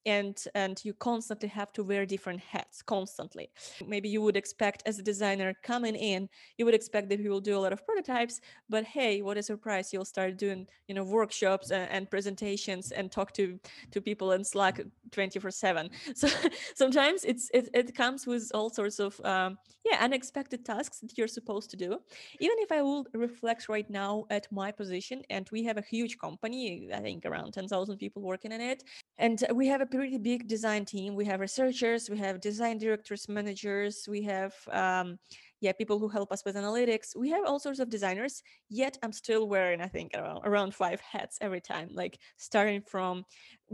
and 0.06 0.44
and 0.56 0.84
you 0.84 0.94
constantly 0.94 1.50
have 1.50 1.72
to 1.74 1.84
wear 1.84 2.06
different 2.06 2.40
hats 2.40 2.82
constantly. 2.82 3.50
Maybe 3.86 4.10
you 4.10 4.22
would 4.22 4.38
expect 4.38 4.84
as 4.86 5.00
a 5.00 5.04
designer 5.04 5.54
coming 5.64 5.96
in 5.96 6.30
you 6.58 6.66
would 6.66 6.74
expect 6.74 7.10
that 7.10 7.20
you 7.20 7.30
will 7.30 7.42
do 7.42 7.58
a 7.58 7.60
lot 7.60 7.74
of 7.74 7.86
prototypes 7.86 8.42
but 8.70 8.84
hey 8.84 9.22
what 9.22 9.38
a 9.38 9.44
surprise 9.44 9.94
you'll 9.94 10.06
start 10.06 10.38
doing 10.38 10.68
you 10.88 10.96
know 10.96 11.04
workshops 11.04 11.72
and, 11.72 11.90
and 11.92 12.10
presentations 12.10 12.92
and 12.92 13.12
talk 13.12 13.34
to 13.34 13.60
to 13.92 14.02
people 14.02 14.32
in 14.32 14.44
slack 14.44 14.80
24 15.12 15.52
7 15.52 15.90
so 16.16 16.28
sometimes 16.76 17.24
it's 17.24 17.50
it, 17.54 17.70
it 17.74 17.96
comes 17.96 18.26
with 18.26 18.52
all 18.54 18.70
sorts 18.70 19.00
of 19.00 19.20
um, 19.26 19.58
yeah 19.86 19.98
unexpected 20.04 20.66
tasks 20.66 21.00
that 21.00 21.18
you're 21.18 21.28
supposed 21.28 21.70
to 21.72 21.78
do. 21.78 21.98
Even 22.40 22.58
if 22.60 22.72
i 22.72 22.82
would 22.82 23.08
reflect 23.14 23.70
right 23.70 23.90
now 23.90 24.26
at 24.30 24.48
my 24.52 24.72
position 24.72 25.22
and 25.30 25.50
we 25.52 25.64
have 25.64 25.78
a 25.78 25.82
huge 25.82 26.18
company 26.18 26.90
i 26.94 27.00
think 27.00 27.26
around 27.26 27.52
10000 27.52 27.98
people 27.98 28.22
working 28.22 28.52
in 28.52 28.62
it 28.62 28.84
and 29.18 29.44
we 29.54 29.68
have 29.68 29.82
a 29.82 29.86
pretty 29.92 30.18
big 30.18 30.48
design 30.48 30.86
team. 30.86 31.16
We 31.16 31.26
have 31.26 31.40
researchers 31.40 32.10
we 32.10 32.18
have 32.18 32.42
design 32.42 32.78
directors 32.78 33.28
managers 33.30 34.08
we 34.08 34.22
have 34.24 34.54
um, 34.72 35.20
yeah 35.60 35.74
people 35.74 36.00
who 36.00 36.08
help 36.08 36.32
us 36.32 36.44
with 36.46 36.56
analytics. 36.56 37.16
We 37.16 37.30
have 37.30 37.46
all 37.46 37.60
sorts 37.60 37.80
of 37.80 37.90
designers 37.90 38.42
yet 38.70 38.98
i'm 39.04 39.12
still 39.12 39.48
wearing 39.48 39.82
i 39.82 39.88
think 39.88 40.12
around, 40.16 40.42
around 40.46 40.74
five 40.74 41.00
hats 41.02 41.38
every 41.42 41.62
time 41.62 41.90
like 41.92 42.18
starting 42.38 42.82
from 42.82 43.26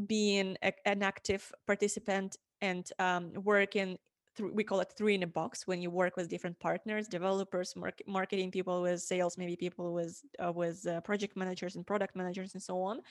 being 0.08 0.58
a, 0.64 0.74
an 0.86 1.04
active 1.04 1.52
participant 1.66 2.36
and 2.62 2.90
um, 3.00 3.32
working 3.44 3.98
th- 4.38 4.52
we 4.54 4.64
call 4.64 4.80
it 4.80 4.94
three 4.98 5.16
in 5.16 5.24
a 5.24 5.28
box 5.28 5.68
when 5.68 5.82
you 5.82 5.90
work 5.90 6.16
with 6.16 6.30
different 6.30 6.58
partners 6.60 7.08
developers 7.08 7.74
marketing 8.08 8.52
people 8.52 8.82
with 8.82 9.02
sales 9.02 9.38
maybe 9.38 9.56
people 9.56 9.94
with 9.94 10.22
uh, 10.44 10.52
with 10.52 10.86
uh, 10.88 11.02
project 11.02 11.36
managers 11.36 11.76
and 11.76 11.86
product 11.86 12.16
managers 12.16 12.54
and 12.54 12.64
so 12.64 12.82
on. 12.82 13.02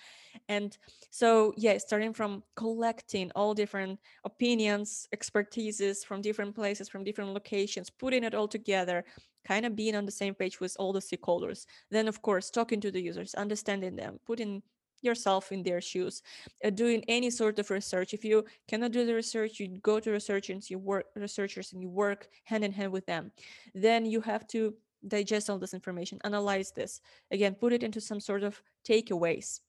And 0.49 0.77
so 1.11 1.53
yeah 1.57 1.77
starting 1.79 2.13
from 2.13 2.43
collecting 2.55 3.31
all 3.35 3.55
different 3.55 3.99
opinions 4.25 5.09
expertises 5.15 6.05
from 6.05 6.23
different 6.23 6.55
places 6.55 6.89
from 6.89 7.05
different 7.05 7.33
locations 7.33 7.91
putting 7.91 8.25
it 8.25 8.35
all 8.35 8.49
together 8.49 9.05
kind 9.47 9.65
of 9.65 9.77
being 9.77 9.95
on 9.95 10.05
the 10.05 10.13
same 10.13 10.35
page 10.35 10.59
with 10.59 10.77
all 10.79 10.93
the 10.93 11.01
stakeholders. 11.01 11.67
Then 11.91 12.09
of 12.09 12.21
course 12.23 12.51
talking 12.51 12.81
to 12.81 12.91
the 12.91 13.01
users 13.01 13.35
understanding 13.35 13.97
them 13.97 14.19
putting 14.27 14.63
yourself 15.03 15.53
in 15.53 15.63
their 15.63 15.81
shoes 15.81 16.23
uh, 16.65 16.71
doing 16.71 17.05
any 17.09 17.31
sort 17.31 17.59
of 17.59 17.71
research. 17.71 18.15
If 18.15 18.25
you 18.25 18.45
cannot 18.69 18.93
do 18.93 19.05
the 19.07 19.15
research 19.15 19.61
you 19.61 19.79
go 19.83 20.01
to 20.01 20.11
researchers 20.11 20.71
you 20.71 20.79
work 20.79 21.07
researchers 21.15 21.73
and 21.73 21.83
you 21.83 21.89
work 21.89 22.29
hand 22.45 22.65
in 22.65 22.73
hand 22.73 22.93
with 22.93 23.07
them. 23.07 23.33
Then 23.75 24.07
you 24.07 24.21
have 24.21 24.47
to 24.49 24.75
digest 25.07 25.51
all 25.51 25.59
this 25.59 25.75
information 25.75 26.19
analyze 26.25 26.73
this. 26.73 27.01
Again 27.31 27.55
put 27.55 27.73
it 27.73 27.83
into 27.83 28.01
some 28.01 28.21
sort 28.21 28.43
of 28.43 28.61
takeaways 28.87 29.61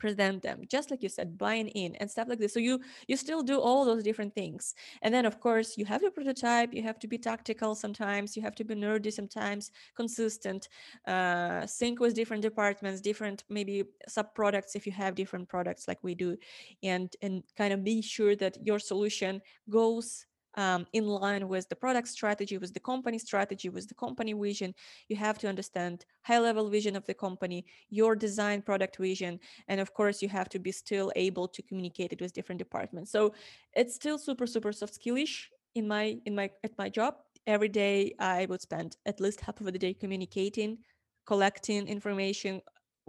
present 0.00 0.42
them 0.42 0.62
just 0.68 0.90
like 0.90 1.02
you 1.02 1.08
said 1.08 1.38
buying 1.38 1.68
in 1.68 1.94
and 1.96 2.10
stuff 2.10 2.28
like 2.28 2.38
this. 2.40 2.54
So 2.54 2.60
you 2.60 2.80
you 3.06 3.16
still 3.16 3.42
do 3.42 3.60
all 3.60 3.84
those 3.84 4.02
different 4.02 4.34
things. 4.34 4.74
And 5.02 5.14
then 5.14 5.26
of 5.26 5.40
course 5.40 5.78
you 5.78 5.84
have 5.86 6.02
your 6.02 6.10
prototype 6.10 6.74
you 6.74 6.82
have 6.82 6.98
to 7.00 7.08
be 7.08 7.18
tactical 7.18 7.74
sometimes 7.74 8.36
you 8.36 8.42
have 8.42 8.54
to 8.56 8.64
be 8.64 8.74
nerdy 8.74 9.12
sometimes 9.12 9.70
consistent 9.96 10.68
uh, 11.06 11.66
sync 11.66 12.00
with 12.00 12.14
different 12.14 12.42
departments 12.42 13.00
different 13.00 13.44
maybe 13.48 13.84
sub 14.08 14.34
products 14.34 14.74
if 14.76 14.86
you 14.86 14.92
have 14.92 15.14
different 15.14 15.48
products 15.48 15.86
like 15.88 15.98
we 16.02 16.14
do 16.14 16.36
and 16.82 17.16
and 17.22 17.42
kind 17.56 17.72
of 17.72 17.84
be 17.84 18.02
sure 18.02 18.34
that 18.36 18.56
your 18.64 18.78
solution 18.78 19.40
goes 19.68 20.26
um, 20.56 20.86
in 20.92 21.06
line 21.06 21.48
with 21.48 21.68
the 21.68 21.76
product 21.76 22.08
strategy, 22.08 22.58
with 22.58 22.74
the 22.74 22.80
company 22.80 23.18
strategy, 23.18 23.68
with 23.68 23.88
the 23.88 23.94
company 23.94 24.32
vision. 24.32 24.74
You 25.08 25.16
have 25.16 25.38
to 25.38 25.48
understand 25.48 26.04
high 26.22 26.38
level 26.38 26.68
vision 26.68 26.96
of 26.96 27.06
the 27.06 27.14
company, 27.14 27.64
your 27.88 28.16
design 28.16 28.62
product 28.62 28.96
vision, 28.96 29.40
and 29.68 29.80
of 29.80 29.92
course, 29.94 30.22
you 30.22 30.28
have 30.28 30.48
to 30.50 30.58
be 30.58 30.72
still 30.72 31.12
able 31.16 31.48
to 31.48 31.62
communicate 31.62 32.12
it 32.12 32.20
with 32.20 32.32
different 32.32 32.58
departments. 32.58 33.10
So 33.12 33.34
it's 33.74 33.94
still 33.94 34.18
super 34.18 34.46
super 34.46 34.72
soft 34.72 34.94
skillish 34.94 35.50
in 35.74 35.86
my 35.86 36.18
in 36.26 36.34
my 36.34 36.50
at 36.64 36.76
my 36.78 36.88
job. 36.88 37.14
Every 37.46 37.68
day, 37.68 38.14
I 38.18 38.46
would 38.46 38.60
spend 38.60 38.96
at 39.06 39.20
least 39.20 39.40
half 39.40 39.60
of 39.60 39.72
the 39.72 39.78
day 39.78 39.94
communicating, 39.94 40.78
collecting 41.26 41.88
information 41.88 42.60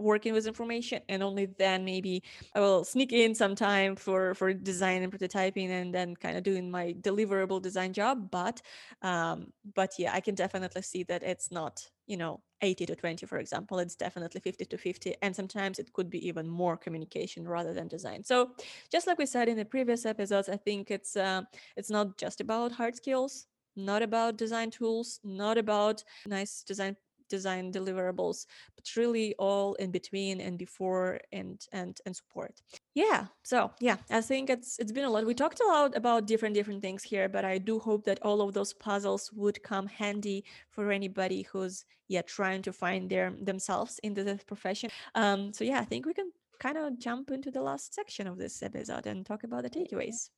working 0.02 0.34
with 0.34 0.48
information 0.48 1.02
and 1.10 1.24
only 1.24 1.46
then 1.58 1.86
maybe 1.86 2.24
i 2.56 2.60
will 2.60 2.84
sneak 2.84 3.12
in 3.14 3.34
some 3.36 3.56
time 3.56 3.96
for 3.96 4.34
for 4.36 4.54
design 4.54 5.04
and 5.04 5.12
prototyping 5.12 5.70
and 5.70 5.94
then 5.94 6.16
kind 6.16 6.38
of 6.38 6.44
doing 6.44 6.70
my 6.70 6.94
deliverable 7.02 7.62
design 7.62 7.94
job 7.94 8.30
but 8.32 8.62
um 9.02 9.48
but 9.76 9.94
yeah 9.98 10.12
i 10.14 10.20
can 10.20 10.36
definitely 10.36 10.82
see 10.82 11.04
that 11.04 11.24
it's 11.24 11.52
not 11.52 11.88
you 12.08 12.18
know 12.18 12.42
80 12.62 12.86
to 12.88 12.96
20 12.96 13.26
for 13.26 13.40
example 13.40 13.80
it's 13.80 13.96
definitely 13.96 14.40
50 14.40 14.66
to 14.66 14.78
50 14.78 15.16
and 15.22 15.36
sometimes 15.36 15.80
it 15.80 15.92
could 15.94 16.10
be 16.10 16.28
even 16.28 16.48
more 16.48 16.78
communication 16.78 17.48
rather 17.48 17.74
than 17.74 17.88
design. 17.88 18.24
So 18.24 18.52
just 18.92 19.08
like 19.08 19.18
we 19.18 19.26
said 19.26 19.48
in 19.48 19.58
the 19.58 19.66
previous 19.66 20.06
episodes 20.06 20.50
i 20.50 20.58
think 20.58 20.92
it's 20.92 21.16
uh, 21.16 21.42
it's 21.76 21.90
not 21.90 22.18
just 22.18 22.42
about 22.42 22.72
hard 22.72 22.96
skills 22.96 23.48
not 23.76 24.02
about 24.02 24.38
design 24.38 24.70
tools 24.70 25.20
not 25.24 25.58
about 25.58 26.04
nice 26.28 26.64
design 26.64 26.96
design 27.32 27.72
deliverables 27.72 28.46
but 28.76 28.86
really 28.96 29.34
all 29.40 29.74
in 29.76 29.90
between 29.92 30.40
and 30.40 30.58
before 30.58 31.20
and 31.32 31.66
and 31.72 31.94
and 32.06 32.16
support 32.16 32.62
yeah 32.94 33.26
so 33.44 33.72
yeah 33.80 33.98
i 34.10 34.22
think 34.22 34.50
it's 34.50 34.78
it's 34.80 34.92
been 34.92 35.06
a 35.06 35.10
lot 35.10 35.26
we 35.26 35.34
talked 35.34 35.62
a 35.62 35.68
lot 35.68 35.96
about 35.96 36.28
different 36.28 36.54
different 36.54 36.82
things 36.82 37.04
here 37.04 37.28
but 37.36 37.44
i 37.46 37.58
do 37.58 37.80
hope 37.80 38.04
that 38.04 38.20
all 38.22 38.42
of 38.42 38.54
those 38.54 38.74
puzzles 38.74 39.32
would 39.34 39.64
come 39.64 39.88
handy 39.88 40.44
for 40.70 40.92
anybody 40.92 41.42
who's 41.50 41.86
yeah 42.08 42.22
trying 42.22 42.62
to 42.62 42.74
find 42.74 43.10
their 43.10 43.34
themselves 43.42 44.00
in 44.04 44.14
this 44.14 44.44
profession 44.44 44.90
um 45.16 45.52
so 45.54 45.64
yeah 45.64 45.80
i 45.80 45.86
think 45.86 46.06
we 46.06 46.14
can 46.14 46.30
kind 46.60 46.78
of 46.78 47.00
jump 47.00 47.32
into 47.32 47.50
the 47.50 47.62
last 47.62 47.96
section 47.96 48.28
of 48.28 48.38
this 48.38 48.62
episode 48.62 49.08
and 49.08 49.26
talk 49.26 49.44
about 49.44 49.64
the 49.64 49.70
takeaways 49.70 50.30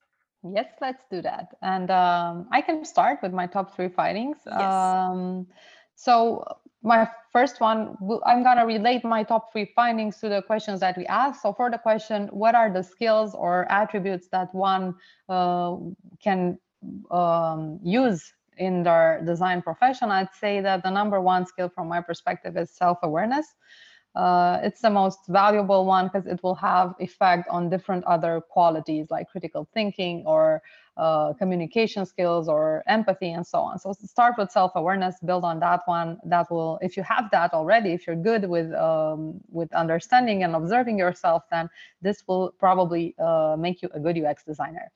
Yes, 0.43 0.67
let's 0.81 1.03
do 1.09 1.21
that. 1.21 1.55
And 1.61 1.89
um, 1.89 2.47
I 2.51 2.61
can 2.61 2.83
start 2.83 3.19
with 3.23 3.31
my 3.31 3.47
top 3.47 3.75
three 3.75 3.87
findings. 3.87 4.37
Yes. 4.45 4.61
Um, 4.61 5.47
so 5.95 6.43
my 6.83 7.09
first 7.31 7.61
one, 7.61 7.97
I'm 8.25 8.43
going 8.43 8.57
to 8.57 8.65
relate 8.65 9.03
my 9.05 9.23
top 9.23 9.51
three 9.51 9.71
findings 9.75 10.19
to 10.19 10.29
the 10.29 10.41
questions 10.41 10.81
that 10.81 10.97
we 10.97 11.05
asked. 11.07 11.41
So 11.41 11.53
for 11.53 11.71
the 11.71 11.77
question, 11.77 12.27
what 12.27 12.55
are 12.55 12.71
the 12.71 12.83
skills 12.83 13.33
or 13.33 13.71
attributes 13.71 14.27
that 14.31 14.53
one 14.53 14.95
uh, 15.29 15.77
can 16.21 16.59
um, 17.09 17.79
use 17.81 18.33
in 18.57 18.83
their 18.83 19.23
design 19.25 19.61
profession? 19.61 20.11
I'd 20.11 20.33
say 20.39 20.59
that 20.61 20.83
the 20.83 20.89
number 20.89 21.21
one 21.21 21.45
skill 21.45 21.69
from 21.69 21.87
my 21.87 22.01
perspective 22.01 22.57
is 22.57 22.69
self-awareness. 22.69 23.47
Uh, 24.15 24.59
it's 24.61 24.81
the 24.81 24.89
most 24.89 25.19
valuable 25.27 25.85
one 25.85 26.07
because 26.07 26.27
it 26.27 26.41
will 26.43 26.55
have 26.55 26.93
effect 26.99 27.47
on 27.49 27.69
different 27.69 28.03
other 28.05 28.41
qualities 28.41 29.07
like 29.09 29.27
critical 29.29 29.67
thinking 29.73 30.23
or 30.25 30.61
uh, 30.97 31.33
communication 31.33 32.05
skills 32.05 32.47
or 32.47 32.83
empathy 32.87 33.31
and 33.31 33.45
so 33.45 33.57
on. 33.57 33.79
So 33.79 33.93
start 33.93 34.35
with 34.37 34.51
self-awareness, 34.51 35.15
build 35.25 35.43
on 35.43 35.59
that 35.61 35.81
one. 35.85 36.19
That 36.23 36.51
will, 36.51 36.77
if 36.83 36.95
you 36.95 37.01
have 37.03 37.31
that 37.31 37.53
already, 37.53 37.93
if 37.93 38.05
you're 38.05 38.15
good 38.15 38.47
with 38.47 38.71
um, 38.73 39.41
with 39.49 39.73
understanding 39.73 40.43
and 40.43 40.55
observing 40.55 40.99
yourself, 40.99 41.43
then 41.49 41.67
this 42.03 42.23
will 42.27 42.53
probably 42.59 43.15
uh, 43.17 43.55
make 43.57 43.81
you 43.81 43.89
a 43.95 43.99
good 43.99 44.23
UX 44.23 44.43
designer. 44.43 44.91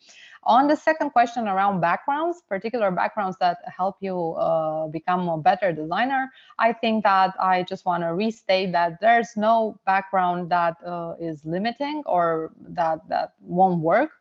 On 0.48 0.66
the 0.68 0.78
second 0.78 1.10
question 1.10 1.46
around 1.46 1.82
backgrounds, 1.82 2.42
particular 2.48 2.90
backgrounds 2.90 3.36
that 3.42 3.58
help 3.68 3.98
you 4.00 4.32
uh, 4.36 4.88
become 4.88 5.28
a 5.28 5.38
better 5.38 5.74
designer, 5.74 6.32
I 6.58 6.72
think 6.72 7.04
that 7.04 7.34
I 7.38 7.64
just 7.64 7.86
want 7.86 8.04
to 8.04 8.14
restate 8.14 8.72
that 8.72 9.02
there's 9.02 9.36
no 9.36 9.78
background 9.86 10.50
that 10.50 10.78
uh, 10.86 11.16
is 11.20 11.44
limiting 11.44 12.02
or 12.06 12.54
that 12.70 13.02
that 13.10 13.34
won't 13.42 13.82
work, 13.82 14.12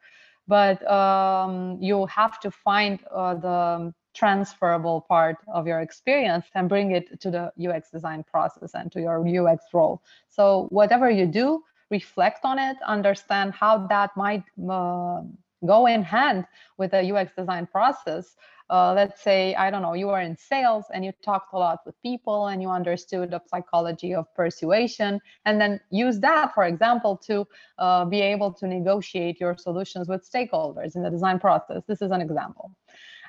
but 0.48 0.84
um, 0.90 1.78
you 1.80 2.06
have 2.06 2.40
to 2.40 2.50
find 2.50 2.98
uh, 3.14 3.34
the 3.34 3.94
transferable 4.12 5.02
part 5.02 5.36
of 5.46 5.68
your 5.68 5.80
experience 5.80 6.46
and 6.56 6.68
bring 6.68 6.90
it 6.90 7.20
to 7.20 7.30
the 7.30 7.52
UX 7.64 7.90
design 7.90 8.24
process 8.24 8.74
and 8.74 8.90
to 8.90 9.00
your 9.00 9.22
UX 9.22 9.62
role. 9.72 10.02
So 10.28 10.66
whatever 10.70 11.08
you 11.08 11.26
do, 11.26 11.62
reflect 11.88 12.40
on 12.42 12.58
it, 12.58 12.76
understand 12.84 13.52
how 13.52 13.86
that 13.86 14.10
might 14.16 14.42
uh, 14.68 15.22
go 15.64 15.86
in 15.86 16.02
hand 16.02 16.44
with 16.78 16.90
the 16.90 17.12
UX 17.12 17.32
design 17.36 17.66
process. 17.66 18.36
Uh, 18.68 18.92
let's 18.94 19.22
say, 19.22 19.54
I 19.54 19.70
don't 19.70 19.82
know, 19.82 19.94
you 19.94 20.10
are 20.10 20.20
in 20.20 20.36
sales 20.36 20.86
and 20.92 21.04
you 21.04 21.12
talked 21.22 21.52
a 21.52 21.58
lot 21.58 21.78
with 21.86 21.94
people 22.02 22.48
and 22.48 22.60
you 22.60 22.68
understood 22.68 23.30
the 23.30 23.40
psychology 23.46 24.12
of 24.12 24.26
persuasion, 24.34 25.20
and 25.44 25.60
then 25.60 25.78
use 25.90 26.18
that, 26.20 26.52
for 26.52 26.64
example, 26.64 27.16
to 27.28 27.46
uh, 27.78 28.04
be 28.04 28.20
able 28.20 28.52
to 28.54 28.66
negotiate 28.66 29.38
your 29.38 29.56
solutions 29.56 30.08
with 30.08 30.28
stakeholders 30.28 30.96
in 30.96 31.02
the 31.02 31.10
design 31.10 31.38
process. 31.38 31.84
This 31.86 32.02
is 32.02 32.10
an 32.10 32.20
example. 32.20 32.72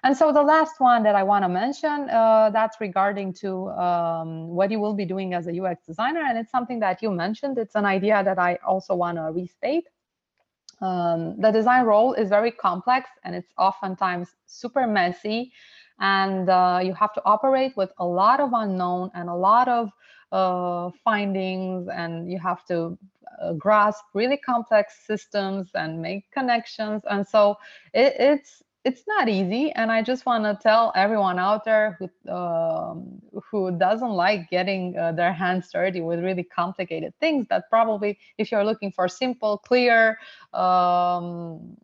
And 0.04 0.16
so 0.16 0.32
the 0.32 0.44
last 0.44 0.80
one 0.80 1.04
that 1.04 1.16
I 1.16 1.24
want 1.24 1.44
to 1.44 1.50
mention, 1.50 2.10
uh, 2.10 2.50
that's 2.52 2.80
regarding 2.80 3.34
to 3.42 3.70
um, 3.70 4.48
what 4.50 4.72
you 4.72 4.80
will 4.80 4.94
be 4.94 5.06
doing 5.06 5.34
as 5.34 5.48
a 5.48 5.62
UX 5.62 5.86
designer. 5.86 6.24
And 6.28 6.38
it's 6.38 6.52
something 6.52 6.80
that 6.80 7.02
you 7.02 7.12
mentioned. 7.12 7.58
It's 7.58 7.76
an 7.76 7.86
idea 7.86 8.24
that 8.24 8.40
I 8.40 8.58
also 8.66 8.96
want 8.96 9.18
to 9.18 9.32
restate. 9.32 9.86
Um, 10.82 11.40
the 11.40 11.52
design 11.52 11.86
role 11.86 12.14
is 12.14 12.30
very 12.30 12.52
complex 12.52 13.10
and 13.24 13.36
it's 13.36 13.52
oftentimes 13.58 14.30
super 14.46 14.86
messy. 14.88 15.52
And 16.00 16.50
uh, 16.50 16.80
you 16.84 16.94
have 16.94 17.14
to 17.14 17.22
operate 17.26 17.76
with 17.76 17.92
a 17.98 18.06
lot 18.06 18.40
of 18.40 18.52
unknown 18.54 19.10
and 19.16 19.30
a 19.30 19.36
lot 19.36 19.68
of 19.68 19.90
uh, 20.32 20.92
findings, 21.04 21.88
and 21.88 22.32
you 22.32 22.38
have 22.40 22.66
to 22.66 22.98
uh, 23.42 23.54
grasp 23.54 24.04
really 24.14 24.38
complex 24.38 25.06
systems 25.06 25.72
and 25.74 26.02
make 26.02 26.30
connections. 26.32 27.02
And 27.10 27.26
so 27.28 27.56
it, 27.94 28.14
it's 28.20 28.62
it's 28.88 29.04
not 29.06 29.28
easy 29.28 29.70
and 29.74 29.92
i 29.92 30.02
just 30.02 30.26
want 30.26 30.44
to 30.46 30.58
tell 30.64 30.94
everyone 30.96 31.38
out 31.38 31.66
there 31.66 31.98
who 32.00 32.06
um, 32.34 33.22
who 33.52 33.78
doesn't 33.78 34.16
like 34.26 34.50
getting 34.50 34.98
uh, 34.98 35.12
their 35.12 35.34
hands 35.34 35.70
dirty 35.74 36.00
with 36.00 36.24
really 36.24 36.44
complicated 36.44 37.12
things 37.20 37.46
that 37.50 37.70
probably 37.70 38.18
if 38.38 38.50
you're 38.50 38.64
looking 38.64 38.90
for 38.90 39.10
simple 39.10 39.58
clear 39.58 40.18
um, 40.54 41.76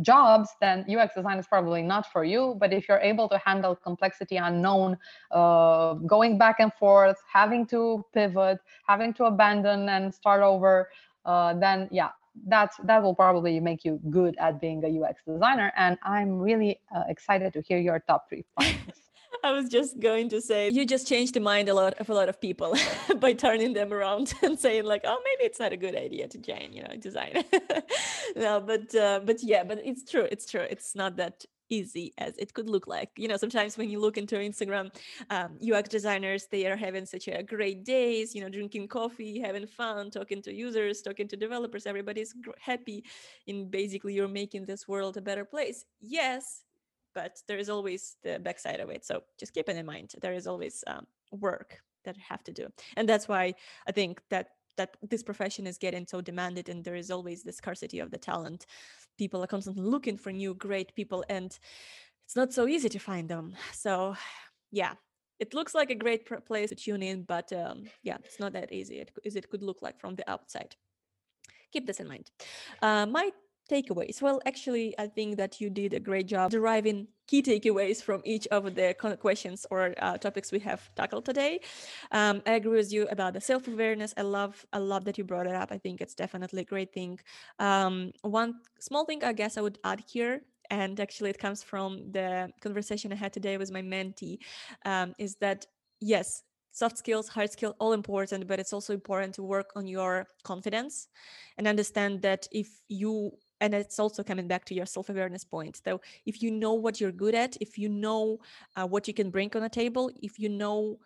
jobs 0.00 0.48
then 0.62 0.86
ux 0.96 1.14
design 1.14 1.38
is 1.38 1.46
probably 1.46 1.82
not 1.82 2.04
for 2.12 2.24
you. 2.24 2.56
But 2.60 2.72
if 2.72 2.88
you're 2.88 3.04
able 3.12 3.28
to 3.28 3.38
handle 3.38 3.74
complexity 3.74 4.36
unknown 4.36 4.96
uh, 5.30 5.94
going 6.14 6.38
back 6.38 6.56
and 6.60 6.72
forth 6.74 7.18
having 7.30 7.66
to 7.66 8.02
pivot 8.14 8.58
having 8.88 9.12
to 9.14 9.24
abandon 9.24 9.88
and 9.90 10.14
start 10.14 10.42
over 10.42 10.88
uh, 11.26 11.52
then 11.64 11.88
yeah 11.90 12.12
that's 12.46 12.76
that 12.84 13.02
will 13.02 13.14
probably 13.14 13.60
make 13.60 13.84
you 13.84 14.00
good 14.10 14.36
at 14.38 14.60
being 14.60 14.82
a 14.84 15.02
UX 15.02 15.20
designer. 15.26 15.72
And 15.76 15.98
I'm 16.02 16.38
really 16.38 16.80
uh, 16.94 17.04
excited 17.08 17.52
to 17.54 17.62
hear 17.62 17.78
your 17.78 18.00
top 18.00 18.28
three 18.28 18.44
points. 18.58 19.00
I 19.44 19.50
was 19.52 19.68
just 19.68 19.98
going 19.98 20.28
to 20.28 20.40
say 20.40 20.70
you 20.70 20.84
just 20.84 21.08
changed 21.08 21.34
the 21.34 21.40
mind 21.40 21.68
a 21.68 21.74
lot 21.74 21.94
of 21.94 22.08
a 22.08 22.14
lot 22.14 22.28
of 22.28 22.40
people 22.40 22.76
by 23.16 23.32
turning 23.32 23.72
them 23.72 23.92
around 23.92 24.34
and 24.42 24.58
saying 24.58 24.84
like, 24.84 25.02
oh, 25.04 25.20
maybe 25.24 25.46
it's 25.48 25.58
not 25.58 25.72
a 25.72 25.76
good 25.76 25.96
idea 25.96 26.28
to 26.28 26.38
join, 26.38 26.72
you 26.72 26.82
know, 26.82 26.96
design. 26.98 27.44
no, 28.36 28.60
but 28.60 28.94
uh, 28.94 29.20
but 29.24 29.42
yeah, 29.42 29.64
but 29.64 29.80
it's 29.84 30.08
true. 30.08 30.28
It's 30.30 30.46
true. 30.46 30.66
It's 30.70 30.94
not 30.94 31.16
that 31.16 31.44
easy 31.72 32.12
as 32.18 32.36
it 32.38 32.52
could 32.54 32.68
look 32.68 32.86
like. 32.86 33.10
You 33.16 33.28
know, 33.28 33.36
sometimes 33.36 33.78
when 33.78 33.90
you 33.90 33.98
look 33.98 34.18
into 34.18 34.36
Instagram, 34.36 34.94
um, 35.30 35.58
UX 35.62 35.88
designers, 35.88 36.46
they 36.50 36.66
are 36.66 36.76
having 36.76 37.06
such 37.06 37.28
a 37.28 37.42
great 37.42 37.84
days, 37.84 38.34
you 38.34 38.42
know, 38.42 38.48
drinking 38.48 38.88
coffee, 38.88 39.40
having 39.40 39.66
fun, 39.66 40.10
talking 40.10 40.42
to 40.42 40.52
users, 40.52 41.02
talking 41.02 41.28
to 41.28 41.36
developers, 41.36 41.86
everybody's 41.86 42.34
happy. 42.60 43.04
And 43.48 43.70
basically, 43.70 44.14
you're 44.14 44.28
making 44.28 44.66
this 44.66 44.86
world 44.86 45.16
a 45.16 45.22
better 45.22 45.44
place. 45.44 45.84
Yes, 46.00 46.64
but 47.14 47.38
there 47.48 47.58
is 47.58 47.68
always 47.68 48.16
the 48.22 48.38
backside 48.38 48.80
of 48.80 48.90
it. 48.90 49.04
So 49.04 49.22
just 49.38 49.54
keep 49.54 49.68
it 49.68 49.76
in 49.76 49.86
mind. 49.86 50.14
There 50.20 50.34
is 50.34 50.46
always 50.46 50.84
um, 50.86 51.06
work 51.30 51.78
that 52.04 52.16
you 52.16 52.22
have 52.28 52.42
to 52.44 52.52
do. 52.52 52.68
And 52.96 53.08
that's 53.08 53.28
why 53.28 53.54
I 53.86 53.92
think 53.92 54.20
that 54.30 54.48
that 54.76 54.96
this 55.02 55.22
profession 55.22 55.66
is 55.66 55.78
getting 55.78 56.06
so 56.06 56.20
demanded 56.20 56.68
and 56.68 56.84
there 56.84 56.94
is 56.94 57.10
always 57.10 57.42
the 57.42 57.52
scarcity 57.52 57.98
of 57.98 58.10
the 58.10 58.18
talent. 58.18 58.66
People 59.18 59.42
are 59.42 59.46
constantly 59.48 59.84
looking 59.84 60.16
for 60.16 60.32
new 60.32 60.54
great 60.54 60.94
people 60.94 61.24
and 61.28 61.58
it's 62.24 62.36
not 62.36 62.52
so 62.52 62.66
easy 62.66 62.88
to 62.88 62.98
find 62.98 63.28
them. 63.28 63.54
So 63.72 64.16
yeah 64.70 64.94
it 65.38 65.54
looks 65.54 65.74
like 65.74 65.90
a 65.90 65.94
great 65.94 66.28
place 66.46 66.68
to 66.68 66.76
tune 66.76 67.02
in 67.02 67.24
but 67.24 67.52
um, 67.52 67.84
yeah 68.02 68.16
it's 68.24 68.40
not 68.40 68.52
that 68.52 68.72
easy. 68.72 69.04
As 69.26 69.36
it 69.36 69.50
could 69.50 69.62
look 69.62 69.82
like 69.82 69.98
from 70.00 70.14
the 70.14 70.28
outside. 70.30 70.76
Keep 71.72 71.86
this 71.86 72.00
in 72.00 72.08
mind. 72.08 72.30
Uh, 72.82 73.06
my 73.06 73.30
takeaways. 73.70 74.20
Well 74.20 74.40
actually 74.46 74.94
i 74.98 75.06
think 75.06 75.36
that 75.36 75.60
you 75.60 75.70
did 75.70 75.94
a 75.94 76.00
great 76.00 76.26
job 76.26 76.50
deriving 76.50 77.08
key 77.26 77.42
takeaways 77.42 78.02
from 78.02 78.20
each 78.24 78.46
of 78.48 78.74
the 78.74 78.94
questions 79.20 79.64
or 79.70 79.94
uh, 79.98 80.18
topics 80.18 80.52
we 80.52 80.58
have 80.60 80.90
tackled 80.96 81.24
today. 81.24 81.60
Um, 82.10 82.42
i 82.46 82.52
agree 82.54 82.76
with 82.76 82.92
you 82.92 83.06
about 83.10 83.32
the 83.34 83.40
self-awareness. 83.40 84.14
I 84.16 84.22
love 84.22 84.64
i 84.72 84.78
love 84.78 85.04
that 85.04 85.18
you 85.18 85.24
brought 85.24 85.46
it 85.46 85.54
up. 85.54 85.70
I 85.72 85.78
think 85.78 86.00
it's 86.00 86.14
definitely 86.14 86.62
a 86.62 86.64
great 86.64 86.92
thing. 86.92 87.18
Um, 87.58 88.12
one 88.22 88.54
small 88.80 89.04
thing 89.04 89.22
i 89.24 89.32
guess 89.32 89.56
i 89.56 89.60
would 89.60 89.78
add 89.84 90.02
here 90.12 90.42
and 90.70 90.98
actually 91.00 91.30
it 91.30 91.38
comes 91.38 91.62
from 91.62 92.10
the 92.12 92.50
conversation 92.60 93.12
i 93.12 93.16
had 93.16 93.32
today 93.32 93.56
with 93.58 93.70
my 93.70 93.82
mentee 93.82 94.38
um, 94.84 95.14
is 95.18 95.36
that 95.36 95.66
yes 96.00 96.42
soft 96.72 96.96
skills 96.96 97.28
hard 97.28 97.52
skill 97.52 97.76
all 97.78 97.92
important 97.92 98.46
but 98.46 98.58
it's 98.58 98.72
also 98.72 98.92
important 98.94 99.34
to 99.34 99.42
work 99.42 99.70
on 99.76 99.86
your 99.86 100.26
confidence 100.42 101.08
and 101.58 101.68
understand 101.68 102.22
that 102.22 102.48
if 102.50 102.68
you 102.88 103.30
and 103.62 103.72
it's 103.74 103.98
also 104.00 104.22
coming 104.22 104.48
back 104.48 104.64
to 104.66 104.74
your 104.74 104.84
self-awareness 104.84 105.44
point. 105.44 105.80
So 105.82 106.00
if 106.26 106.42
you 106.42 106.50
know 106.50 106.74
what 106.74 107.00
you're 107.00 107.12
good 107.12 107.34
at 107.34 107.56
if 107.60 107.78
you 107.78 107.88
know 107.88 108.38
uh, 108.76 108.86
what 108.86 109.06
you 109.08 109.14
can 109.14 109.30
bring 109.30 109.50
on 109.54 109.62
a 109.62 109.68
table 109.68 110.10
if 110.20 110.38
you 110.38 110.48
know 110.48 110.98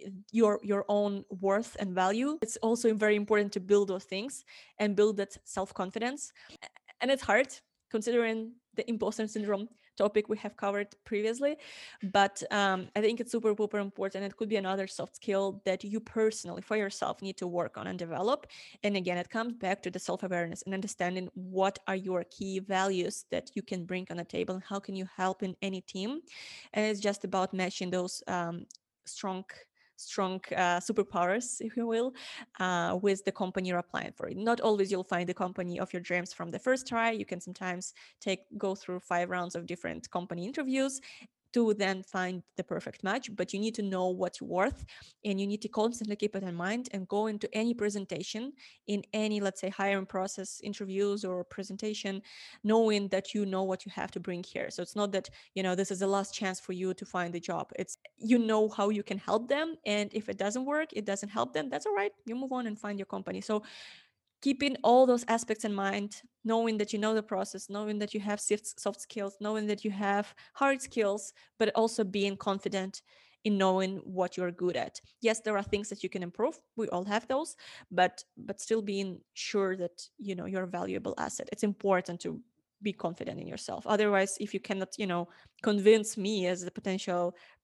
eh, 0.00 0.10
your 0.30 0.60
your 0.62 0.84
own 0.88 1.24
worth 1.46 1.76
and 1.80 1.92
value 1.92 2.38
it's 2.40 2.56
also 2.58 2.94
very 2.94 3.16
important 3.16 3.52
to 3.52 3.60
build 3.60 3.88
those 3.88 4.04
things 4.04 4.44
and 4.78 4.96
build 4.96 5.16
that 5.16 5.36
self-confidence. 5.44 6.32
And 7.00 7.10
it's 7.10 7.22
hard 7.22 7.48
considering 7.90 8.52
the 8.74 8.88
imposter 8.88 9.26
syndrome 9.26 9.68
topic 9.96 10.28
we 10.28 10.36
have 10.38 10.56
covered 10.56 10.88
previously. 11.04 11.56
But 12.12 12.42
um, 12.50 12.88
I 12.96 13.00
think 13.00 13.20
it's 13.20 13.32
super, 13.32 13.54
super 13.56 13.78
important. 13.78 14.24
It 14.24 14.36
could 14.36 14.48
be 14.48 14.56
another 14.56 14.86
soft 14.86 15.16
skill 15.16 15.62
that 15.64 15.84
you 15.84 16.00
personally, 16.00 16.62
for 16.62 16.76
yourself, 16.76 17.22
need 17.22 17.36
to 17.38 17.46
work 17.46 17.76
on 17.76 17.86
and 17.86 17.98
develop. 17.98 18.46
And 18.82 18.96
again, 18.96 19.18
it 19.18 19.30
comes 19.30 19.54
back 19.54 19.82
to 19.82 19.90
the 19.90 19.98
self 19.98 20.22
awareness 20.22 20.62
and 20.62 20.74
understanding 20.74 21.28
what 21.34 21.78
are 21.86 21.96
your 21.96 22.24
key 22.24 22.58
values 22.58 23.24
that 23.30 23.50
you 23.54 23.62
can 23.62 23.84
bring 23.84 24.06
on 24.10 24.18
the 24.18 24.24
table 24.24 24.54
and 24.54 24.64
how 24.64 24.78
can 24.78 24.94
you 24.96 25.06
help 25.16 25.42
in 25.42 25.56
any 25.62 25.80
team. 25.80 26.20
And 26.72 26.86
it's 26.86 27.00
just 27.00 27.24
about 27.24 27.54
matching 27.54 27.90
those 27.90 28.22
um, 28.26 28.66
strong 29.04 29.44
strong 29.96 30.40
uh, 30.52 30.78
superpowers, 30.80 31.60
if 31.60 31.76
you 31.76 31.86
will, 31.86 32.12
uh, 32.60 32.98
with 33.02 33.24
the 33.24 33.32
company 33.32 33.68
you're 33.68 33.78
applying 33.78 34.12
for. 34.12 34.30
Not 34.34 34.60
always 34.60 34.90
you'll 34.90 35.04
find 35.04 35.28
the 35.28 35.34
company 35.34 35.80
of 35.80 35.92
your 35.92 36.02
dreams 36.02 36.32
from 36.32 36.50
the 36.50 36.58
first 36.58 36.86
try. 36.86 37.10
You 37.10 37.24
can 37.24 37.40
sometimes 37.40 37.94
take 38.20 38.40
go 38.58 38.74
through 38.74 39.00
five 39.00 39.30
rounds 39.30 39.54
of 39.54 39.66
different 39.66 40.10
company 40.10 40.46
interviews 40.46 41.00
to 41.56 41.74
then 41.74 42.02
find 42.02 42.42
the 42.58 42.64
perfect 42.74 43.02
match 43.08 43.26
but 43.34 43.52
you 43.52 43.58
need 43.58 43.74
to 43.74 43.82
know 43.94 44.08
what 44.08 44.32
you're 44.40 44.54
worth 44.60 44.84
and 45.24 45.40
you 45.40 45.46
need 45.46 45.62
to 45.62 45.68
constantly 45.68 46.16
keep 46.16 46.36
it 46.36 46.42
in 46.42 46.54
mind 46.54 46.88
and 46.92 47.08
go 47.08 47.26
into 47.26 47.48
any 47.52 47.72
presentation 47.74 48.52
in 48.86 49.02
any 49.12 49.40
let's 49.40 49.60
say 49.60 49.70
hiring 49.70 50.06
process 50.06 50.60
interviews 50.62 51.24
or 51.24 51.44
presentation 51.44 52.20
knowing 52.62 53.08
that 53.08 53.34
you 53.34 53.46
know 53.46 53.62
what 53.62 53.84
you 53.86 53.92
have 53.94 54.10
to 54.10 54.20
bring 54.20 54.42
here. 54.42 54.70
So 54.70 54.82
it's 54.82 54.96
not 54.96 55.12
that 55.12 55.28
you 55.54 55.62
know 55.62 55.74
this 55.74 55.90
is 55.90 56.00
the 56.00 56.06
last 56.06 56.34
chance 56.34 56.60
for 56.60 56.72
you 56.72 56.94
to 56.94 57.04
find 57.06 57.34
a 57.34 57.40
job. 57.40 57.70
It's 57.78 57.98
you 58.18 58.38
know 58.38 58.68
how 58.68 58.90
you 58.90 59.02
can 59.02 59.18
help 59.18 59.48
them 59.48 59.76
and 59.86 60.10
if 60.12 60.28
it 60.28 60.38
doesn't 60.38 60.64
work 60.64 60.88
it 60.92 61.04
doesn't 61.04 61.28
help 61.28 61.52
them 61.52 61.68
that's 61.70 61.86
all 61.86 61.94
right. 61.94 62.12
You 62.26 62.34
move 62.36 62.52
on 62.52 62.66
and 62.66 62.78
find 62.78 62.98
your 62.98 63.06
company. 63.06 63.40
So 63.40 63.62
keeping 64.46 64.76
all 64.84 65.06
those 65.06 65.24
aspects 65.26 65.64
in 65.64 65.74
mind 65.74 66.22
knowing 66.44 66.78
that 66.78 66.92
you 66.92 67.00
know 67.00 67.14
the 67.14 67.28
process 67.34 67.68
knowing 67.68 67.98
that 67.98 68.14
you 68.14 68.20
have 68.20 68.40
soft 68.40 69.00
skills 69.00 69.36
knowing 69.40 69.66
that 69.66 69.84
you 69.84 69.90
have 69.90 70.32
hard 70.54 70.80
skills 70.80 71.32
but 71.58 71.72
also 71.74 72.04
being 72.04 72.36
confident 72.36 73.02
in 73.42 73.58
knowing 73.58 73.96
what 74.04 74.36
you're 74.36 74.52
good 74.52 74.76
at. 74.76 75.00
Yes 75.20 75.40
there 75.40 75.56
are 75.56 75.64
things 75.64 75.88
that 75.88 76.04
you 76.04 76.08
can 76.08 76.22
improve 76.22 76.60
we 76.76 76.86
all 76.90 77.04
have 77.04 77.26
those 77.26 77.56
but 77.90 78.22
but 78.36 78.60
still 78.60 78.82
being 78.82 79.20
sure 79.34 79.76
that 79.76 79.96
you 80.16 80.36
know 80.36 80.46
you're 80.46 80.70
a 80.70 80.78
valuable 80.80 81.14
asset. 81.18 81.48
It's 81.50 81.64
important 81.64 82.20
to 82.20 82.40
be 82.86 82.92
confident 83.06 83.40
in 83.42 83.48
yourself. 83.52 83.82
Otherwise 83.94 84.32
if 84.44 84.54
you 84.54 84.60
cannot 84.68 84.90
you 85.02 85.08
know 85.12 85.22
convince 85.70 86.10
me 86.26 86.34
as 86.52 86.58
the 86.66 86.74
potential 86.80 87.22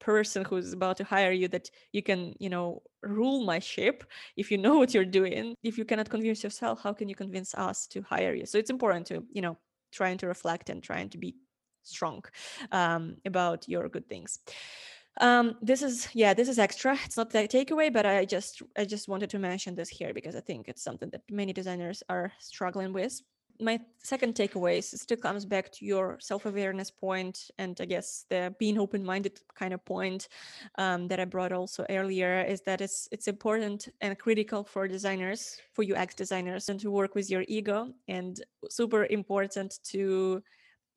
person 0.08 0.40
who's 0.48 0.72
about 0.78 0.96
to 1.00 1.04
hire 1.14 1.34
you 1.40 1.48
that 1.54 1.66
you 1.96 2.02
can 2.08 2.20
you 2.44 2.50
know 2.54 2.82
rule 3.18 3.40
my 3.52 3.60
ship 3.72 3.96
if 4.36 4.46
you 4.50 4.58
know 4.64 4.74
what 4.80 4.92
you're 4.94 5.12
doing 5.20 5.44
if 5.62 5.74
you 5.78 5.84
cannot 5.90 6.08
convince 6.16 6.40
yourself 6.46 6.74
how 6.84 6.92
can 6.98 7.08
you 7.10 7.18
convince 7.24 7.50
us 7.68 7.86
to 7.92 7.98
hire 8.12 8.34
you? 8.38 8.46
So 8.46 8.58
it's 8.58 8.74
important 8.76 9.04
to 9.10 9.14
you 9.36 9.42
know 9.46 9.56
trying 9.98 10.18
to 10.18 10.26
reflect 10.34 10.70
and 10.70 10.82
trying 10.82 11.08
to 11.10 11.18
be 11.18 11.30
strong 11.94 12.24
um, 12.80 13.02
about 13.30 13.68
your 13.72 13.88
good 13.94 14.08
things. 14.12 14.30
Um 15.26 15.46
this 15.68 15.80
is 15.88 15.94
yeah 16.22 16.32
this 16.38 16.48
is 16.52 16.58
extra. 16.66 16.92
It's 17.06 17.18
not 17.20 17.30
the 17.30 17.42
takeaway 17.56 17.88
but 17.96 18.04
i 18.14 18.24
just 18.36 18.52
i 18.80 18.84
just 18.94 19.06
wanted 19.12 19.30
to 19.30 19.38
mention 19.38 19.72
this 19.74 19.90
here 19.98 20.12
because 20.18 20.34
i 20.40 20.42
think 20.48 20.60
it's 20.70 20.84
something 20.88 21.10
that 21.12 21.24
many 21.40 21.52
designers 21.60 21.98
are 22.14 22.28
struggling 22.50 22.92
with 22.98 23.14
my 23.60 23.80
second 24.02 24.34
takeaway 24.34 24.82
still 24.82 25.16
comes 25.16 25.44
back 25.44 25.70
to 25.72 25.84
your 25.84 26.18
self-awareness 26.20 26.90
point 26.90 27.50
and 27.58 27.78
i 27.80 27.84
guess 27.84 28.24
the 28.30 28.54
being 28.58 28.78
open-minded 28.78 29.38
kind 29.54 29.72
of 29.74 29.84
point 29.84 30.28
um, 30.78 31.08
that 31.08 31.20
i 31.20 31.24
brought 31.24 31.52
also 31.52 31.84
earlier 31.90 32.42
is 32.42 32.60
that 32.62 32.80
it's 32.80 33.08
it's 33.12 33.28
important 33.28 33.88
and 34.00 34.18
critical 34.18 34.64
for 34.64 34.88
designers 34.88 35.60
for 35.72 35.84
ux 35.96 36.14
designers 36.14 36.68
and 36.68 36.80
to 36.80 36.90
work 36.90 37.14
with 37.14 37.30
your 37.30 37.44
ego 37.48 37.88
and 38.08 38.42
super 38.68 39.06
important 39.06 39.78
to 39.84 40.42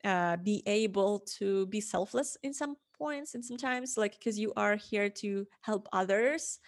uh, 0.03 0.37
be 0.37 0.61
able 0.65 1.19
to 1.19 1.65
be 1.67 1.81
selfless 1.81 2.37
in 2.43 2.53
some 2.53 2.75
points 2.97 3.35
and 3.35 3.43
sometimes 3.43 3.97
like 3.97 4.17
because 4.19 4.37
you 4.37 4.53
are 4.55 4.75
here 4.75 5.09
to 5.09 5.45
help 5.61 5.87
others 5.93 6.59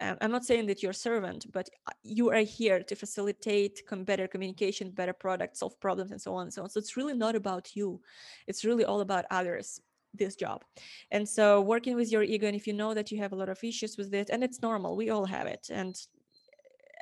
um, 0.00 0.16
i'm 0.20 0.30
not 0.30 0.44
saying 0.44 0.66
that 0.66 0.82
you're 0.82 0.90
a 0.90 0.94
servant 0.94 1.46
but 1.52 1.68
uh, 1.86 1.92
you 2.02 2.30
are 2.30 2.44
here 2.58 2.82
to 2.82 2.94
facilitate 2.94 3.82
better 4.04 4.26
communication 4.26 4.90
better 4.90 5.12
products 5.12 5.60
solve 5.64 5.80
problems 5.80 6.10
and 6.10 6.20
so 6.20 6.34
on 6.34 6.42
and 6.42 6.52
so 6.52 6.62
on. 6.62 6.70
So 6.70 6.78
it's 6.78 6.96
really 6.96 7.14
not 7.14 7.34
about 7.34 7.74
you. 7.74 8.00
It's 8.46 8.64
really 8.64 8.84
all 8.84 9.00
about 9.00 9.24
others 9.30 9.80
this 10.16 10.36
job. 10.36 10.64
And 11.10 11.28
so 11.28 11.60
working 11.60 11.96
with 11.96 12.12
your 12.12 12.22
ego 12.22 12.46
and 12.46 12.54
if 12.54 12.66
you 12.68 12.72
know 12.72 12.94
that 12.94 13.10
you 13.10 13.18
have 13.18 13.32
a 13.32 13.36
lot 13.36 13.48
of 13.48 13.62
issues 13.64 13.96
with 13.96 14.14
it 14.14 14.30
and 14.30 14.44
it's 14.44 14.62
normal 14.62 14.96
we 14.96 15.10
all 15.10 15.24
have 15.24 15.46
it 15.48 15.70
and 15.70 15.96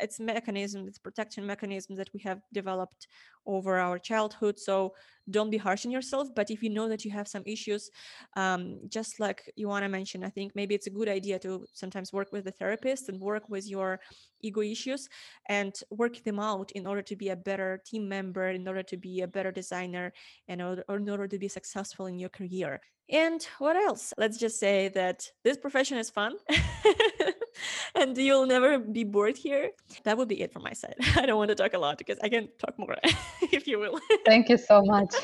it's 0.00 0.20
mechanism 0.20 0.86
it's 0.86 0.98
protection 0.98 1.46
mechanism 1.46 1.96
that 1.96 2.10
we 2.14 2.20
have 2.20 2.40
developed 2.52 3.06
over 3.46 3.78
our 3.78 3.98
childhood 3.98 4.58
so 4.58 4.94
don't 5.30 5.50
be 5.50 5.56
harsh 5.56 5.84
on 5.84 5.92
yourself 5.92 6.28
but 6.34 6.50
if 6.50 6.62
you 6.62 6.70
know 6.70 6.88
that 6.88 7.04
you 7.04 7.10
have 7.10 7.28
some 7.28 7.42
issues 7.46 7.90
um, 8.36 8.78
just 8.88 9.20
like 9.20 9.52
you 9.56 9.68
want 9.68 9.84
to 9.84 9.88
mention 9.88 10.24
i 10.24 10.28
think 10.28 10.52
maybe 10.54 10.74
it's 10.74 10.86
a 10.86 10.90
good 10.90 11.08
idea 11.08 11.38
to 11.38 11.64
sometimes 11.72 12.12
work 12.12 12.32
with 12.32 12.46
a 12.46 12.52
therapist 12.52 13.08
and 13.08 13.20
work 13.20 13.48
with 13.48 13.68
your 13.68 14.00
ego 14.40 14.60
issues 14.60 15.08
and 15.48 15.74
work 15.90 16.22
them 16.24 16.38
out 16.38 16.70
in 16.72 16.86
order 16.86 17.02
to 17.02 17.16
be 17.16 17.30
a 17.30 17.36
better 17.36 17.80
team 17.86 18.08
member 18.08 18.48
in 18.48 18.66
order 18.66 18.82
to 18.82 18.96
be 18.96 19.20
a 19.20 19.28
better 19.28 19.52
designer 19.52 20.12
and 20.48 20.62
or 20.62 20.96
in 20.96 21.08
order 21.08 21.28
to 21.28 21.38
be 21.38 21.48
successful 21.48 22.06
in 22.06 22.18
your 22.18 22.28
career. 22.28 22.80
And 23.10 23.46
what 23.58 23.76
else? 23.76 24.12
Let's 24.16 24.38
just 24.38 24.58
say 24.58 24.88
that 24.88 25.28
this 25.44 25.58
profession 25.58 25.98
is 25.98 26.08
fun 26.08 26.34
and 28.00 28.16
you'll 28.16 28.46
never 28.46 28.78
be 28.78 29.04
bored 29.04 29.36
here 29.36 29.70
that 30.04 30.16
would 30.16 30.28
be 30.28 30.40
it 30.42 30.52
from 30.52 30.62
my 30.62 30.72
side 30.72 30.94
i 31.16 31.26
don't 31.26 31.36
want 31.36 31.48
to 31.48 31.54
talk 31.54 31.74
a 31.74 31.78
lot 31.78 31.98
because 31.98 32.18
i 32.22 32.28
can 32.28 32.48
talk 32.58 32.78
more 32.78 32.96
if 33.52 33.66
you 33.66 33.78
will. 33.78 34.00
Thank 34.24 34.48
you 34.48 34.58
so 34.58 34.82
much. 34.82 35.14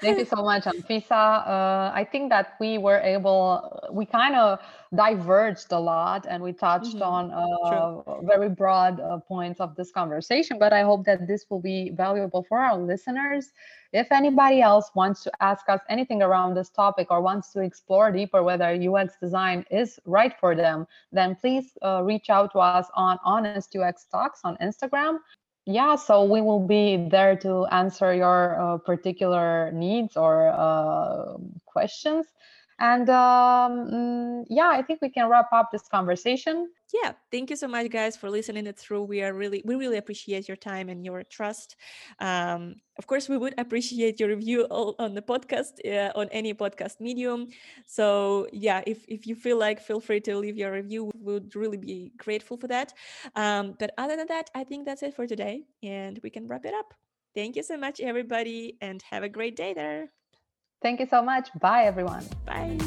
Thank 0.00 0.18
you 0.18 0.24
so 0.24 0.42
much, 0.42 0.64
Anfisa. 0.64 1.46
Uh, 1.46 1.92
I 1.94 2.06
think 2.10 2.30
that 2.30 2.54
we 2.60 2.78
were 2.78 2.98
able, 2.98 3.80
we 3.92 4.06
kind 4.06 4.34
of 4.34 4.58
diverged 4.94 5.70
a 5.72 5.78
lot 5.78 6.26
and 6.28 6.42
we 6.42 6.52
touched 6.52 6.96
mm-hmm. 6.96 7.02
on 7.02 7.30
uh, 7.30 8.20
very 8.22 8.48
broad 8.48 9.00
uh, 9.00 9.18
points 9.18 9.60
of 9.60 9.76
this 9.76 9.90
conversation, 9.90 10.58
but 10.58 10.72
I 10.72 10.82
hope 10.82 11.04
that 11.04 11.26
this 11.26 11.46
will 11.50 11.60
be 11.60 11.90
valuable 11.90 12.44
for 12.48 12.58
our 12.58 12.76
listeners. 12.76 13.52
If 13.92 14.12
anybody 14.12 14.60
else 14.60 14.90
wants 14.94 15.22
to 15.24 15.32
ask 15.40 15.68
us 15.68 15.80
anything 15.88 16.22
around 16.22 16.54
this 16.54 16.68
topic 16.68 17.10
or 17.10 17.22
wants 17.22 17.52
to 17.52 17.60
explore 17.60 18.12
deeper 18.12 18.42
whether 18.42 18.66
UX 18.66 19.14
design 19.18 19.64
is 19.70 19.98
right 20.04 20.34
for 20.38 20.54
them, 20.54 20.86
then 21.10 21.36
please 21.36 21.76
uh, 21.80 21.97
reach 22.04 22.30
out 22.30 22.52
to 22.52 22.58
us 22.58 22.86
on 22.94 23.18
Honest 23.24 23.74
UX 23.76 24.06
Talks 24.10 24.40
on 24.44 24.56
Instagram. 24.58 25.18
Yeah 25.66 25.96
so 25.96 26.24
we 26.24 26.40
will 26.40 26.66
be 26.66 27.08
there 27.10 27.36
to 27.36 27.66
answer 27.66 28.14
your 28.14 28.58
uh, 28.58 28.78
particular 28.78 29.70
needs 29.72 30.16
or 30.16 30.48
uh, 30.48 31.36
questions 31.66 32.26
and 32.78 33.08
um, 33.10 33.90
mm, 33.90 34.44
yeah, 34.48 34.68
I 34.68 34.82
think 34.82 35.00
we 35.02 35.10
can 35.10 35.28
wrap 35.28 35.52
up 35.52 35.70
this 35.72 35.88
conversation. 35.88 36.70
Yeah, 36.92 37.12
thank 37.30 37.50
you 37.50 37.56
so 37.56 37.68
much, 37.68 37.90
guys, 37.90 38.16
for 38.16 38.30
listening 38.30 38.66
it 38.66 38.78
through. 38.78 39.02
We 39.02 39.22
are 39.22 39.34
really, 39.34 39.62
we 39.64 39.74
really 39.74 39.98
appreciate 39.98 40.48
your 40.48 40.56
time 40.56 40.88
and 40.88 41.04
your 41.04 41.22
trust. 41.22 41.76
Um, 42.18 42.76
of 42.98 43.06
course, 43.06 43.28
we 43.28 43.36
would 43.36 43.54
appreciate 43.58 44.18
your 44.20 44.30
review 44.30 44.64
on 44.70 45.14
the 45.14 45.22
podcast 45.22 45.84
uh, 45.84 46.12
on 46.18 46.28
any 46.30 46.54
podcast 46.54 47.00
medium. 47.00 47.48
So 47.86 48.48
yeah, 48.52 48.82
if 48.86 49.04
if 49.08 49.26
you 49.26 49.34
feel 49.34 49.58
like, 49.58 49.80
feel 49.80 50.00
free 50.00 50.20
to 50.20 50.36
leave 50.36 50.56
your 50.56 50.72
review. 50.72 51.10
We 51.14 51.34
would 51.34 51.54
really 51.56 51.76
be 51.76 52.12
grateful 52.16 52.56
for 52.56 52.68
that. 52.68 52.94
Um, 53.36 53.74
but 53.78 53.92
other 53.98 54.16
than 54.16 54.28
that, 54.28 54.50
I 54.54 54.64
think 54.64 54.86
that's 54.86 55.02
it 55.02 55.14
for 55.14 55.26
today, 55.26 55.64
and 55.82 56.18
we 56.22 56.30
can 56.30 56.46
wrap 56.46 56.64
it 56.64 56.74
up. 56.74 56.94
Thank 57.34 57.56
you 57.56 57.62
so 57.62 57.76
much, 57.76 58.00
everybody, 58.00 58.78
and 58.80 59.02
have 59.10 59.22
a 59.22 59.28
great 59.28 59.56
day 59.56 59.74
there. 59.74 60.10
Thank 60.80 61.00
you 61.00 61.06
so 61.06 61.22
much. 61.22 61.48
Bye, 61.60 61.84
everyone. 61.84 62.24
Bye. 62.46 62.78